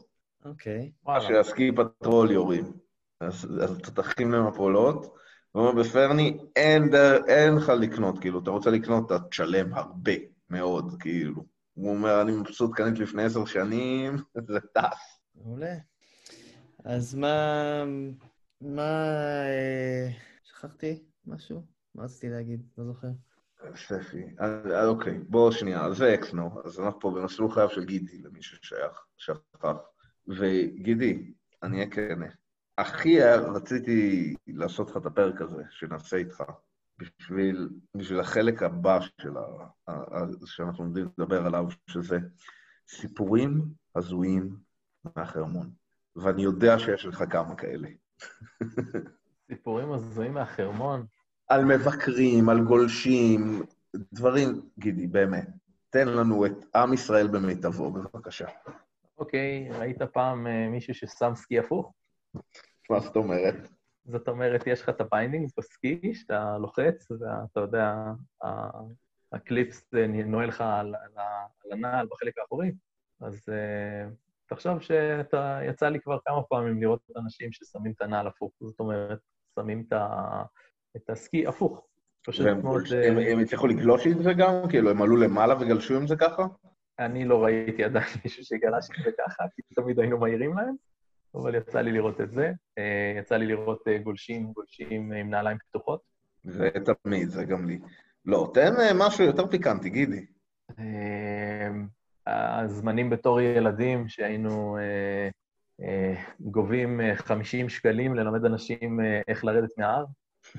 אוקיי. 0.45 0.93
וואלה. 1.05 1.21
שהסקי 1.21 1.73
פטרול 1.73 2.31
יורים. 2.31 2.65
אז, 3.21 3.49
אז 3.63 3.79
תותחים 3.79 4.33
למפולות. 4.33 5.15
הוא 5.53 5.67
אומר, 5.69 5.83
בפרני 5.83 6.39
אין, 6.57 6.91
דר- 6.91 7.25
אין 7.27 7.55
לך 7.55 7.69
לקנות, 7.69 8.19
כאילו, 8.19 8.39
אתה 8.43 8.51
רוצה 8.51 8.71
לקנות, 8.71 9.07
אתה 9.07 9.19
תשלם 9.29 9.75
הרבה 9.75 10.13
מאוד, 10.51 10.97
כאילו. 11.01 11.45
הוא 11.75 11.91
אומר, 11.91 12.23
אני 12.23 12.33
מבסוט, 12.33 12.71
קניתי 12.75 13.03
לפני 13.03 13.23
עשר 13.25 13.45
שנים, 13.45 14.17
זה 14.49 14.61
טס. 14.61 15.21
מעולה. 15.35 15.75
אז 16.85 17.15
מה... 17.15 17.85
מה... 18.61 18.83
אה, 19.47 20.09
שכחתי 20.45 21.03
משהו? 21.27 21.63
מה 21.95 22.05
רציתי 22.05 22.29
להגיד? 22.29 22.63
לא 22.79 22.85
זוכר. 22.85 23.09
ספי. 23.77 24.25
אז, 24.39 24.51
אז 24.67 24.89
אוקיי, 24.89 25.19
בואו 25.29 25.53
שנייה, 25.53 25.85
אז 25.85 25.97
זה 25.97 26.15
אקסנו, 26.15 26.51
אז 26.65 26.81
אנחנו 26.81 27.01
פה 27.01 27.11
במסלול 27.11 27.51
חייו 27.51 27.71
של 27.71 27.85
גידי, 27.85 28.19
למי 28.23 28.43
ששייך, 28.43 29.05
שכח. 29.17 29.77
וגידי, 30.29 31.33
אני 31.63 31.77
אהיה 31.77 31.91
כנה. 31.91 32.27
הכי 32.81 33.21
רציתי 33.55 34.35
לעשות 34.47 34.91
לך 34.91 34.97
את 34.97 35.07
הפרק 35.07 35.41
הזה, 35.41 35.63
שנעשה 35.71 36.17
איתך, 36.17 36.43
בשביל, 36.99 37.69
בשביל 37.95 38.21
החלק 38.21 38.63
הבא 38.63 39.01
של 39.01 39.37
ה, 39.37 39.41
ה, 39.89 39.93
ה, 39.93 40.27
שאנחנו 40.45 40.85
עומדים 40.85 41.09
לדבר 41.19 41.47
עליו, 41.47 41.67
שזה 41.87 42.19
סיפורים 42.89 43.63
הזויים 43.97 44.57
מהחרמון. 45.17 45.71
ואני 46.17 46.43
יודע 46.43 46.79
שיש 46.79 47.05
לך 47.05 47.25
כמה 47.31 47.55
כאלה. 47.55 47.89
סיפורים 49.49 49.93
הזויים 49.93 50.35
מהחרמון. 50.35 51.07
על 51.49 51.65
מבקרים, 51.65 52.49
על 52.49 52.65
גולשים, 52.65 53.63
דברים, 54.13 54.61
גידי, 54.79 55.07
באמת. 55.07 55.49
תן 55.91 56.09
לנו 56.09 56.47
את 56.47 56.65
עם 56.75 56.93
ישראל 56.93 57.29
במיטבו, 57.29 57.91
בבקשה. 57.93 58.47
אוקיי, 59.19 59.71
ראית 59.71 60.03
פעם 60.03 60.47
אה, 60.47 60.69
מישהו 60.69 60.95
ששם 60.95 61.33
סקי 61.35 61.59
הפוך? 61.59 61.93
מה 62.91 63.01
זאת 63.01 63.17
אומרת? 63.17 63.55
זאת 64.05 64.29
אומרת, 64.29 64.67
יש 64.67 64.83
לך 64.83 64.89
את 64.89 65.01
ה 65.01 65.07
bindings 65.07 65.53
בסקי, 65.59 66.15
שאתה 66.15 66.59
לוחץ, 66.59 67.11
ואתה 67.11 67.61
יודע, 67.61 67.95
הקליפס 69.33 69.91
נועל 70.27 70.49
לך 70.49 70.61
על, 70.61 70.95
על, 70.95 70.95
על 71.65 71.73
הנעל 71.73 72.07
בחלק 72.11 72.39
האחורי. 72.39 72.73
אז 73.21 73.49
אה, 73.49 74.15
תחשוב 74.49 74.81
שאתה, 74.81 75.61
יצא 75.69 75.89
לי 75.89 76.01
כבר 76.01 76.19
כמה 76.25 76.43
פעמים 76.43 76.81
לראות 76.83 77.01
אנשים 77.17 77.53
ששמים 77.53 77.93
את 77.97 78.03
הנעל 78.03 78.27
הפוך. 78.27 78.53
זאת 78.61 78.81
אומרת, 78.81 79.19
שמים 79.55 79.85
את, 79.89 79.93
ה, 79.93 80.43
את 80.97 81.11
הסקי 81.11 81.47
הפוך. 81.47 81.87
פשוט 82.27 82.47
והם 82.47 82.63
מאוד... 82.63 82.83
אה, 82.93 83.09
הם- 83.09 83.19
הם 83.19 83.39
הצליחו 83.39 83.67
לגלוש 83.67 84.07
עם 84.07 84.23
זה 84.23 84.33
גם? 84.33 84.53
כאילו, 84.71 84.91
הם 84.91 85.03
עלו 85.03 85.17
למעלה 85.17 85.55
וגלשו 85.61 85.97
עם 85.97 86.07
זה 86.07 86.17
ככה? 86.17 86.47
אני 86.99 87.25
לא 87.25 87.45
ראיתי 87.45 87.85
עדיין 87.85 88.07
מישהו 88.25 88.45
שגלש 88.45 88.89
עם 88.91 89.05
זה 89.05 89.11
ככה, 89.19 89.45
כי 89.57 89.63
תמיד 89.75 90.01
היינו 90.01 90.19
מעירים 90.19 90.55
להם, 90.57 90.75
אבל 91.35 91.55
יצא 91.55 91.81
לי 91.81 91.93
לראות 91.93 92.21
את 92.21 92.33
זה. 92.33 92.53
אה, 92.79 93.15
יצא 93.19 93.37
לי 93.37 93.47
לראות 93.47 93.89
אה, 93.89 93.99
גולשים, 93.99 94.53
גולשים 94.53 95.13
עם 95.13 95.31
נעליים 95.31 95.59
פתוחות. 95.71 96.01
זה 96.45 96.71
תמיד, 97.03 97.29
זה 97.29 97.45
גם 97.45 97.67
לי. 97.67 97.79
לא, 98.27 98.51
תן 98.55 98.73
אה, 98.81 98.91
משהו 98.95 99.25
יותר 99.25 99.47
פיקנטי, 99.47 99.91
גידי. 99.91 100.27
אה, 100.79 101.71
הזמנים 102.27 103.11
בתור 103.11 103.41
ילדים 103.41 104.09
שהיינו 104.09 104.79
אה, 104.79 105.29
אה, 105.87 106.15
גובים 106.41 107.01
אה, 107.01 107.17
50 107.17 107.69
שקלים 107.69 108.15
ללמד 108.15 108.45
אנשים 108.45 109.01
אה, 109.01 109.21
איך 109.29 109.45
לרדת 109.45 109.79
מההר. 109.79 110.05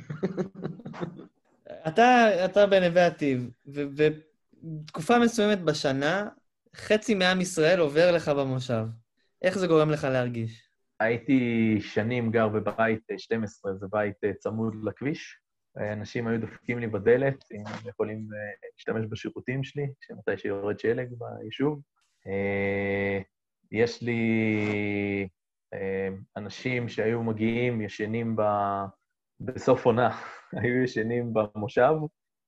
אתה, 1.87 2.29
אתה 2.45 2.65
בנווה 2.65 3.05
עתיב, 3.05 3.49
ו- 3.67 3.85
ותקופה 3.95 5.19
מסוימת 5.19 5.61
בשנה, 5.61 6.27
חצי 6.75 7.15
מעם 7.15 7.41
ישראל 7.41 7.79
עובר 7.79 8.11
לך 8.11 8.29
במושב. 8.29 8.83
איך 9.41 9.57
זה 9.57 9.67
גורם 9.67 9.89
לך 9.89 10.03
להרגיש? 10.03 10.69
הייתי 10.99 11.77
שנים 11.81 12.31
גר 12.31 12.47
בבית 12.47 13.11
אה, 13.11 13.19
12, 13.19 13.75
זה 13.75 13.87
בית 13.91 14.23
אה, 14.23 14.33
צמוד 14.33 14.75
לכביש. 14.83 15.39
אה, 15.77 15.93
אנשים 15.93 16.27
היו 16.27 16.41
דופקים 16.41 16.79
לי 16.79 16.87
בדלת, 16.87 17.43
אם 17.51 17.63
הם 17.67 17.89
יכולים 17.89 18.17
אה, 18.17 18.67
להשתמש 18.75 19.05
בשירותים 19.09 19.63
שלי, 19.63 19.87
שמתי 20.01 20.37
שיורד 20.37 20.79
שלג 20.79 21.09
ביישוב. 21.17 21.81
אה, 22.27 23.19
יש 23.71 24.01
לי 24.01 24.21
אה, 25.73 26.09
אנשים 26.37 26.89
שהיו 26.89 27.23
מגיעים, 27.23 27.81
ישנים 27.81 28.35
ב... 28.35 28.41
בסוף 29.39 29.85
עונה, 29.85 30.09
היו 30.61 30.83
ישנים 30.83 31.33
במושב, 31.33 31.93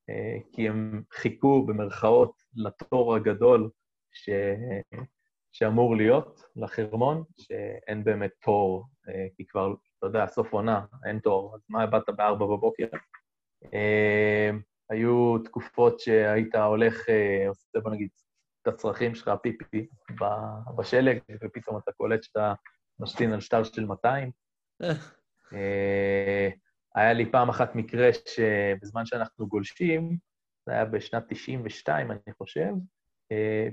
אה, 0.09 0.37
כי 0.51 0.69
הם 0.69 1.03
חיכו 1.13 1.65
במרכאות 1.65 2.33
לתור 2.55 3.15
הגדול 3.15 3.69
ש... 4.11 4.29
שאמור 5.53 5.95
להיות 5.95 6.43
לחרמון, 6.55 7.23
שאין 7.37 8.03
באמת 8.03 8.31
תור, 8.41 8.85
אה, 9.09 9.27
כי 9.35 9.45
כבר, 9.45 9.73
אתה 9.97 10.07
יודע, 10.07 10.27
סוף 10.27 10.53
עונה, 10.53 10.85
אין 11.05 11.19
תור, 11.19 11.55
אז 11.55 11.61
מה 11.69 11.85
באת 11.85 12.09
בארבע 12.15 12.45
בבוקר? 12.45 12.87
אה, 13.73 14.49
היו 14.89 15.37
תקופות 15.43 15.99
שהיית 15.99 16.55
הולך, 16.55 17.09
אה, 17.09 17.47
עושה, 17.47 17.79
בוא 17.79 17.91
נגיד, 17.91 18.09
את 18.61 18.67
הצרכים 18.67 19.15
שלך, 19.15 19.31
פיפי, 19.41 19.87
בשלג, 20.77 21.19
ופתאום 21.43 21.77
אתה 21.77 21.91
קולט 21.91 22.23
שאתה 22.23 22.53
משתין 22.99 23.33
על 23.33 23.39
שטר 23.39 23.63
של 23.63 23.85
200. 23.85 24.31
אה, 25.53 26.49
היה 26.95 27.13
לי 27.13 27.31
פעם 27.31 27.49
אחת 27.49 27.75
מקרה 27.75 28.09
שבזמן 28.13 29.05
שאנחנו 29.05 29.47
גולשים, 29.47 30.17
זה 30.65 30.71
היה 30.71 30.85
בשנת 30.85 31.23
92, 31.27 32.11
אני 32.11 32.33
חושב, 32.37 32.73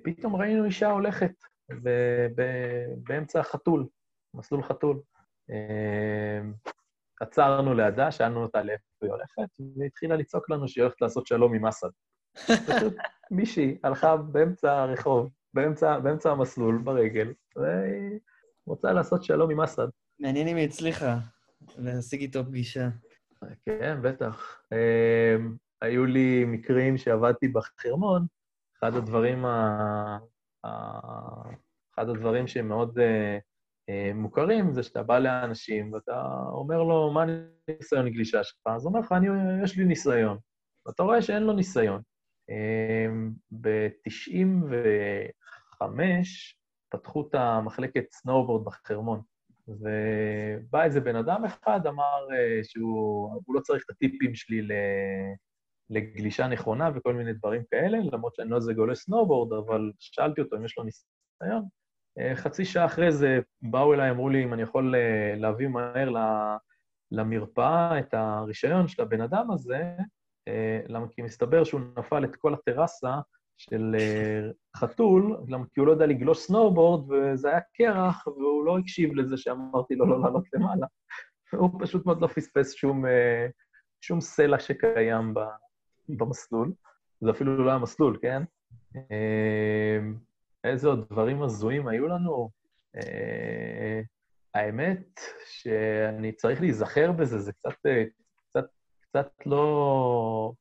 פתאום 0.04 0.36
ראינו 0.36 0.64
אישה 0.64 0.90
הולכת 0.90 1.32
ב- 1.82 2.26
ב- 2.36 2.94
באמצע 3.08 3.40
החתול, 3.40 3.86
מסלול 4.34 4.62
חתול. 4.62 5.00
אה, 5.50 6.40
עצרנו 7.20 7.74
לידה, 7.74 8.12
שאלנו 8.12 8.42
אותה 8.42 8.62
לאיפה 8.62 8.84
היא 9.02 9.10
הולכת, 9.10 9.60
והיא 9.76 9.86
התחילה 9.86 10.16
לצעוק 10.16 10.50
לנו 10.50 10.68
שהיא 10.68 10.82
הולכת 10.82 11.00
לעשות 11.00 11.26
שלום 11.26 11.54
עם 11.54 11.66
אסד. 11.66 11.88
פשוט 12.46 12.94
מישהי 13.30 13.78
הלכה 13.84 14.16
באמצע 14.16 14.82
הרחוב, 14.82 15.30
באמצע, 15.54 15.98
באמצע 15.98 16.30
המסלול, 16.30 16.78
ברגל, 16.78 17.32
והיא 17.56 18.18
רוצה 18.66 18.92
לעשות 18.92 19.24
שלום 19.24 19.50
עם 19.50 19.60
אסד. 19.60 19.86
מעניין 20.20 20.48
אם 20.48 20.56
היא 20.56 20.68
הצליחה 20.68 21.16
להשיג 21.78 22.20
איתו 22.20 22.44
פגישה. 22.44 22.88
כן, 23.66 23.98
בטח. 24.02 24.62
Um, 24.74 25.56
היו 25.80 26.06
לי 26.06 26.44
מקרים 26.44 26.98
שעבדתי 26.98 27.48
בחרמון, 27.48 28.26
אחד 28.78 28.94
הדברים. 28.94 29.44
אחד 31.94 32.08
הדברים 32.08 32.46
שהם 32.46 32.68
מאוד 32.68 32.98
uh, 32.98 33.02
uh, 33.90 34.14
מוכרים 34.14 34.72
זה 34.72 34.82
שאתה 34.82 35.02
בא 35.02 35.18
לאנשים 35.18 35.92
ואתה 35.92 36.22
אומר 36.50 36.82
לו, 36.82 37.10
מה 37.10 37.24
הניסיון 37.68 38.06
לגלישה 38.06 38.44
שלך? 38.44 38.58
אז 38.66 38.84
הוא 38.84 38.90
אומר 38.90 39.00
לך, 39.00 39.14
יש 39.64 39.78
לי 39.78 39.84
ניסיון. 39.84 40.38
ואתה 40.86 41.02
רואה 41.02 41.22
שאין 41.22 41.42
לו 41.42 41.52
ניסיון. 41.52 42.02
Um, 42.50 43.32
ב-95' 43.60 45.84
פתחו 46.88 47.28
את 47.28 47.34
המחלקת 47.34 48.04
סנואובורד 48.10 48.64
בחרמון. 48.64 49.20
ובא 49.68 50.84
איזה 50.84 51.00
בן 51.00 51.16
אדם 51.16 51.44
אחד, 51.44 51.80
אמר 51.86 52.26
שהוא 52.62 53.42
לא 53.48 53.60
צריך 53.60 53.84
את 53.84 53.90
הטיפים 53.90 54.34
שלי 54.34 54.62
לגלישה 55.90 56.48
נכונה 56.48 56.90
וכל 56.94 57.14
מיני 57.14 57.32
דברים 57.32 57.62
כאלה, 57.70 57.98
למרות 58.12 58.34
שאני 58.34 58.50
לא 58.50 58.56
איזה 58.56 58.74
גולש 58.74 58.94
סנובורד, 58.94 59.52
אבל 59.52 59.92
שאלתי 59.98 60.40
אותו 60.40 60.56
אם 60.56 60.64
יש 60.64 60.78
לו 60.78 60.84
ניסיון. 60.84 61.64
אה, 62.20 62.36
חצי 62.36 62.64
שעה 62.64 62.84
אחרי 62.84 63.12
זה 63.12 63.40
באו 63.62 63.94
אליי, 63.94 64.10
אמרו 64.10 64.28
לי 64.28 64.44
אם 64.44 64.52
אני 64.52 64.62
יכול 64.62 64.94
אה, 64.94 65.40
להביא 65.40 65.68
מהר 65.68 66.10
למרפאה 67.12 67.98
את 67.98 68.14
הרישיון 68.14 68.88
של 68.88 69.02
הבן 69.02 69.20
אדם 69.20 69.50
הזה, 69.50 69.94
אה, 70.48 70.52
למה 70.88 71.06
כי 71.08 71.22
מסתבר 71.22 71.64
שהוא 71.64 71.80
נפל 71.98 72.24
את 72.24 72.36
כל 72.36 72.54
הטרסה 72.54 73.14
של 73.56 73.96
חתול, 74.76 75.36
למה 75.48 75.64
כי 75.74 75.80
הוא 75.80 75.86
לא 75.86 75.92
יודע 75.92 76.06
לגלוש 76.06 76.38
סנואובורד, 76.38 77.10
וזה 77.10 77.48
היה 77.48 77.60
קרח, 77.74 78.26
והוא 78.26 78.64
לא 78.64 78.78
הקשיב 78.78 79.14
לזה 79.14 79.36
שאמרתי 79.36 79.94
לו 79.94 80.06
לא 80.06 80.20
לעלות 80.20 80.44
למעלה. 80.52 80.86
הוא 81.60 81.70
פשוט 81.80 82.06
מאוד 82.06 82.22
לא 82.22 82.26
פספס 82.26 82.74
שום, 82.74 83.04
שום 84.00 84.20
סלע 84.20 84.58
שקיים 84.58 85.34
במסלול. 86.16 86.72
זה 87.20 87.30
אפילו 87.30 87.64
לא 87.64 87.70
היה 87.70 87.78
מסלול, 87.78 88.18
כן? 88.22 88.42
אה, 88.94 88.98
איזה 90.64 90.88
עוד 90.88 91.06
דברים 91.10 91.42
הזויים 91.42 91.88
היו 91.88 92.08
לנו? 92.08 92.50
אה, 92.96 93.00
האמת 94.54 95.20
שאני 95.46 96.32
צריך 96.32 96.60
להיזכר 96.60 97.12
בזה, 97.12 97.38
זה 97.38 97.52
קצת, 97.52 97.74
קצת, 98.50 98.66
קצת 99.00 99.30
לא... 99.46 100.52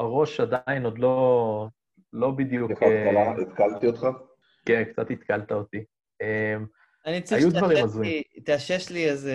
הראש 0.00 0.40
עדיין 0.40 0.84
עוד 0.84 0.98
לא, 0.98 1.68
לא 2.12 2.30
בדיוק... 2.30 2.70
התקלתי 2.70 3.86
אותך? 3.86 4.06
כן, 4.66 4.84
קצת 4.84 5.10
התקלת 5.10 5.52
אותי. 5.52 5.84
אני 7.06 7.20
צריך 7.22 7.44
שתאשש 8.36 8.90
לי 8.90 9.10
איזה 9.10 9.34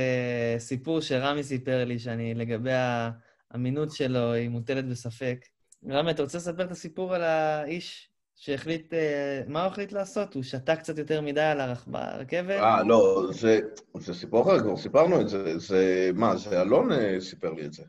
סיפור 0.57 1.01
שרמי 1.01 1.43
סיפר 1.43 1.86
לי, 1.86 1.99
שאני 1.99 2.34
לגבי 2.34 2.72
האמינות 3.51 3.91
שלו, 3.91 4.33
היא 4.33 4.49
מוטלת 4.49 4.85
בספק. 4.85 5.45
רמי, 5.89 6.11
אתה 6.11 6.21
רוצה 6.21 6.37
לספר 6.37 6.63
את 6.63 6.71
הסיפור 6.71 7.15
על 7.15 7.23
האיש 7.23 8.09
שהחליט, 8.35 8.93
מה 9.47 9.63
הוא 9.63 9.71
החליט 9.71 9.91
לעשות? 9.91 10.33
הוא 10.33 10.43
שתה 10.43 10.75
קצת 10.75 10.97
יותר 10.97 11.21
מדי 11.21 11.41
על 11.41 11.61
הרכבת? 11.93 12.59
אה, 12.59 12.83
לא, 12.83 13.27
זה, 13.31 13.59
זה 13.93 14.13
סיפור 14.13 14.41
אחר, 14.41 14.59
כבר 14.59 14.77
סיפרנו 14.77 15.21
את 15.21 15.29
זה. 15.29 15.57
זה, 15.57 16.11
מה, 16.13 16.35
זה 16.35 16.61
אלון 16.61 16.89
סיפר 17.19 17.53
לי 17.53 17.65
את 17.65 17.73
זה. 17.73 17.83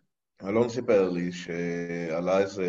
אלון 0.45 0.69
סיפר 0.69 1.11
לי 1.11 1.33
שעלה 1.33 2.39
איזה 2.39 2.67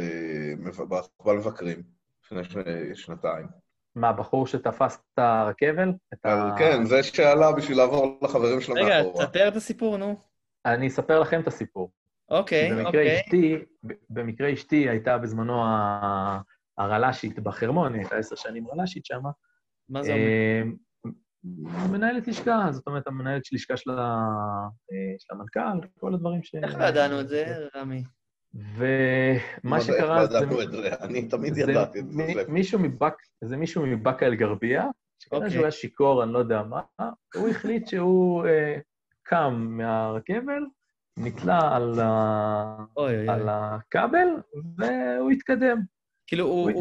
בחבל 0.66 1.38
מבקרים, 1.38 1.84
לפני 2.32 2.96
שנתיים. 2.96 3.48
מה, 3.96 4.14
בחור 4.14 4.48
שתפס 4.48 4.96
את 4.96 5.20
הרכבל? 5.20 5.90
את 6.14 6.26
ה... 6.26 6.56
כן, 6.58 6.86
זה 6.86 7.04
שעלה 7.04 7.52
בשביל 7.52 7.78
לעבור 7.78 8.20
לחברים 8.22 8.62
שלו 8.62 8.76
מאחורה. 8.76 9.00
רגע, 9.00 9.12
תספר 9.14 9.48
את 9.48 9.56
הסיפור, 9.56 9.98
נו. 9.98 10.16
אני 10.66 10.88
אספר 10.88 11.20
לכם 11.20 11.42
את 11.42 11.48
הסיפור. 11.48 11.92
אוקיי, 12.32 12.72
במקרה 12.72 12.86
אוקיי. 12.88 13.20
אשתי, 13.20 13.58
במקרה 14.10 14.54
אשתי 14.54 14.90
הייתה 14.90 15.18
בזמנו 15.18 15.64
הרל"שית 16.78 17.40
בחרמון, 17.40 17.94
היא 17.94 18.02
הייתה 18.02 18.16
עשר 18.16 18.36
שנים 18.36 18.68
רל"שית 18.68 19.06
שם. 19.06 19.22
מה 19.90 20.04
זה 20.04 20.14
אומר? 20.14 20.76
מנהלת 21.92 22.28
לשכה, 22.28 22.68
זאת 22.72 22.88
אומרת, 22.88 23.08
המנהלת 23.08 23.46
של 23.46 23.56
לשכה 23.56 23.78
של 23.78 23.92
המנכ"ל, 25.32 25.88
כל 26.00 26.14
הדברים 26.14 26.44
ש... 26.44 26.56
איך 26.56 26.76
לא 26.76 26.84
ידענו 26.84 27.20
את 27.20 27.28
זה, 27.28 27.68
רמי? 27.76 28.04
ומה 28.54 29.82
שקרה 29.82 30.26
זה... 30.26 30.40
אני 31.02 31.28
תמיד 31.28 31.58
ידעתי 31.58 32.00
את 32.00 32.06
זה. 32.10 32.44
זה 33.42 33.58
מישהו 33.58 33.86
מבאקה 33.86 34.26
אל-גרבייה, 34.26 34.86
שכנראה 35.20 35.50
שהוא 35.50 35.62
היה 35.62 35.72
שיכור, 35.72 36.24
אני 36.24 36.34
לא 36.34 36.40
יודע 36.40 36.64
מה, 36.64 36.82
הוא 37.36 37.50
החליט 37.50 37.88
שהוא 37.88 38.46
קם 39.24 39.68
מהרכבל, 39.70 40.64
נתלה 41.18 41.76
על 43.28 43.50
הכבל, 43.50 44.28
והוא 44.78 45.32
התקדם. 45.32 45.78
כאילו, 46.28 46.46
הוא 46.46 46.72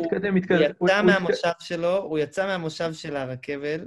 יצא 0.88 1.02
מהמושב 1.02 1.52
שלו, 1.60 1.96
הוא 1.96 2.18
יצא 2.18 2.46
מהמושב 2.46 2.92
של 2.92 3.16
הרכבל, 3.16 3.86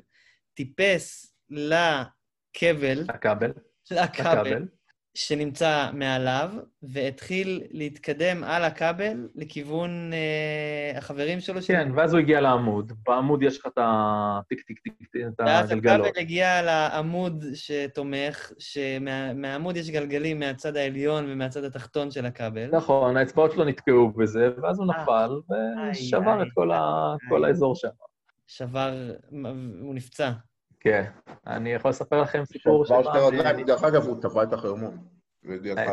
טיפס 0.53 1.35
לכבל, 1.49 3.03
לכבל, 3.07 3.51
לכבל, 3.91 4.67
שנמצא 5.15 5.89
מעליו, 5.93 6.51
והתחיל 6.83 7.61
להתקדם 7.71 8.43
על 8.43 8.63
הכבל 8.63 9.27
לכיוון 9.35 10.11
אה, 10.13 10.97
החברים 10.97 11.39
שלו. 11.39 11.55
כן, 11.55 11.87
של... 11.87 11.97
ואז 11.97 12.13
הוא 12.13 12.19
הגיע 12.19 12.41
לעמוד. 12.41 12.91
בעמוד 13.05 13.43
יש 13.43 13.59
לך 13.59 13.65
את 13.67 13.77
הטיק 13.77 14.61
טיק 14.61 14.79
טיק, 14.79 14.93
טיק, 14.93 15.21
את 15.27 15.39
הגלגלות. 15.39 15.47
ואז 15.47 15.71
הכבל 15.71 16.21
הגיע 16.21 16.61
לעמוד 16.61 17.45
שתומך, 17.53 18.51
שמהעמוד 18.59 19.77
יש 19.77 19.89
גלגלים 19.89 20.39
מהצד 20.39 20.75
העליון 20.75 21.25
ומהצד 21.27 21.63
התחתון 21.63 22.11
של 22.11 22.25
הכבל. 22.25 22.69
נכון, 22.71 23.17
האצבעות 23.17 23.51
שלו 23.51 23.63
נתקעו 23.65 24.11
בזה, 24.11 24.49
ואז 24.63 24.79
הוא 24.79 24.87
נפל 24.87 25.29
ושבר 25.91 26.41
את 26.41 26.47
כל, 26.53 26.71
ה... 26.71 27.15
כל 27.29 27.45
האזור 27.45 27.75
שם. 27.75 27.89
שבר, 28.47 29.11
הוא 29.81 29.95
נפצע. 29.95 30.31
כן. 30.83 31.03
אני 31.47 31.73
יכול 31.73 31.91
לספר 31.91 32.21
לכם 32.21 32.45
סיפור 32.45 32.85
רגליים, 32.89 33.65
דרך 33.65 33.83
אגב, 33.83 34.03
הוא 34.03 34.21
טבע 34.21 34.43
את 34.43 34.53
החרמון. 34.53 34.97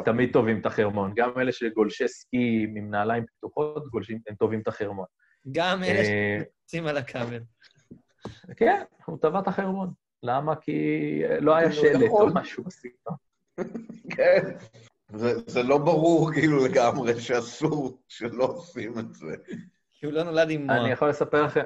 תמיד 0.04 0.32
טובים 0.32 0.60
את 0.60 0.66
החרמון. 0.66 1.12
גם 1.16 1.30
אלה 1.38 1.52
שגולשי 1.52 2.08
סקי 2.08 2.66
עם 2.76 2.90
נעליים 2.90 3.24
פתוחות, 3.26 3.84
הם 4.28 4.34
טובים 4.34 4.60
את 4.60 4.68
החרמון. 4.68 5.06
גם 5.52 5.84
אלה 5.84 6.04
שיוצאים 6.04 6.86
על 6.86 6.96
הכבל. 6.96 7.40
כן, 8.56 8.82
הוא 9.04 9.18
טבע 9.20 9.38
את 9.38 9.48
החרמון. 9.48 9.92
למה? 10.22 10.56
כי 10.56 10.72
לא 11.40 11.56
היה 11.56 11.72
שלט 11.72 12.10
או 12.10 12.28
משהו 12.34 12.64
בסגנון. 12.64 13.16
כן. 14.16 14.50
זה 15.46 15.62
לא 15.62 15.78
ברור 15.78 16.32
כאילו 16.32 16.64
לגמרי 16.64 17.20
שאסור 17.20 18.00
שלא 18.08 18.44
עושים 18.44 18.98
את 18.98 19.14
זה. 19.14 19.34
כי 19.92 20.06
הוא 20.06 20.12
לא 20.12 20.22
נולד 20.22 20.50
עם 20.50 20.66
מוח. 20.66 20.76
אני 20.76 20.90
יכול 20.90 21.08
לספר 21.08 21.42
לכם, 21.42 21.60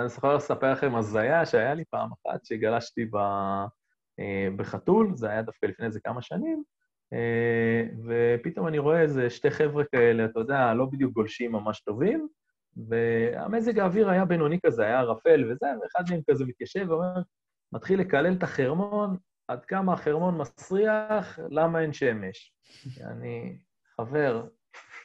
אני 0.00 0.08
זוכר 0.08 0.36
לספר 0.36 0.72
לכם 0.72 0.94
הזיה 0.94 1.46
שהיה 1.46 1.74
לי 1.74 1.84
פעם 1.90 2.10
אחת, 2.12 2.44
שגלשתי 2.44 3.04
ב... 3.04 3.16
בחתול, 4.56 5.12
זה 5.14 5.30
היה 5.30 5.42
דווקא 5.42 5.66
לפני 5.66 5.86
איזה 5.86 6.00
כמה 6.00 6.22
שנים, 6.22 6.62
ופתאום 8.06 8.66
אני 8.66 8.78
רואה 8.78 9.00
איזה 9.00 9.30
שתי 9.30 9.50
חבר'ה 9.50 9.84
כאלה, 9.84 10.24
אתה 10.24 10.40
יודע, 10.40 10.74
לא 10.74 10.86
בדיוק 10.86 11.12
גולשים 11.12 11.52
ממש 11.52 11.80
טובים, 11.80 12.28
והמזג 12.88 13.78
האוויר 13.78 14.10
היה 14.10 14.24
בינוני 14.24 14.58
כזה, 14.66 14.84
היה 14.84 15.00
ערפל 15.00 15.44
וזה, 15.50 15.66
ואחד 15.82 16.04
מהם 16.10 16.20
כזה 16.30 16.44
מתיישב 16.44 16.86
ואומר, 16.88 17.22
מתחיל 17.72 18.00
לקלל 18.00 18.32
את 18.32 18.42
החרמון, 18.42 19.16
עד 19.48 19.64
כמה 19.64 19.92
החרמון 19.92 20.38
מסריח, 20.38 21.38
למה 21.50 21.80
אין 21.80 21.92
שמש? 21.92 22.54
אני, 23.10 23.58
חבר, 23.96 24.46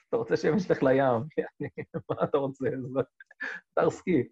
אתה 0.10 0.18
רוצה 0.18 0.38
שמש 0.38 0.72
לך 0.72 0.84
לים, 0.84 1.22
מה 2.10 2.16
אתה 2.24 2.38
רוצה? 2.38 2.66
תרסקי. 3.76 4.24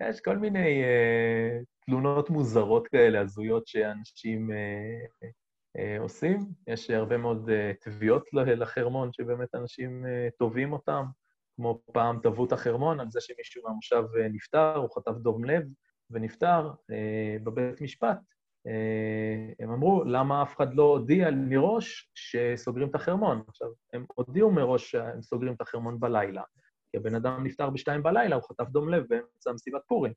יש 0.00 0.20
כל 0.20 0.38
מיני 0.38 0.82
uh, 0.82 1.64
תלונות 1.86 2.30
מוזרות 2.30 2.88
כאלה, 2.88 3.20
הזויות 3.20 3.66
שאנשים 3.66 4.50
uh, 4.50 4.54
uh, 5.76 6.00
עושים. 6.00 6.38
יש 6.66 6.90
הרבה 6.90 7.16
מאוד 7.16 7.48
uh, 7.48 7.52
תביעות 7.84 8.24
לחרמון, 8.32 9.12
שבאמת 9.12 9.54
אנשים 9.54 10.04
uh, 10.04 10.36
תובעים 10.38 10.72
אותם, 10.72 11.04
כמו 11.56 11.80
פעם 11.92 12.18
תבעו 12.22 12.44
את 12.44 12.52
החרמון 12.52 13.00
על 13.00 13.10
זה 13.10 13.20
שמישהו 13.20 13.62
מהמושב 13.64 14.04
uh, 14.14 14.32
נפטר, 14.32 14.76
הוא 14.76 14.88
חטף 14.94 15.18
דום 15.18 15.44
לב 15.44 15.62
ונפטר 16.10 16.70
uh, 16.70 17.42
בבית 17.44 17.80
משפט. 17.80 18.18
Uh, 18.68 18.70
הם 19.60 19.70
אמרו, 19.70 20.04
למה 20.04 20.42
אף 20.42 20.56
אחד 20.56 20.74
לא 20.74 20.82
הודיע 20.82 21.30
מראש 21.30 22.10
שסוגרים 22.14 22.88
את 22.88 22.94
החרמון? 22.94 23.42
עכשיו, 23.48 23.68
הם 23.92 24.04
הודיעו 24.14 24.50
מראש 24.50 24.90
שהם 24.90 25.22
סוגרים 25.22 25.54
את 25.54 25.60
החרמון 25.60 26.00
בלילה. 26.00 26.42
כי 26.90 26.96
הבן 26.96 27.14
אדם 27.14 27.44
נפטר 27.44 27.70
בשתיים 27.70 28.02
בלילה, 28.02 28.36
הוא 28.36 28.42
חטף 28.48 28.68
דום 28.68 28.88
לב 28.88 29.04
באמצע 29.08 29.52
מסיבת 29.52 29.82
פורים. 29.86 30.12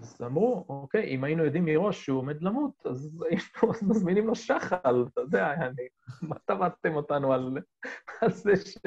אז 0.00 0.22
אמרו, 0.22 0.64
אוקיי, 0.68 1.04
אם 1.04 1.24
היינו 1.24 1.44
יודעים 1.44 1.64
מראש 1.64 2.04
שהוא 2.04 2.18
עומד 2.18 2.42
למות, 2.42 2.86
אז 2.86 3.10
היינו 3.30 3.72
מזמינים 3.90 4.26
לו 4.26 4.34
שחל, 4.34 5.04
אתה 5.12 5.20
יודע, 5.20 5.52
אני, 5.52 5.88
מה 6.22 6.36
טבעתם 6.44 6.94
אותנו 6.94 7.32
על, 7.32 7.58
על 8.20 8.32
זה 8.32 8.56
ש... 8.56 8.78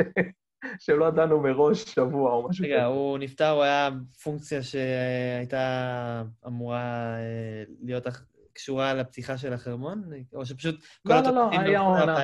שלא 0.80 1.06
ידענו 1.06 1.42
מראש 1.42 1.84
שבוע 1.84 2.32
או 2.32 2.50
משהו 2.50 2.66
רגע, 2.66 2.86
הוא 2.86 3.18
נפטר, 3.18 3.50
הוא 3.50 3.64
היה 3.64 3.90
פונקציה 4.24 4.64
שהייתה 4.64 6.24
אמורה 6.48 7.16
אה, 7.18 7.64
להיות 7.84 8.08
קשורה 8.54 8.94
לפתיחה 8.94 9.38
של 9.38 9.54
החרמון? 9.54 10.04
או 10.34 10.46
שפשוט 10.46 10.76
לא, 11.06 11.22
לא, 11.22 11.32
לא, 11.32 11.50
היה 11.52 11.82
הלכו 11.82 12.00
עונה. 12.00 12.18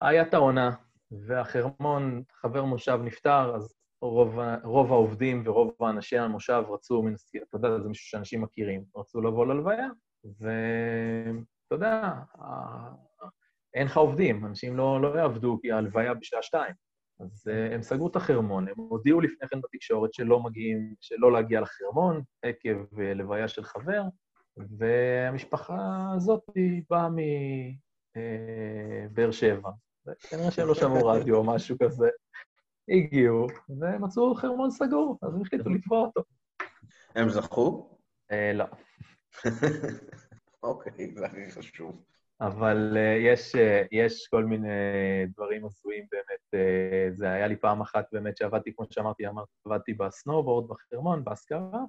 היה 0.00 0.22
את 0.22 0.34
העונה, 0.34 0.70
והחרמון, 1.10 2.22
חבר 2.32 2.64
מושב 2.64 2.98
נפטר, 3.04 3.54
אז 3.56 3.74
רוב, 4.02 4.38
רוב 4.64 4.92
העובדים 4.92 5.42
ורוב 5.44 5.72
האנשי 5.80 6.18
המושב 6.18 6.62
רצו, 6.68 7.02
אתה 7.48 7.56
יודע, 7.56 7.80
זה 7.80 7.88
מישהו 7.88 8.06
שאנשים 8.06 8.42
מכירים, 8.42 8.84
רצו 8.96 9.20
לבוא 9.20 9.46
ללוויה, 9.46 9.88
ואתה 10.24 11.74
יודע, 11.74 12.12
אין 13.74 13.86
לך 13.86 13.96
עובדים, 13.96 14.46
אנשים 14.46 14.76
לא, 14.76 15.02
לא 15.02 15.18
יעבדו 15.18 15.58
כי 15.62 15.72
ההלוויה 15.72 16.14
בשעה 16.14 16.42
שתיים. 16.42 16.74
אז 17.20 17.48
uh, 17.48 17.74
הם 17.74 17.82
סגרו 17.82 18.08
את 18.08 18.16
החרמון, 18.16 18.68
הם 18.68 18.74
הודיעו 18.76 19.20
לפני 19.20 19.48
כן 19.48 19.60
בתקשורת 19.60 20.14
שלא 20.14 20.40
מגיעים, 20.40 20.94
שלא 21.00 21.32
להגיע 21.32 21.60
לחרמון 21.60 22.22
עקב 22.42 22.84
uh, 22.94 22.98
לוויה 23.14 23.48
של 23.48 23.64
חבר, 23.64 24.02
והמשפחה 24.78 26.06
הזאת 26.16 26.42
באה 26.90 27.08
מבאר 29.06 29.30
שבע. 29.30 29.70
כנראה 30.20 30.50
שהם 30.50 30.68
לא 30.68 30.74
שמעו 30.74 31.06
רדיו 31.06 31.36
או 31.36 31.44
משהו 31.44 31.76
כזה. 31.82 32.08
הגיעו, 32.88 33.46
ומצאו 33.68 34.34
חרמון 34.34 34.70
סגור, 34.70 35.18
אז 35.22 35.34
הם 35.34 35.42
החליטו 35.42 35.70
לתבוע 35.70 36.00
אותו. 36.00 36.22
הם 37.14 37.28
זכו? 37.28 37.98
אה, 38.30 38.52
לא. 38.54 38.64
אוקיי, 40.62 41.14
זה 41.14 41.26
הכי 41.26 41.50
חשוב. 41.50 42.04
אבל 42.40 42.96
אה, 42.96 43.26
יש, 43.26 43.54
אה, 43.54 43.88
יש 43.92 44.28
כל 44.28 44.44
מיני 44.44 44.68
דברים 45.34 45.64
הזויים 45.64 46.06
באמת. 46.12 46.62
זה 47.14 47.32
היה 47.32 47.46
לי 47.46 47.56
פעם 47.56 47.80
אחת 47.80 48.06
באמת 48.12 48.36
שעבדתי, 48.36 48.74
כמו 48.76 48.86
שאמרתי, 48.90 49.26
אמרתי, 49.26 49.52
עבדתי 49.66 49.94
בסנובורד, 49.94 50.68
בחרמון, 50.68 51.24
בהשכרה. 51.24 51.84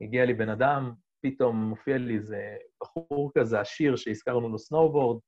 הגיע 0.00 0.24
לי 0.24 0.34
בן 0.34 0.48
אדם, 0.48 0.92
פתאום 1.20 1.56
מופיע 1.56 1.98
לי 1.98 2.14
איזה 2.14 2.56
בחור 2.82 3.30
כזה 3.38 3.60
עשיר 3.60 3.96
שהשכרנו 3.96 4.48
לו 4.48 4.58
סנובורד, 4.58 5.20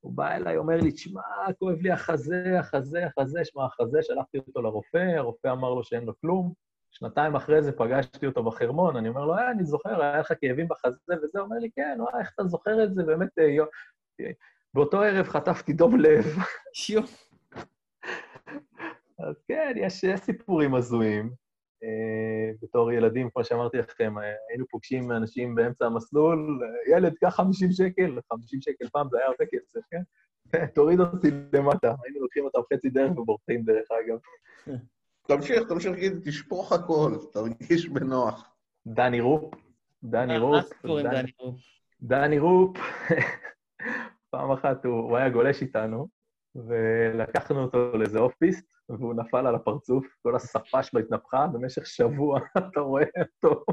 הוא 0.00 0.12
בא 0.12 0.32
אליי, 0.32 0.56
אומר 0.56 0.76
לי, 0.76 0.92
תשמע, 0.92 1.22
כואב 1.58 1.78
לי 1.80 1.90
החזה, 1.90 2.58
החזה, 2.58 3.06
החזה, 3.06 3.44
שמע, 3.44 3.64
החזה, 3.64 3.98
שלחתי 4.02 4.38
אותו 4.38 4.62
לרופא, 4.62 5.14
הרופא 5.16 5.48
אמר 5.48 5.74
לו 5.74 5.84
שאין 5.84 6.04
לו 6.04 6.12
כלום. 6.20 6.52
שנתיים 6.90 7.36
אחרי 7.36 7.62
זה 7.62 7.72
פגשתי 7.72 8.26
אותו 8.26 8.44
בחרמון, 8.44 8.96
אני 8.96 9.08
אומר 9.08 9.24
לו, 9.24 9.34
אה, 9.34 9.50
אני 9.50 9.64
זוכר, 9.64 10.02
היה 10.02 10.20
לך 10.20 10.32
כאבים 10.40 10.68
בחזה 10.68 11.14
וזה, 11.22 11.40
אומר 11.40 11.56
לי, 11.58 11.70
כן, 11.76 11.96
וואי, 12.00 12.20
איך 12.20 12.30
אתה 12.34 12.44
זוכר 12.44 12.84
את 12.84 12.94
זה? 12.94 13.02
באמת, 13.02 13.38
אה, 13.38 13.44
יו... 13.44 13.64
באותו 14.74 15.02
ערב 15.02 15.28
חטפתי 15.28 15.72
דוב 15.72 15.96
לב. 15.96 16.24
שיו. 16.74 17.02
אז 19.18 19.42
כן, 19.48 19.72
יש, 19.76 20.04
יש 20.04 20.20
סיפורים 20.20 20.74
הזויים. 20.74 21.41
Uh, 21.82 22.56
בתור 22.62 22.92
ילדים, 22.92 23.30
כמו 23.30 23.44
שאמרתי 23.44 23.78
לכם, 23.78 24.14
uh, 24.18 24.22
היינו 24.50 24.64
פוגשים 24.70 25.12
אנשים 25.12 25.54
באמצע 25.54 25.86
המסלול, 25.86 26.60
uh, 26.62 26.96
ילד, 26.96 27.14
קח 27.14 27.34
50 27.34 27.72
שקל, 27.72 28.18
50 28.32 28.60
שקל 28.60 28.88
פעם 28.92 29.08
זה 29.10 29.18
היה 29.18 29.26
הרבה 29.26 29.44
כסף, 29.52 29.80
כן? 29.90 30.02
תוריד 30.74 31.00
אותי 31.00 31.28
למטה. 31.52 31.94
היינו 32.04 32.20
לוקחים 32.20 32.44
אותם 32.44 32.58
חצי 32.72 32.90
דרך 32.90 33.18
ובורחים, 33.18 33.62
דרך 33.62 33.88
אגב. 33.90 34.18
תמשיך, 35.28 35.62
תמשיך, 35.68 35.94
גיד, 35.94 36.12
תשפוך 36.24 36.72
הכל, 36.72 37.12
תרגיש 37.32 37.88
בנוח. 37.88 38.54
דני 38.86 39.20
רופ, 39.20 39.54
דני 40.04 40.38
מה 40.38 40.44
רופ. 40.44 40.64
הסיפור 40.64 40.98
עם 40.98 41.06
דני 41.06 41.30
רופ? 41.38 41.60
דני 42.02 42.38
רופ, 42.38 42.76
פעם 44.30 44.50
אחת 44.50 44.84
הוא, 44.84 44.94
הוא 44.94 45.16
היה 45.16 45.30
גולש 45.30 45.62
איתנו, 45.62 46.08
ולקחנו 46.54 47.62
אותו 47.62 47.96
לאיזה 47.98 48.18
off-piste, 48.18 48.74
והוא 48.88 49.14
נפל 49.14 49.46
על 49.46 49.54
הפרצוף, 49.54 50.06
כל 50.22 50.36
השפה 50.36 50.82
שלו 50.82 51.00
התנפחה, 51.00 51.46
במשך 51.46 51.86
שבוע 51.86 52.40
אתה 52.58 52.80
רואה 52.80 53.04
אותו 53.42 53.64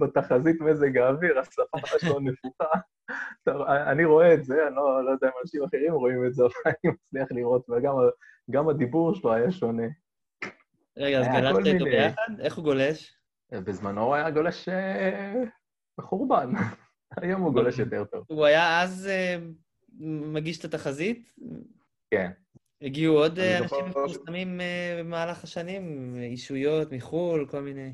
בתחזית 0.00 0.60
מזג 0.60 0.96
האוויר, 0.98 1.38
השפה 1.38 1.98
שלו 1.98 2.20
נפוחה. 2.20 2.64
אתה- 3.42 3.90
אני 3.92 4.04
רואה 4.04 4.34
את 4.34 4.44
זה, 4.44 4.66
אני 4.66 4.76
לא, 4.76 5.04
לא 5.04 5.10
יודע 5.10 5.26
אם 5.26 5.32
אנשים 5.42 5.64
אחרים 5.64 5.92
רואים 5.92 6.26
את 6.26 6.34
זה, 6.34 6.42
אבל 6.44 6.52
אני 6.66 6.92
מצליח 6.92 7.28
לראות, 7.30 7.66
וגם 8.48 8.68
הדיבור 8.68 9.14
שלו 9.14 9.32
היה 9.32 9.50
שונה. 9.52 9.86
רגע, 10.98 11.20
אז 11.20 11.26
היה 11.26 11.40
גלשת 11.40 11.66
איתו 11.66 11.84
ביחד? 11.84 12.40
איך 12.40 12.56
הוא 12.56 12.64
גולש? 12.64 13.14
בזמנו 13.52 14.00
הוא 14.02 14.14
היה 14.14 14.30
גולש 14.30 14.68
אה, 14.68 15.34
מחורבן, 15.98 16.52
היום 17.20 17.42
הוא 17.42 17.52
גולש 17.52 17.78
יותר 17.78 18.04
טוב. 18.04 18.24
הוא 18.28 18.44
היה 18.44 18.82
אז 18.82 19.06
אה, 19.10 19.36
מגיש 20.32 20.58
את 20.58 20.64
התחזית? 20.64 21.32
כן. 22.10 22.30
הגיעו 22.82 23.18
עוד 23.18 23.38
אה, 23.38 23.58
אנשים 23.58 23.84
מפורסמים 23.86 24.60
אה, 24.60 24.96
במהלך 24.98 25.44
השנים? 25.44 26.14
אישויות 26.22 26.92
מחו"ל, 26.92 27.46
כל 27.50 27.60
מיני... 27.60 27.92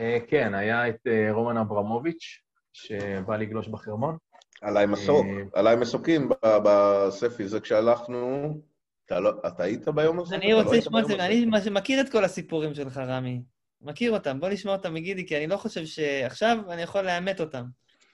אה, 0.00 0.18
כן, 0.28 0.54
היה 0.54 0.88
את 0.88 1.06
רומן 1.30 1.56
אברמוביץ', 1.56 2.40
שבא 2.72 3.36
לגלוש 3.36 3.68
בחרמון. 3.68 4.16
עליי 4.62 4.86
מסוק, 4.86 5.26
עליי 5.54 5.76
מסוקים 5.76 6.28
בספי, 6.64 7.48
זה 7.48 7.60
כשהלכנו... 7.60 8.54
אתה 9.06 9.20
לא- 9.20 9.32
אתה 9.46 9.62
היית 9.62 9.88
ביום 9.88 10.20
הזה? 10.20 10.36
אני 10.36 10.52
לא 10.52 10.62
רוצה 10.62 10.76
לשמוע 10.76 11.00
את 11.00 11.06
זה? 11.06 11.14
אני 11.14 11.46
מכיר 11.70 12.00
את 12.00 12.12
כל 12.12 12.24
הסיפורים 12.24 12.74
שלך, 12.74 12.96
רמי. 12.96 13.42
מכיר 13.80 14.12
אותם, 14.12 14.40
בוא 14.40 14.48
נשמע 14.48 14.72
אותם 14.72 14.94
מגידי, 14.94 15.26
כי 15.26 15.36
אני 15.36 15.46
לא 15.46 15.56
חושב 15.56 15.84
שעכשיו 15.84 16.58
אני 16.70 16.82
יכול 16.82 17.02
לאמת 17.02 17.40
אותם. 17.40 17.64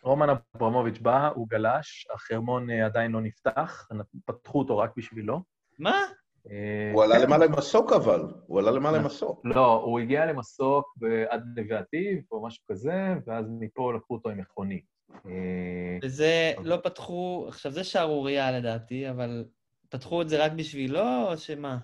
רומן 0.04 0.28
אברמוביץ' 0.56 0.98
בא, 0.98 1.28
הוא 1.34 1.48
גלש, 1.48 2.06
החרמון 2.14 2.70
אה, 2.70 2.86
עדיין 2.86 3.12
לא 3.12 3.20
נפתח, 3.20 3.88
פתחו 4.24 4.58
אותו 4.58 4.78
רק 4.78 4.90
בשבילו. 4.96 5.42
מה? 5.78 6.02
אה, 6.50 6.90
הוא 6.94 7.04
עלה 7.04 7.14
כן. 7.14 7.22
למעלה 7.22 7.44
עם 7.44 7.52
מסוק 7.52 7.92
אבל, 7.92 8.22
הוא 8.46 8.58
עלה 8.58 8.70
למעלה 8.70 8.98
עם 8.98 9.04
מסוק. 9.04 9.40
לא, 9.44 9.72
הוא 9.72 10.00
הגיע 10.00 10.26
למסוק 10.26 10.94
עד 11.28 11.42
נווה 11.56 11.78
עתיב 11.78 12.18
או 12.32 12.46
משהו 12.46 12.64
כזה, 12.70 13.14
ואז 13.26 13.46
מפה 13.60 13.92
לקחו 13.92 14.14
אותו 14.14 14.30
עם 14.30 14.38
מכונית. 14.38 14.84
אה, 15.26 15.98
וזה, 16.02 16.52
לא 16.62 16.76
פתחו, 16.76 17.44
עכשיו 17.48 17.72
זה 17.72 17.84
שערורייה 17.84 18.52
לדעתי, 18.58 19.10
אבל 19.10 19.44
פתחו 19.88 20.22
את 20.22 20.28
זה 20.28 20.44
רק 20.44 20.52
בשבילו, 20.52 21.28
או 21.28 21.36
שמה? 21.36 21.78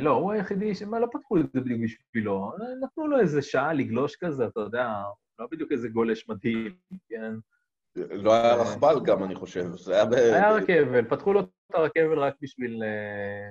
לא, 0.00 0.10
הוא 0.10 0.32
היחידי 0.32 0.74
ש... 0.74 0.82
מה, 0.82 0.98
לא 0.98 1.06
פתחו 1.12 1.38
את 1.38 1.42
זה 1.54 1.60
בדיוק 1.60 1.80
בשבילו. 1.82 2.52
נתנו 2.82 3.06
לו 3.06 3.20
איזה 3.20 3.42
שעה 3.42 3.72
לגלוש 3.72 4.16
כזה, 4.16 4.46
אתה 4.46 4.60
יודע, 4.60 4.88
לא 5.38 5.46
בדיוק 5.50 5.72
איזה 5.72 5.88
גולש 5.88 6.28
מדהים, 6.28 6.74
כן? 7.08 7.34
לא 7.96 8.32
היה 8.32 8.54
רכבל 8.54 8.94
גם, 9.04 9.24
אני 9.24 9.34
חושב. 9.34 9.66
זה 9.70 9.94
היה 9.94 10.04
ב... 10.04 10.12
היה 10.12 10.52
רכבל, 10.52 11.04
פתחו 11.08 11.32
לו 11.32 11.40
את 11.40 11.74
הרכבל 11.74 12.18
רק 12.18 12.34
בשביל... 12.42 12.82
אה, 12.82 13.50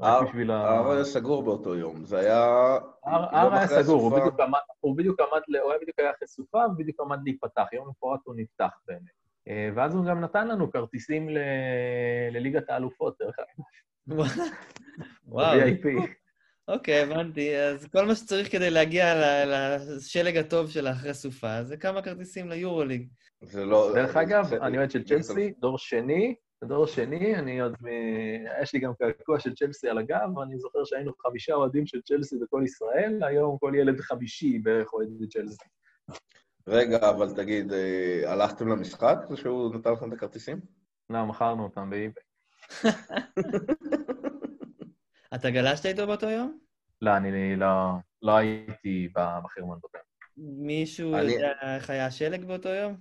רק 0.00 0.28
בשביל 0.28 0.50
ה... 0.50 0.54
ההר 0.54 0.90
היה 0.90 1.04
סגור 1.04 1.42
באותו 1.42 1.74
יום. 1.74 2.04
זה 2.04 2.18
היה... 2.18 2.78
ההר 3.04 3.54
היה 3.54 3.66
סגור, 3.66 4.02
הוא. 4.02 4.18
בדיוק 4.18 4.40
עמד, 4.40 4.58
הוא 4.80 4.96
בדיוק 4.96 5.20
הוא 5.20 5.70
היה 5.70 5.80
בדיוק 5.82 5.98
היה 5.98 6.10
אחרי 6.10 6.28
סופה, 6.28 6.66
ובדיוק 6.72 7.00
עמד 7.00 7.18
להיפתח. 7.24 7.66
יום 7.72 7.88
מפורט 7.88 8.20
הוא 8.24 8.34
נפתח 8.36 8.70
באמת. 8.88 9.18
אה, 9.48 9.70
ואז 9.74 9.94
הוא 9.94 10.06
גם 10.06 10.20
נתן 10.20 10.48
לנו 10.48 10.70
כרטיסים 10.70 11.30
ל... 11.30 11.38
לליגת 12.30 12.70
האלופות, 12.70 13.16
דרך 13.20 13.36
אגב, 13.38 14.26
וואו, 15.26 15.58
ב-VIP. 15.60 15.88
אוקיי, 16.68 17.02
הבנתי. 17.02 17.56
אז 17.56 17.86
כל 17.92 18.04
מה 18.06 18.14
שצריך 18.14 18.52
כדי 18.52 18.70
להגיע 18.70 19.14
לשלג 19.46 20.36
הטוב 20.36 20.70
של 20.70 20.86
האחרי 20.86 21.14
סופה, 21.14 21.64
זה 21.64 21.76
כמה 21.76 22.02
כרטיסים 22.02 22.48
ליורוליג. 22.48 23.08
זה 23.40 23.64
לא... 23.64 23.90
דרך 23.94 24.16
אגב, 24.16 24.44
זה- 24.46 24.56
אני 24.56 24.78
אוהד 24.78 24.90
של 24.90 25.04
צ'לסי, 25.04 25.52
דור 25.58 25.78
שני, 25.78 26.34
דור 26.64 26.86
שני, 26.86 27.36
אני 27.36 27.60
עוד 27.60 27.74
מ... 27.80 27.86
יש 28.62 28.74
לי 28.74 28.80
גם 28.80 28.92
קעקוע 28.98 29.40
של 29.40 29.54
צ'לסי 29.54 29.88
על 29.88 29.98
הגב, 29.98 30.36
ואני 30.38 30.58
זוכר 30.58 30.84
שהיינו 30.84 31.12
חמישה 31.22 31.54
אוהדים 31.54 31.86
של 31.86 32.00
צ'לסי 32.02 32.36
בכל 32.42 32.62
ישראל, 32.64 33.20
היום 33.24 33.56
כל 33.60 33.72
ילד 33.76 34.00
חמישי 34.00 34.58
בערך 34.58 34.92
אוהד 34.92 35.08
צ'לסי. 35.32 35.64
רגע, 36.66 37.10
אבל 37.10 37.34
תגיד, 37.36 37.72
אה, 37.72 38.22
הלכתם 38.32 38.68
למשחק 38.68 39.18
שהוא 39.34 39.74
נתן 39.74 39.92
לכם 39.92 40.08
את 40.08 40.16
הכרטיסים? 40.16 40.60
לא, 41.10 41.26
מכרנו 41.26 41.62
אותם 41.64 41.90
ב 41.90 41.95
eBay. 41.95 42.22
אתה 45.34 45.50
גלשת 45.50 45.86
איתו 45.86 46.06
באותו 46.06 46.30
יום? 46.30 46.58
לא, 47.02 47.16
אני 47.16 47.56
לא, 47.56 47.66
לא 48.22 48.36
הייתי 48.36 49.08
בחרמון 49.14 49.78
באותו 49.80 49.98
יום. 49.98 50.66
מישהו 50.66 51.14
אני- 51.14 51.32
יודע 51.32 51.52
איך 51.76 51.90
היה 51.90 52.06
השלג 52.06 52.44
באותו 52.44 52.68
יום? 52.68 52.96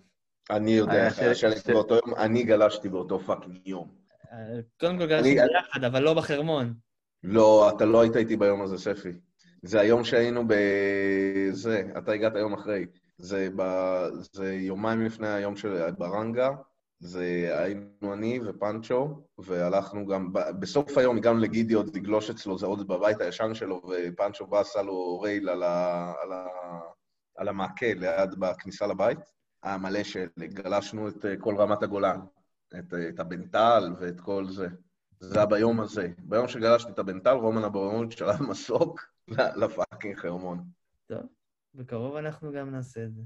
אני 0.50 0.72
יודע 0.72 1.06
איך 1.06 1.20
היה 1.20 1.36
ש- 1.36 1.42
שלג 1.42 1.58
ש- 1.58 1.70
באותו 1.70 1.96
יום, 1.96 2.16
אני 2.18 2.44
גלשתי 2.44 2.90
באותו 2.90 3.20
fucking 3.20 3.68
יום. 3.68 3.96
אה, 4.32 4.38
קודם 4.80 4.98
כל 4.98 5.06
גלשתי 5.08 5.40
אני- 5.42 5.50
ביחד, 5.54 5.84
אבל 5.84 6.04
לא 6.04 6.14
בחרמון. 6.14 6.74
לא, 7.24 7.72
אתה 7.76 7.86
לא 7.86 8.02
היית 8.02 8.16
איתי 8.16 8.38
ביום 8.38 8.62
הזה, 8.62 8.78
ספי. 8.78 9.12
זה 9.62 9.80
היום 9.80 10.04
שהיינו 10.04 10.44
בזה, 10.48 11.84
אתה 11.98 12.12
הגעת 12.12 12.34
יום 12.36 12.54
אחרי. 12.54 12.86
זה, 13.18 13.50
ב... 13.56 13.62
זה 14.34 14.54
יומיים 14.54 15.02
לפני 15.06 15.28
היום 15.28 15.56
של 15.58 15.92
ברנגה, 15.98 16.50
זה 17.00 17.50
היינו 17.60 18.14
אני 18.14 18.40
ופנצ'ו, 18.46 19.28
והלכנו 19.38 20.08
גם. 20.08 20.34
בסוף 20.34 20.98
היום 20.98 21.18
הגענו 21.18 21.40
לגידי 21.40 21.74
עוד 21.74 21.96
לגלוש 21.96 22.30
אצלו, 22.30 22.58
זה 22.58 22.66
עוד 22.66 22.88
בבית 22.88 23.22
הישן 23.22 23.54
שלו, 23.54 23.82
ופנצ'ו 23.90 24.48
בא, 24.48 24.60
עשה 24.60 24.82
לו 24.82 25.20
רייל 25.20 25.50
על, 25.50 25.64
ה... 25.64 26.14
על, 26.22 26.32
ה... 26.32 26.48
על 27.36 27.48
המעקה 27.48 27.94
ליד, 27.94 28.40
בכניסה 28.40 28.88
לבית. 28.88 29.20
היה 29.64 29.78
מלא 29.78 30.04
של... 30.04 30.28
גלשנו 30.40 31.08
את 31.08 31.26
אה, 31.26 31.38
כל 31.38 31.56
רמת 31.58 31.84
הגולן, 31.84 32.20
את, 32.80 32.94
אה, 32.94 33.10
את 33.10 33.20
הבנטל 33.20 33.94
ואת 34.00 34.22
כל 34.22 34.50
זה. 34.50 34.68
זה 35.20 35.38
היה 35.38 35.46
ביום 35.46 35.80
הזה. 35.80 36.08
ביום 36.20 36.48
שגלשתי 36.48 36.92
את 36.92 37.00
הבנטל, 37.00 37.36
רומן 37.36 37.64
אברמוביץ' 37.64 38.18
שלב 38.18 38.42
מסוק 38.42 39.02
לפאקינג 39.62 40.16
חרמון. 40.16 40.64
טוב, 41.06 41.22
בקרוב 41.74 42.16
אנחנו 42.16 42.52
גם 42.52 42.72
נעשה 42.72 43.04
את 43.04 43.14
זה. 43.14 43.22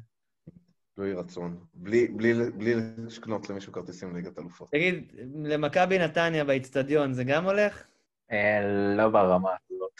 לא 0.98 1.04
יהי 1.04 1.14
רצון. 1.14 1.66
בלי, 1.74 2.08
בלי, 2.08 2.34
בלי 2.52 2.74
לקנות 3.18 3.50
למישהו 3.50 3.74
כרטיסים 3.74 4.12
לליגת 4.14 4.40
אלופות. 4.40 4.70
תגיד, 4.72 5.14
למכבי 5.44 6.00
נתניה 6.00 6.44
באיצטדיון 6.46 7.14
זה 7.14 7.24
גם 7.24 7.46
הולך? 7.46 7.88
אה, 8.32 8.62
לא 8.98 9.10
ברמה 9.10 9.50
הזאת. 9.72 9.92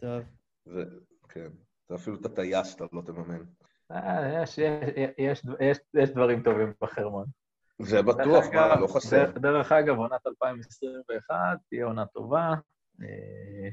טוב. 0.00 0.22
זה, 0.64 0.84
כן. 1.28 1.48
זה 1.88 1.94
אפילו 1.94 2.16
את 2.16 2.26
הטייס 2.26 2.74
אתה 2.74 2.84
לא 2.92 3.02
תממן. 3.06 3.42
אה, 3.92 4.42
יש, 4.42 4.58
יש, 4.58 4.64
יש, 5.18 5.42
יש, 5.60 5.78
יש 5.94 6.10
דברים 6.10 6.42
טובים 6.42 6.72
בחרמון. 6.80 7.26
זה 7.82 8.02
בטוח, 8.02 8.16
דרך 8.44 8.54
מה, 8.54 8.72
אגב- 8.72 8.80
לא 8.80 8.86
חסר. 8.86 9.24
דרך- 9.24 9.38
דרך 9.38 9.72
אגב, 9.72 9.96
עונת 9.96 10.26
2021 10.26 11.34
תהיה 11.68 11.84
עונה 11.84 12.06
טובה. 12.06 12.54
אה, 13.02 13.68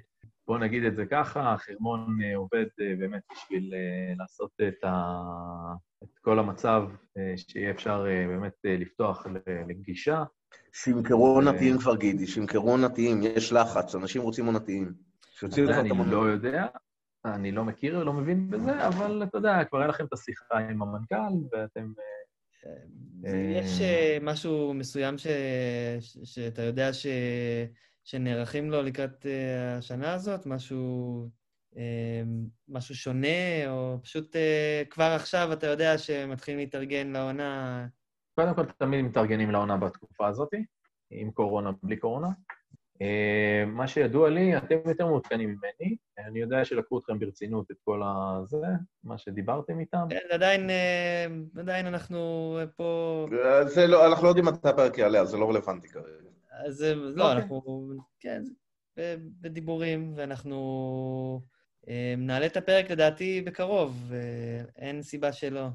בואו 0.48 0.58
נגיד 0.58 0.84
את 0.84 0.96
זה 0.96 1.06
ככה, 1.06 1.54
החרמון 1.54 2.18
אה, 2.24 2.36
עובד 2.36 2.66
אה, 2.82 2.96
באמת 3.00 3.22
בשביל 3.32 3.74
אה, 3.74 4.14
לעשות 4.18 4.52
את, 4.68 4.84
ה... 4.84 4.94
את 6.04 6.20
כל 6.22 6.39
המצב 6.39 6.84
אה, 7.18 7.34
שיהיה 7.38 7.72
אפשר 7.72 8.06
אה, 8.08 8.28
באמת 8.28 8.54
אה, 8.66 8.76
לפתוח 8.78 9.26
ל- 9.28 9.70
לגלישה. 9.70 10.24
שימכרו 10.74 11.28
עונתיים 11.36 11.78
כבר, 11.78 11.95
גידי, 11.95 12.28
שימכרו 12.28 12.72
עונתיים, 12.72 13.22
יש 13.24 13.54
לחץ, 13.54 13.95
אנשים 13.95 14.22
רוצים 14.22 14.45
עונתיים. 14.45 14.93
שיוציאו 15.32 15.66
לך 15.66 15.76
את 15.76 15.80
אני 15.80 15.89
המונ... 15.89 16.10
לא 16.10 16.18
יודע, 16.18 16.68
אני 17.26 17.52
לא 17.52 17.66
מכיר, 17.66 18.04
לא 18.04 18.14
מבין 18.14 18.49
בזה, 18.49 18.88
אבל 18.88 19.24
אתה 19.24 19.38
יודע, 19.38 19.64
כבר 19.64 19.78
היה 19.80 19.88
לכם 19.88 20.06
את 20.06 20.14
השיחה 20.14 20.58
עם 20.58 20.82
המנכ"ל, 20.82 21.16
ואתם... 21.52 21.93
אה, 23.26 23.54
יש 23.56 23.82
משהו 24.22 24.74
מסוים 24.74 25.18
ש... 25.18 25.28
שאתה 26.24 26.62
יודע 26.62 26.93
ש... 26.93 27.08
שנערכים 28.04 28.72
לו 28.72 28.82
לקראת 28.82 29.26
השנה 29.78 30.14
הזאת? 30.14 30.45
משהו, 30.45 31.30
משהו 32.70 32.96
שונה, 32.96 33.68
או 33.68 33.98
פשוט 34.04 34.36
אה, 34.36 34.84
כבר 34.90 35.14
עכשיו 35.16 35.54
אתה 35.54 35.68
יודע 35.68 35.98
שמתחילים 35.98 36.60
להתארגן 36.60 37.08
לעונה? 37.08 37.88
קודם 38.36 38.56
כל, 38.56 38.66
תמיד 38.66 39.06
מתארגנים 39.06 39.52
לעונה 39.52 39.78
בתקופה 39.78 40.28
הזאת, 40.28 40.50
עם 41.10 41.32
קורונה, 41.32 41.72
בלי 41.84 41.98
קורונה. 41.98 42.28
אה, 43.02 43.64
מה 43.68 43.88
שידוע 43.88 44.30
לי, 44.30 44.58
אתם 44.58 44.76
יותר 44.86 45.06
מעודכנים 45.06 45.50
ממני. 45.50 45.96
אני 46.18 46.40
יודע 46.40 46.66
שלקחו 46.66 47.00
אתכם 47.00 47.20
ברצינות 47.20 47.72
את 47.72 47.76
כל 47.84 48.02
הזה, 48.06 48.68
מה 49.04 49.18
שדיברתם 49.18 49.80
איתם. 49.80 50.08
כן, 50.10 50.28
עדיין, 50.32 50.70
אה, 50.70 51.26
עדיין 51.58 51.86
אנחנו 51.86 52.58
פה... 52.76 53.28
זה 53.66 53.88
לא, 53.88 54.08
אנחנו 54.08 54.24
לא 54.24 54.30
יודעים 54.30 54.46
מתי 54.46 54.70
הפרק 54.70 54.98
יעלה, 54.98 55.20
אז 55.20 55.30
זה 55.30 55.38
לא 55.38 55.50
רלוונטי 55.50 55.88
כרגע. 55.88 56.30
אז 56.66 56.86
לא, 57.16 57.24
אוקיי. 57.24 57.38
אנחנו... 57.38 57.90
כן, 58.20 58.44
בדיבורים, 59.42 60.14
ואנחנו 60.16 61.42
נעלה 62.18 62.46
את 62.46 62.58
הפרק 62.58 62.92
לדעתי 62.92 63.42
בקרוב, 63.42 64.12
אה, 64.14 64.18
אין 64.78 65.02
סיבה 65.02 65.32
שלא. 65.32 65.68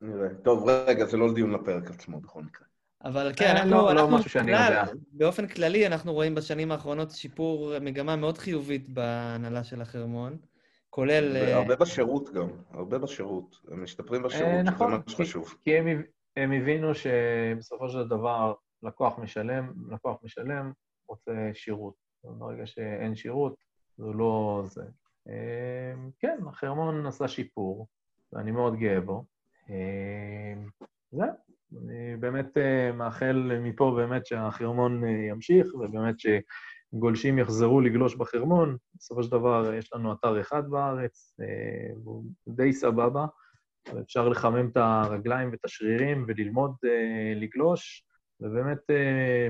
נראה. 0.00 0.28
טוב, 0.44 0.68
רגע, 0.68 1.04
זה 1.06 1.16
לא 1.16 1.28
לדיון 1.28 1.50
לפרק 1.52 1.90
עצמו 1.90 2.20
בכל 2.20 2.42
מקרה. 2.42 2.66
אבל 3.04 3.32
כן, 3.36 3.44
אה, 3.44 3.52
אנחנו... 3.52 3.70
לא- 3.70 3.82
לא 3.82 3.90
אנחנו 4.00 4.16
משהו 4.16 4.30
שאני 4.30 4.52
יודע. 4.52 4.84
באופן 5.12 5.46
כללי, 5.46 5.86
אנחנו 5.86 6.12
רואים 6.12 6.34
בשנים 6.34 6.72
האחרונות 6.72 7.10
שיפור, 7.10 7.78
מגמה 7.80 8.16
מאוד 8.16 8.38
חיובית 8.38 8.88
בהנהלה 8.88 9.64
של 9.64 9.80
החרמון, 9.82 10.36
כולל... 10.90 11.36
אה, 11.36 11.56
הרבה 11.56 11.76
בשירות 11.76 12.32
גם, 12.32 12.48
הרבה 12.70 12.98
בשירות. 12.98 13.56
הם 13.70 13.82
משתפרים 13.82 14.22
בשירות, 14.22 14.46
אה, 14.48 14.52
שזה 14.60 14.62
נכון, 14.62 14.90
מה 14.92 15.02
כי- 15.02 15.10
שחשוב. 15.12 15.54
כי 15.64 15.78
הם, 15.78 16.02
הם 16.36 16.52
הבינו 16.52 16.94
שבסופו 16.94 17.88
של 17.88 18.08
דבר 18.08 18.54
לקוח 18.82 19.18
משלם, 19.18 19.72
לקוח 19.90 20.16
משלם, 20.22 20.72
רוצה 21.08 21.32
שירות. 21.54 21.94
ברגע 22.24 22.66
שאין 22.66 23.14
שירות, 23.14 23.54
זה 23.98 24.04
לא 24.14 24.62
זה. 24.66 24.82
אה, 25.28 25.94
כן, 26.18 26.38
החרמון 26.48 27.06
עשה 27.06 27.28
שיפור, 27.28 27.86
ואני 28.32 28.50
מאוד 28.50 28.76
גאה 28.76 29.00
בו. 29.00 29.24
אה, 29.70 30.54
זהו. 31.12 31.52
אני 31.80 32.16
באמת 32.16 32.58
אה, 32.58 32.92
מאחל 32.92 33.58
מפה 33.60 33.94
באמת 33.96 34.26
שהחרמון 34.26 35.04
אה, 35.04 35.10
ימשיך, 35.10 35.74
ובאמת 35.74 36.14
שגולשים 36.18 37.38
יחזרו 37.38 37.80
לגלוש 37.80 38.14
בחרמון. 38.14 38.76
בסופו 38.94 39.22
של 39.22 39.30
דבר 39.30 39.74
יש 39.74 39.92
לנו 39.94 40.12
אתר 40.12 40.40
אחד 40.40 40.68
בארץ, 40.70 41.34
אה, 41.40 41.94
והוא 42.04 42.24
די 42.48 42.72
סבבה. 42.72 43.26
ואפשר 43.94 44.28
לחמם 44.28 44.68
את 44.68 44.76
הרגליים 44.76 45.50
ואת 45.50 45.64
השרירים 45.64 46.24
וללמוד 46.28 46.74
לגלוש, 47.36 48.04
ובאמת 48.40 48.78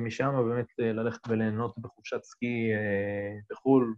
משם 0.01 0.33
באמת 0.49 0.67
ללכת 0.79 1.21
וליהנות 1.29 1.75
בחופשת 1.79 2.23
סקי 2.23 2.71
בחו"ל, 3.51 3.95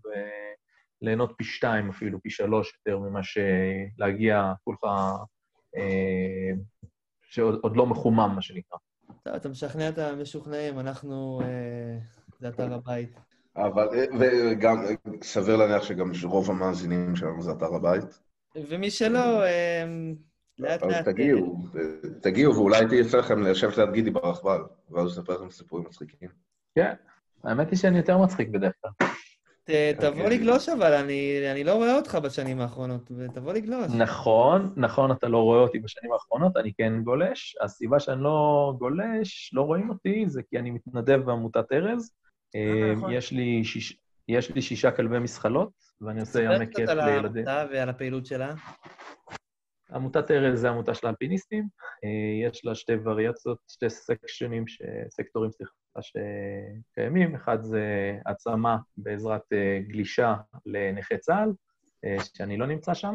וליהנות 1.05 1.35
פי 1.37 1.45
שתיים 1.45 1.89
אפילו, 1.89 2.23
פי 2.23 2.31
שלוש 2.31 2.75
יותר 2.79 2.99
ממה 2.99 3.21
שלהגיע 3.23 4.53
כולך, 4.65 4.85
אה, 5.77 6.51
שעוד 7.23 7.59
עוד 7.63 7.77
לא 7.77 7.87
מחומם, 7.87 8.33
מה 8.35 8.43
שנקרא. 8.43 8.79
טוב, 9.23 9.35
אתה 9.35 9.49
משכנע 9.49 9.89
את 9.89 9.99
המשוכנעים, 9.99 10.81
אנחנו... 10.81 11.41
אה, 11.45 11.99
זה 12.41 12.49
אתר 12.49 12.75
הבית. 12.75 13.21
אבל, 13.57 13.89
אה, 13.95 14.05
וגם, 14.21 14.77
סביר 15.23 15.57
להניח 15.57 15.83
שגם 15.83 16.13
רוב 16.25 16.51
המאזינים 16.51 17.17
שלנו 17.17 17.43
זה 17.43 17.53
אתר 17.53 17.75
הבית. 17.75 18.21
ומי 18.69 18.91
שלא, 18.91 19.45
אה, 19.45 19.85
לאט 20.59 20.83
אז 20.83 20.91
לאט... 20.91 21.05
תגיעו, 21.05 21.57
אה, 21.77 22.11
תגיעו, 22.23 22.55
ואולי 22.55 22.87
תהיה 22.89 23.05
לכם 23.19 23.43
לשבת 23.43 23.79
ליד 23.79 23.93
גידי 23.93 24.11
ברכבל, 24.11 24.61
ואז 24.91 25.05
הוא 25.05 25.11
יספר 25.11 25.33
לכם 25.33 25.51
סיפורים 25.51 25.87
מצחיקים. 25.87 26.29
כן, 26.75 26.95
האמת 27.45 27.71
היא 27.71 27.79
שאני 27.79 27.97
יותר 27.97 28.19
מצחיק 28.19 28.49
בדרך 28.49 28.73
כלל. 28.83 29.07
ת- 29.65 29.71
תבוא 30.01 30.09
אוקיי. 30.23 30.39
לגלוש 30.39 30.69
אבל, 30.69 30.93
אני 30.93 31.39
אני 31.53 31.65
לא 31.65 31.73
רואה 31.75 31.97
אותך 31.97 32.15
בשנים 32.25 32.61
האחרונות, 32.61 33.11
ותבוא 33.17 33.53
לגלוש. 33.53 33.93
נכון, 33.99 34.73
נכון, 34.77 35.13
אתה 35.13 35.29
לא 35.29 35.39
רואה 35.39 35.59
אותי 35.61 35.79
בשנים 35.79 36.13
האחרונות, 36.13 36.57
אני 36.57 36.73
כן 36.79 37.03
גולש. 37.03 37.57
הסיבה 37.63 38.01
שאני 38.01 38.23
לא 38.23 38.73
גולש, 38.79 39.51
לא 39.55 39.63
רואים 39.63 39.91
אותי, 39.91 40.25
זה 40.29 40.43
כי 40.51 40.59
אני 40.59 40.71
מתנדב 40.71 41.21
בעמותת 41.25 41.73
ארז. 41.73 42.11
אה, 42.55 42.61
אה, 42.61 42.95
נכון. 42.95 43.13
יש 43.13 43.33
לי 43.33 43.65
שיש- 43.65 43.97
יש 44.29 44.51
לי 44.55 44.63
שישה 44.63 44.91
כלבי 44.91 45.19
מסחלות, 45.19 45.71
ואני 46.01 46.21
עושה 46.21 46.33
ספר 46.33 46.53
ימי 46.53 46.67
קצת 46.67 46.77
כיף 46.77 46.89
על 46.89 47.05
לילדים. 47.11 47.49
העמותה 47.49 47.75
ועל 47.75 47.89
הפעילות 47.89 48.27
שלה. 48.27 48.55
עמותת 49.95 50.31
ארז 50.31 50.61
זה 50.61 50.69
עמותה 50.71 50.95
של 50.95 51.07
האלפיניסטים, 51.07 51.65
אה, 52.05 52.49
יש 52.49 52.65
לה 52.65 52.75
שתי 52.75 52.93
וריאציות, 53.05 53.59
שתי 53.69 53.91
סקשנים, 53.91 54.67
ש... 54.69 54.83
סקטורים, 55.11 55.51
סליחה, 55.51 55.73
שקיימים. 56.03 57.35
אחד 57.35 57.63
זה 57.63 58.19
העצמה 58.27 58.79
בעזרת 58.97 59.53
אה, 59.53 59.81
גלישה 59.89 60.35
לנכי 60.67 61.19
צה"ל, 61.19 61.53
אה, 62.05 62.17
שאני 62.35 62.57
לא 62.57 62.67
נמצא 62.67 62.95
שם. 62.95 63.15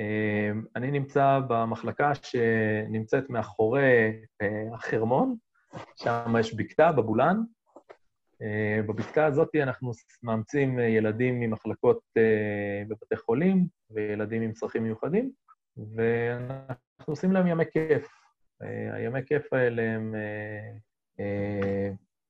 אה, 0.00 0.50
אני 0.76 0.90
נמצא 0.90 1.40
במחלקה 1.48 2.12
שנמצאת 2.14 3.30
מאחורי 3.30 4.12
החרמון, 4.74 5.36
שם 5.96 6.34
יש 6.40 6.54
בקתה, 6.54 6.92
בבולן. 6.92 7.36
בבקתה 8.86 9.26
הזאת 9.26 9.48
אנחנו 9.62 9.92
מאמצים 10.22 10.78
ילדים 10.78 11.40
ממחלקות 11.40 12.00
בבתי 12.88 13.16
חולים 13.16 13.66
וילדים 13.90 14.42
עם 14.42 14.52
צרכים 14.52 14.82
מיוחדים. 14.82 15.32
ואנחנו 15.94 17.12
עושים 17.12 17.32
להם 17.32 17.46
ימי 17.46 17.64
כיף. 17.72 18.08
הימי 18.92 19.20
כיף 19.26 19.52
האלה 19.52 19.82
הם... 19.82 20.14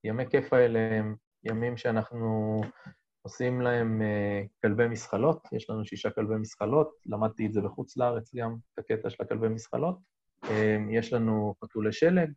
אה, 0.05 0.09
אה, 0.09 0.13
ימי 0.13 0.29
כיף 0.29 0.53
האלה 0.53 0.79
הם 0.79 1.15
ימים 1.43 1.77
שאנחנו 1.77 2.61
עושים 3.21 3.61
להם 3.61 4.01
אה, 4.01 4.41
כלבי 4.61 4.87
מסחלות, 4.87 5.47
יש 5.51 5.69
לנו 5.69 5.85
שישה 5.85 6.09
כלבי 6.09 6.35
מסחלות, 6.35 6.89
למדתי 7.05 7.45
את 7.45 7.53
זה 7.53 7.61
בחוץ 7.61 7.97
לארץ 7.97 8.35
גם, 8.35 8.55
את 8.73 8.79
הקטע 8.79 9.09
של 9.09 9.23
הכלבי 9.23 9.47
מסחלות. 9.47 9.99
אה, 10.49 10.77
יש 10.91 11.13
לנו 11.13 11.55
חתולי 11.63 11.91
שלג 11.91 12.31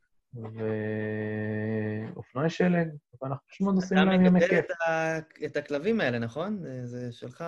ואופנועי 2.15 2.51
שלג, 2.51 2.89
ואנחנו 3.23 3.47
פשוט 3.49 3.65
מאוד 3.65 3.75
עושים 3.77 3.99
אתה 3.99 4.07
להם 4.07 4.21
ימי 4.21 4.31
מגדל 4.31 4.49
כיף. 4.49 4.65
את 4.65 4.71
ה- 4.89 5.19
את 5.47 5.57
הכלבים 5.57 6.01
האלה, 6.01 6.19
נכון? 6.19 6.59
זה- 6.59 6.87
זה 6.87 7.13
שלך. 7.13 7.45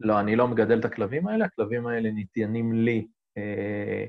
לא, 0.00 0.20
אני 0.20 0.36
לא 0.36 0.48
מגדל 0.48 0.78
את 0.80 0.84
הכלבים 0.84 1.28
האלה, 1.28 1.44
הכלבים 1.44 1.86
האלה 1.86 2.10
ניתנים 2.10 2.72
לי 2.72 3.06
אה, 3.38 4.04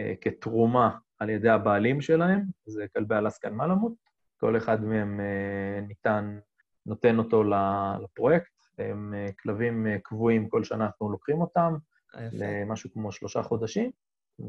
אה, 0.00 0.14
כתרומה 0.20 0.98
על 1.18 1.30
ידי 1.30 1.48
הבעלים 1.48 2.00
שלהם, 2.00 2.42
זה 2.66 2.84
כלבי 2.96 3.14
אלסקן 3.14 3.54
מלמוט. 3.54 3.92
כל 4.44 4.56
אחד 4.56 4.84
מהם 4.84 5.20
אה, 5.20 5.80
ניתן, 5.88 6.38
נותן 6.86 7.18
אותו 7.18 7.44
לפרויקט. 8.04 8.52
הם 8.78 9.14
אה, 9.14 9.28
כלבים 9.42 9.86
אה, 9.86 9.96
קבועים, 10.02 10.48
כל 10.48 10.64
שנה 10.64 10.84
אנחנו 10.86 11.10
לוקחים 11.10 11.40
אותם. 11.40 11.74
למשהו 12.32 12.90
כמו 12.92 13.12
שלושה 13.12 13.42
חודשים, 13.42 13.90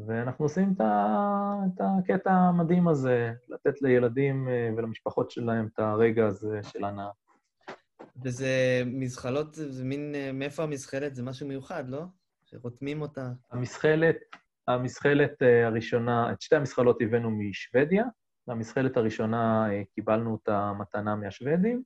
ואנחנו 0.06 0.44
עושים 0.44 0.72
את 0.76 0.80
ה- 0.80 1.54
את 1.66 1.80
הקטע 1.80 2.30
המדהים 2.32 2.88
הזה, 2.88 3.32
לתת 3.48 3.82
לילדים 3.82 4.48
ולמשפחות 4.76 5.30
שלהם 5.30 5.68
את 5.74 5.78
הרגע 5.78 6.26
הזה 6.26 6.60
של 6.62 6.84
הנאה. 6.84 7.10
וזה 8.24 8.82
מזחלות, 8.86 9.54
זה 9.54 9.84
מין... 9.84 10.14
מאיפה 10.34 10.62
המזחלת? 10.62 11.14
זה 11.14 11.22
משהו 11.22 11.48
מיוחד, 11.48 11.88
לא? 11.88 12.02
שרותמים 12.44 13.02
אותה. 13.02 13.28
המזחלת, 13.52 14.16
המזחלת 14.68 15.42
הראשונה, 15.66 16.32
את 16.32 16.40
שתי 16.40 16.56
המזחלות 16.56 16.98
הבאנו 17.00 17.30
משוודיה, 17.30 18.04
והמזחלת 18.48 18.96
הראשונה 18.96 19.72
אה, 19.72 19.82
קיבלנו 19.94 20.32
אותה 20.32 20.72
מתנה 20.78 21.16
מהשוודים, 21.16 21.82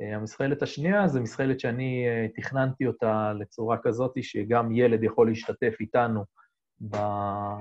אה, 0.00 0.16
המסחלת 0.16 0.62
השנייה 0.62 1.08
זה 1.08 1.20
מסחלת 1.20 1.60
שאני 1.60 2.08
אה, 2.08 2.26
תכננתי 2.36 2.86
אותה 2.86 3.32
לצורה 3.32 3.78
כזאת 3.82 4.12
שגם 4.22 4.72
ילד 4.72 5.02
יכול 5.02 5.28
להשתתף 5.28 5.74
איתנו 5.80 6.24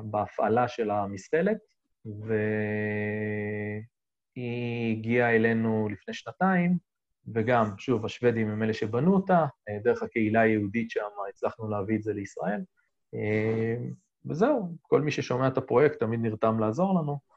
בהפעלה 0.03 0.67
של 0.67 0.91
המסחלת, 0.91 1.57
והיא 2.05 3.83
הגיעה 4.91 5.35
אלינו 5.35 5.89
לפני 5.91 6.13
שנתיים, 6.13 6.77
וגם, 7.33 7.77
שוב, 7.77 8.05
השוודים 8.05 8.49
הם 8.49 8.63
אלה 8.63 8.73
שבנו 8.73 9.13
אותה, 9.13 9.45
דרך 9.83 10.03
הקהילה 10.03 10.41
היהודית 10.41 10.91
שם 10.91 11.07
הצלחנו 11.29 11.69
להביא 11.69 11.97
את 11.97 12.03
זה 12.03 12.13
לישראל. 12.13 12.61
וזהו, 14.25 14.75
כל 14.81 15.01
מי 15.01 15.11
ששומע 15.11 15.47
את 15.47 15.57
הפרויקט 15.57 15.99
תמיד 15.99 16.19
נרתם 16.19 16.59
לעזור 16.59 16.99
לנו. 16.99 17.34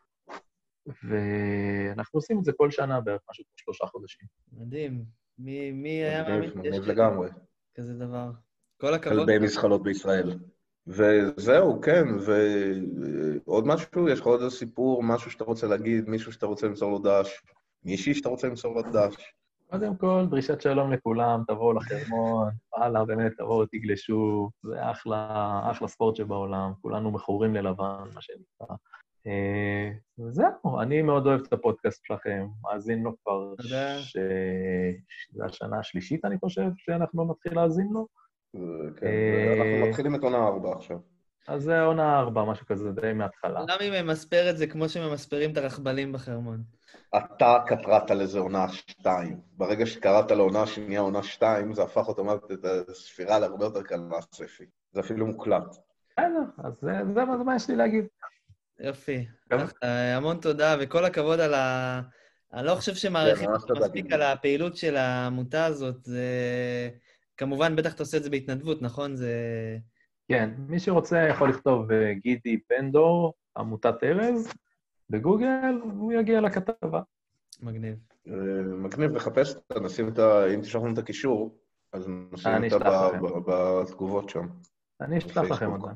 ואנחנו 1.09 2.16
עושים 2.18 2.39
את 2.39 2.45
זה 2.45 2.53
כל 2.57 2.70
שנה 2.70 3.01
בערך 3.01 3.20
משהו 3.30 3.45
כמו 3.45 3.55
שלושה 3.57 3.86
חודשים. 3.86 4.26
מדהים. 4.53 5.05
מי, 5.39 5.72
מי 5.72 5.89
היה 5.89 6.28
מאמין? 6.28 6.51
מגניב 6.55 6.82
לגמרי. 6.82 7.28
כזה 7.74 7.95
דבר. 7.95 8.30
כל 8.80 8.95
הכבוד. 8.95 9.18
כלבי 9.18 9.39
מזחלות 9.39 9.82
בישראל. 9.82 10.39
וזהו, 10.86 11.80
כן, 11.80 12.05
ועוד 13.47 13.66
משהו, 13.66 14.09
יש 14.09 14.20
לך 14.20 14.26
עוד 14.26 14.43
איזה 14.43 14.57
סיפור, 14.57 15.03
משהו 15.03 15.30
שאתה 15.30 15.45
רוצה 15.45 15.66
להגיד, 15.66 16.09
מישהו 16.09 16.32
שאתה 16.32 16.47
רוצה 16.47 16.66
למסור 16.66 16.91
לו 16.91 16.99
דש, 16.99 17.43
מישהי 17.84 18.14
שאתה 18.14 18.28
רוצה 18.28 18.49
למסור 18.49 18.74
לו 18.74 18.82
דש. 18.82 19.32
קודם 19.70 19.97
כל, 19.97 20.26
דרישת 20.30 20.61
שלום 20.61 20.93
לכולם, 20.93 21.43
תבואו 21.47 21.72
לחרמון, 21.72 22.49
וואלה, 22.76 23.05
באמת, 23.05 23.32
תבואו, 23.39 23.66
תגלשו, 23.66 24.51
זה 24.62 24.91
אחלה, 24.91 25.61
אחלה 25.70 25.89
ספורט 25.89 26.16
שבעולם, 26.16 26.72
כולנו 26.80 27.11
מכורים 27.11 27.55
ללבן, 27.55 28.05
מה 28.14 28.20
שנקרא. 28.20 28.76
אה, 29.27 29.91
וזהו, 30.19 30.81
אני 30.81 31.03
מאוד 31.03 31.27
אוהב 31.27 31.41
את 31.41 31.53
הפודקאסט 31.53 32.05
שלכם, 32.05 32.47
מאזין 32.62 33.03
לו 33.03 33.12
כבר... 33.23 33.55
ש... 34.01 34.16
זו 35.33 35.45
השנה 35.45 35.79
השלישית, 35.79 36.25
אני 36.25 36.39
חושב, 36.39 36.71
שאנחנו 36.77 37.25
נתחיל 37.25 37.55
להאזין 37.55 37.89
לו. 37.93 38.07
כן, 38.97 39.07
אה, 39.07 39.55
אנחנו 39.59 39.89
מתחילים 39.89 40.14
את 40.14 40.23
עונה 40.23 40.47
ארבע 40.47 40.73
עכשיו. 40.73 40.99
אז 41.49 41.62
זה 41.62 41.83
עונה 41.83 42.19
ארבע, 42.19 42.45
משהו 42.45 42.66
כזה, 42.66 42.93
די 42.93 43.12
מההתחלה. 43.12 43.61
למה 43.61 43.81
אם 43.81 44.07
ממספר 44.07 44.51
את 44.51 44.57
זה 44.57 44.66
כמו 44.66 44.89
שממספרים 44.89 45.53
את 45.53 45.57
הרכבלים 45.57 46.12
בחרמון? 46.12 46.62
אתה 47.16 47.59
קראת 47.66 48.11
לזה 48.11 48.39
עונה 48.39 48.69
שתיים. 48.69 49.41
ברגע 49.57 49.87
שקראת 49.87 50.31
לעונה 50.31 50.66
שנייה 50.66 51.01
עונה 51.01 51.23
שתיים, 51.23 51.75
זה 51.75 51.83
הפך 51.83 52.09
אוטומטית 52.09 52.51
את 52.51 52.89
הספירה 52.89 53.39
להרבה 53.39 53.64
יותר 53.64 53.83
קלה 53.83 54.03
מהספי. 54.03 54.64
זה 54.93 55.01
אפילו 55.01 55.27
מוקלט. 55.27 55.77
בסדר, 56.12 56.43
אז 56.59 56.73
זה 57.14 57.25
מה 57.25 57.57
יש 57.57 57.71
לי 57.71 57.77
להגיד. 57.77 58.05
יופי. 58.81 59.26
אה, 59.83 60.16
המון 60.16 60.37
תודה, 60.41 60.76
וכל 60.81 61.05
הכבוד 61.05 61.41
על 61.41 61.55
ה... 61.55 62.01
אני 62.53 62.66
לא 62.66 62.74
חושב 62.74 62.95
שמעריכים 62.95 63.51
מספיק 63.76 64.12
על 64.12 64.22
הפעילות 64.22 64.76
של 64.76 64.97
העמותה 64.97 65.64
הזאת. 65.64 66.05
זה... 66.05 66.22
כמובן, 67.37 67.76
בטח 67.76 67.95
אתה 67.95 68.03
עושה 68.03 68.16
את 68.16 68.22
זה 68.22 68.31
בהתנדבות, 68.31 68.83
נכון? 68.83 69.16
זה... 69.16 69.35
כן, 70.29 70.51
מי 70.59 70.81
שרוצה 70.81 71.26
יכול 71.29 71.49
לכתוב 71.49 71.93
אה, 71.93 72.14
גידי 72.14 72.59
בנדור, 72.70 73.35
עמותת 73.57 74.05
ארז, 74.05 74.53
בגוגל, 75.11 75.81
והוא 75.83 76.12
יגיע 76.12 76.41
לכתבה. 76.41 77.01
מגניב. 77.62 77.97
אה, 78.29 78.33
מגניב 78.62 79.16
לחפש 79.16 79.55
אותה, 79.55 79.81
נשים 79.81 80.09
את 80.09 80.18
ה... 80.18 80.47
אם 80.55 80.61
תשלח 80.61 80.83
לנו 80.83 80.93
את 80.93 80.99
הקישור, 80.99 81.59
אז 81.93 82.09
נשים 82.33 82.53
אותה 82.72 83.11
בתגובות 83.47 84.29
שם. 84.29 84.47
אני 85.01 85.18
אשלח 85.18 85.39
לכם 85.39 85.72
אותה. 85.72 85.93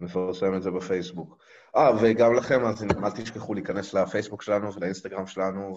נפרסם 0.00 0.54
את 0.54 0.62
זה 0.62 0.70
בפייסבוק. 0.70 1.38
אה, 1.76 1.90
וגם 2.02 2.34
לכם, 2.34 2.64
אז 2.64 2.82
אל 2.82 3.10
תשכחו 3.10 3.54
להיכנס 3.54 3.94
לפייסבוק 3.94 4.42
שלנו 4.42 4.74
ולאינסטגרם 4.74 5.26
שלנו 5.26 5.76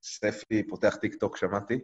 ולסטפי, 0.00 0.62
פותח 0.68 0.96
טיק 0.96 1.14
טוק, 1.14 1.36
שמעתי, 1.36 1.78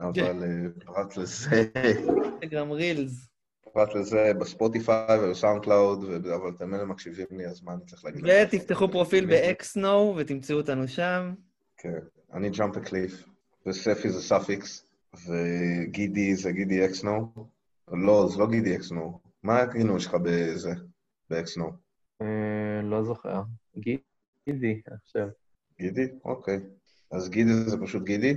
אבל 0.00 0.42
אה, 0.42 0.84
פרט 0.84 1.16
לזה... 1.16 1.64
אינסטגרם 1.74 2.70
Reels. 2.70 3.28
פרט 3.72 3.94
לזה 3.94 4.32
בספוטיפיי 4.40 5.18
ובסאונד 5.20 5.62
קלאוד, 5.62 6.04
אבל 6.34 6.50
אתם 6.56 6.74
אלה 6.74 6.84
מקשיבים 6.84 7.26
לי, 7.30 7.46
אז 7.46 7.62
מה 7.62 7.72
אני 7.72 7.80
צריך 7.86 8.04
להגיד? 8.04 8.24
ותפתחו 8.24 8.88
פרופיל 8.88 9.26
ב-XNO 9.26 9.88
ותמצאו 10.16 10.56
אותנו 10.56 10.88
שם. 10.88 11.34
כן, 11.76 11.98
אני 12.32 12.50
Jump 12.50 12.76
a 12.76 12.83
Cliff, 12.83 13.24
וספי 13.66 14.10
זה 14.10 14.22
סאפיקס, 14.22 14.86
וגידי 15.26 16.36
זה 16.36 16.52
גידי 16.52 16.84
אקסנו. 16.84 17.32
לא, 17.88 18.28
זה 18.32 18.38
לא 18.38 18.46
גידי 18.50 18.76
אקסנו. 18.76 19.23
מה 19.44 19.58
הכינוי 19.58 20.00
שלך 20.00 20.14
בזה, 20.14 20.72
באקסנו? 21.30 21.72
אה, 22.22 22.82
לא 22.82 23.02
זוכר. 23.02 23.42
גידי, 23.76 24.80
חושב. 25.04 25.28
גידי? 25.80 26.08
אוקיי. 26.24 26.60
אז 27.10 27.30
גידי 27.30 27.52
זה 27.52 27.76
פשוט 27.82 28.02
גידי, 28.02 28.34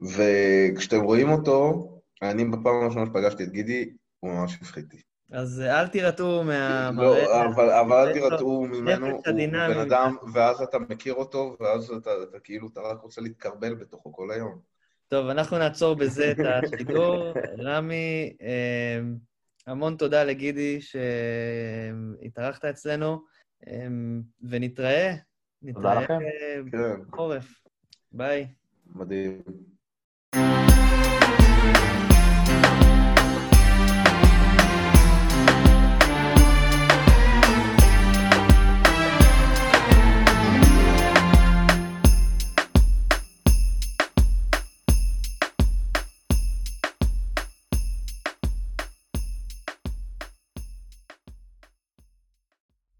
וכשאתם 0.00 1.00
רואים 1.00 1.28
אותו, 1.28 1.88
אני 2.22 2.44
בפעם 2.44 2.82
הראשונה 2.82 3.06
שפגשתי 3.06 3.44
את 3.44 3.50
גידי, 3.50 3.90
הוא 4.20 4.30
ממש 4.30 4.58
הפחיד 4.62 4.84
אותי. 4.84 5.02
אז 5.32 5.60
אל 5.60 5.88
תירתעו 5.88 6.44
מה... 6.44 6.90
לא, 6.96 7.44
אבל, 7.44 7.70
אבל 7.70 7.96
אל 7.96 8.12
תירתעו 8.12 8.66
ממנו, 8.66 9.06
הוא 9.06 9.22
בן 9.24 9.78
אדם, 9.78 10.16
ואז 10.32 10.62
אתה 10.62 10.78
מכיר 10.78 11.14
אותו, 11.14 11.56
ואז 11.60 11.90
אתה, 11.90 12.10
אתה 12.22 12.38
כאילו, 12.40 12.68
אתה 12.72 12.80
רק 12.80 13.00
רוצה 13.00 13.20
להתקרבל 13.20 13.74
בתוכו 13.74 14.12
כל 14.12 14.30
היום. 14.30 14.58
טוב, 15.08 15.26
אנחנו 15.26 15.58
נעצור 15.58 15.94
בזה 15.94 16.30
את 16.30 16.36
השידור. 16.64 17.32
רמי, 17.58 18.36
אה, 18.42 19.00
המון 19.70 19.96
תודה 19.96 20.24
לגידי 20.24 20.80
שהתארחת 20.80 22.64
אצלנו, 22.64 23.24
אמ, 23.66 24.22
ונתראה. 24.42 25.14
תודה 25.74 25.94
לכם. 25.94 26.18
נתראה 26.64 26.96
בחורף. 27.08 27.62
ביי. 28.12 28.46
מדהים. 28.86 29.42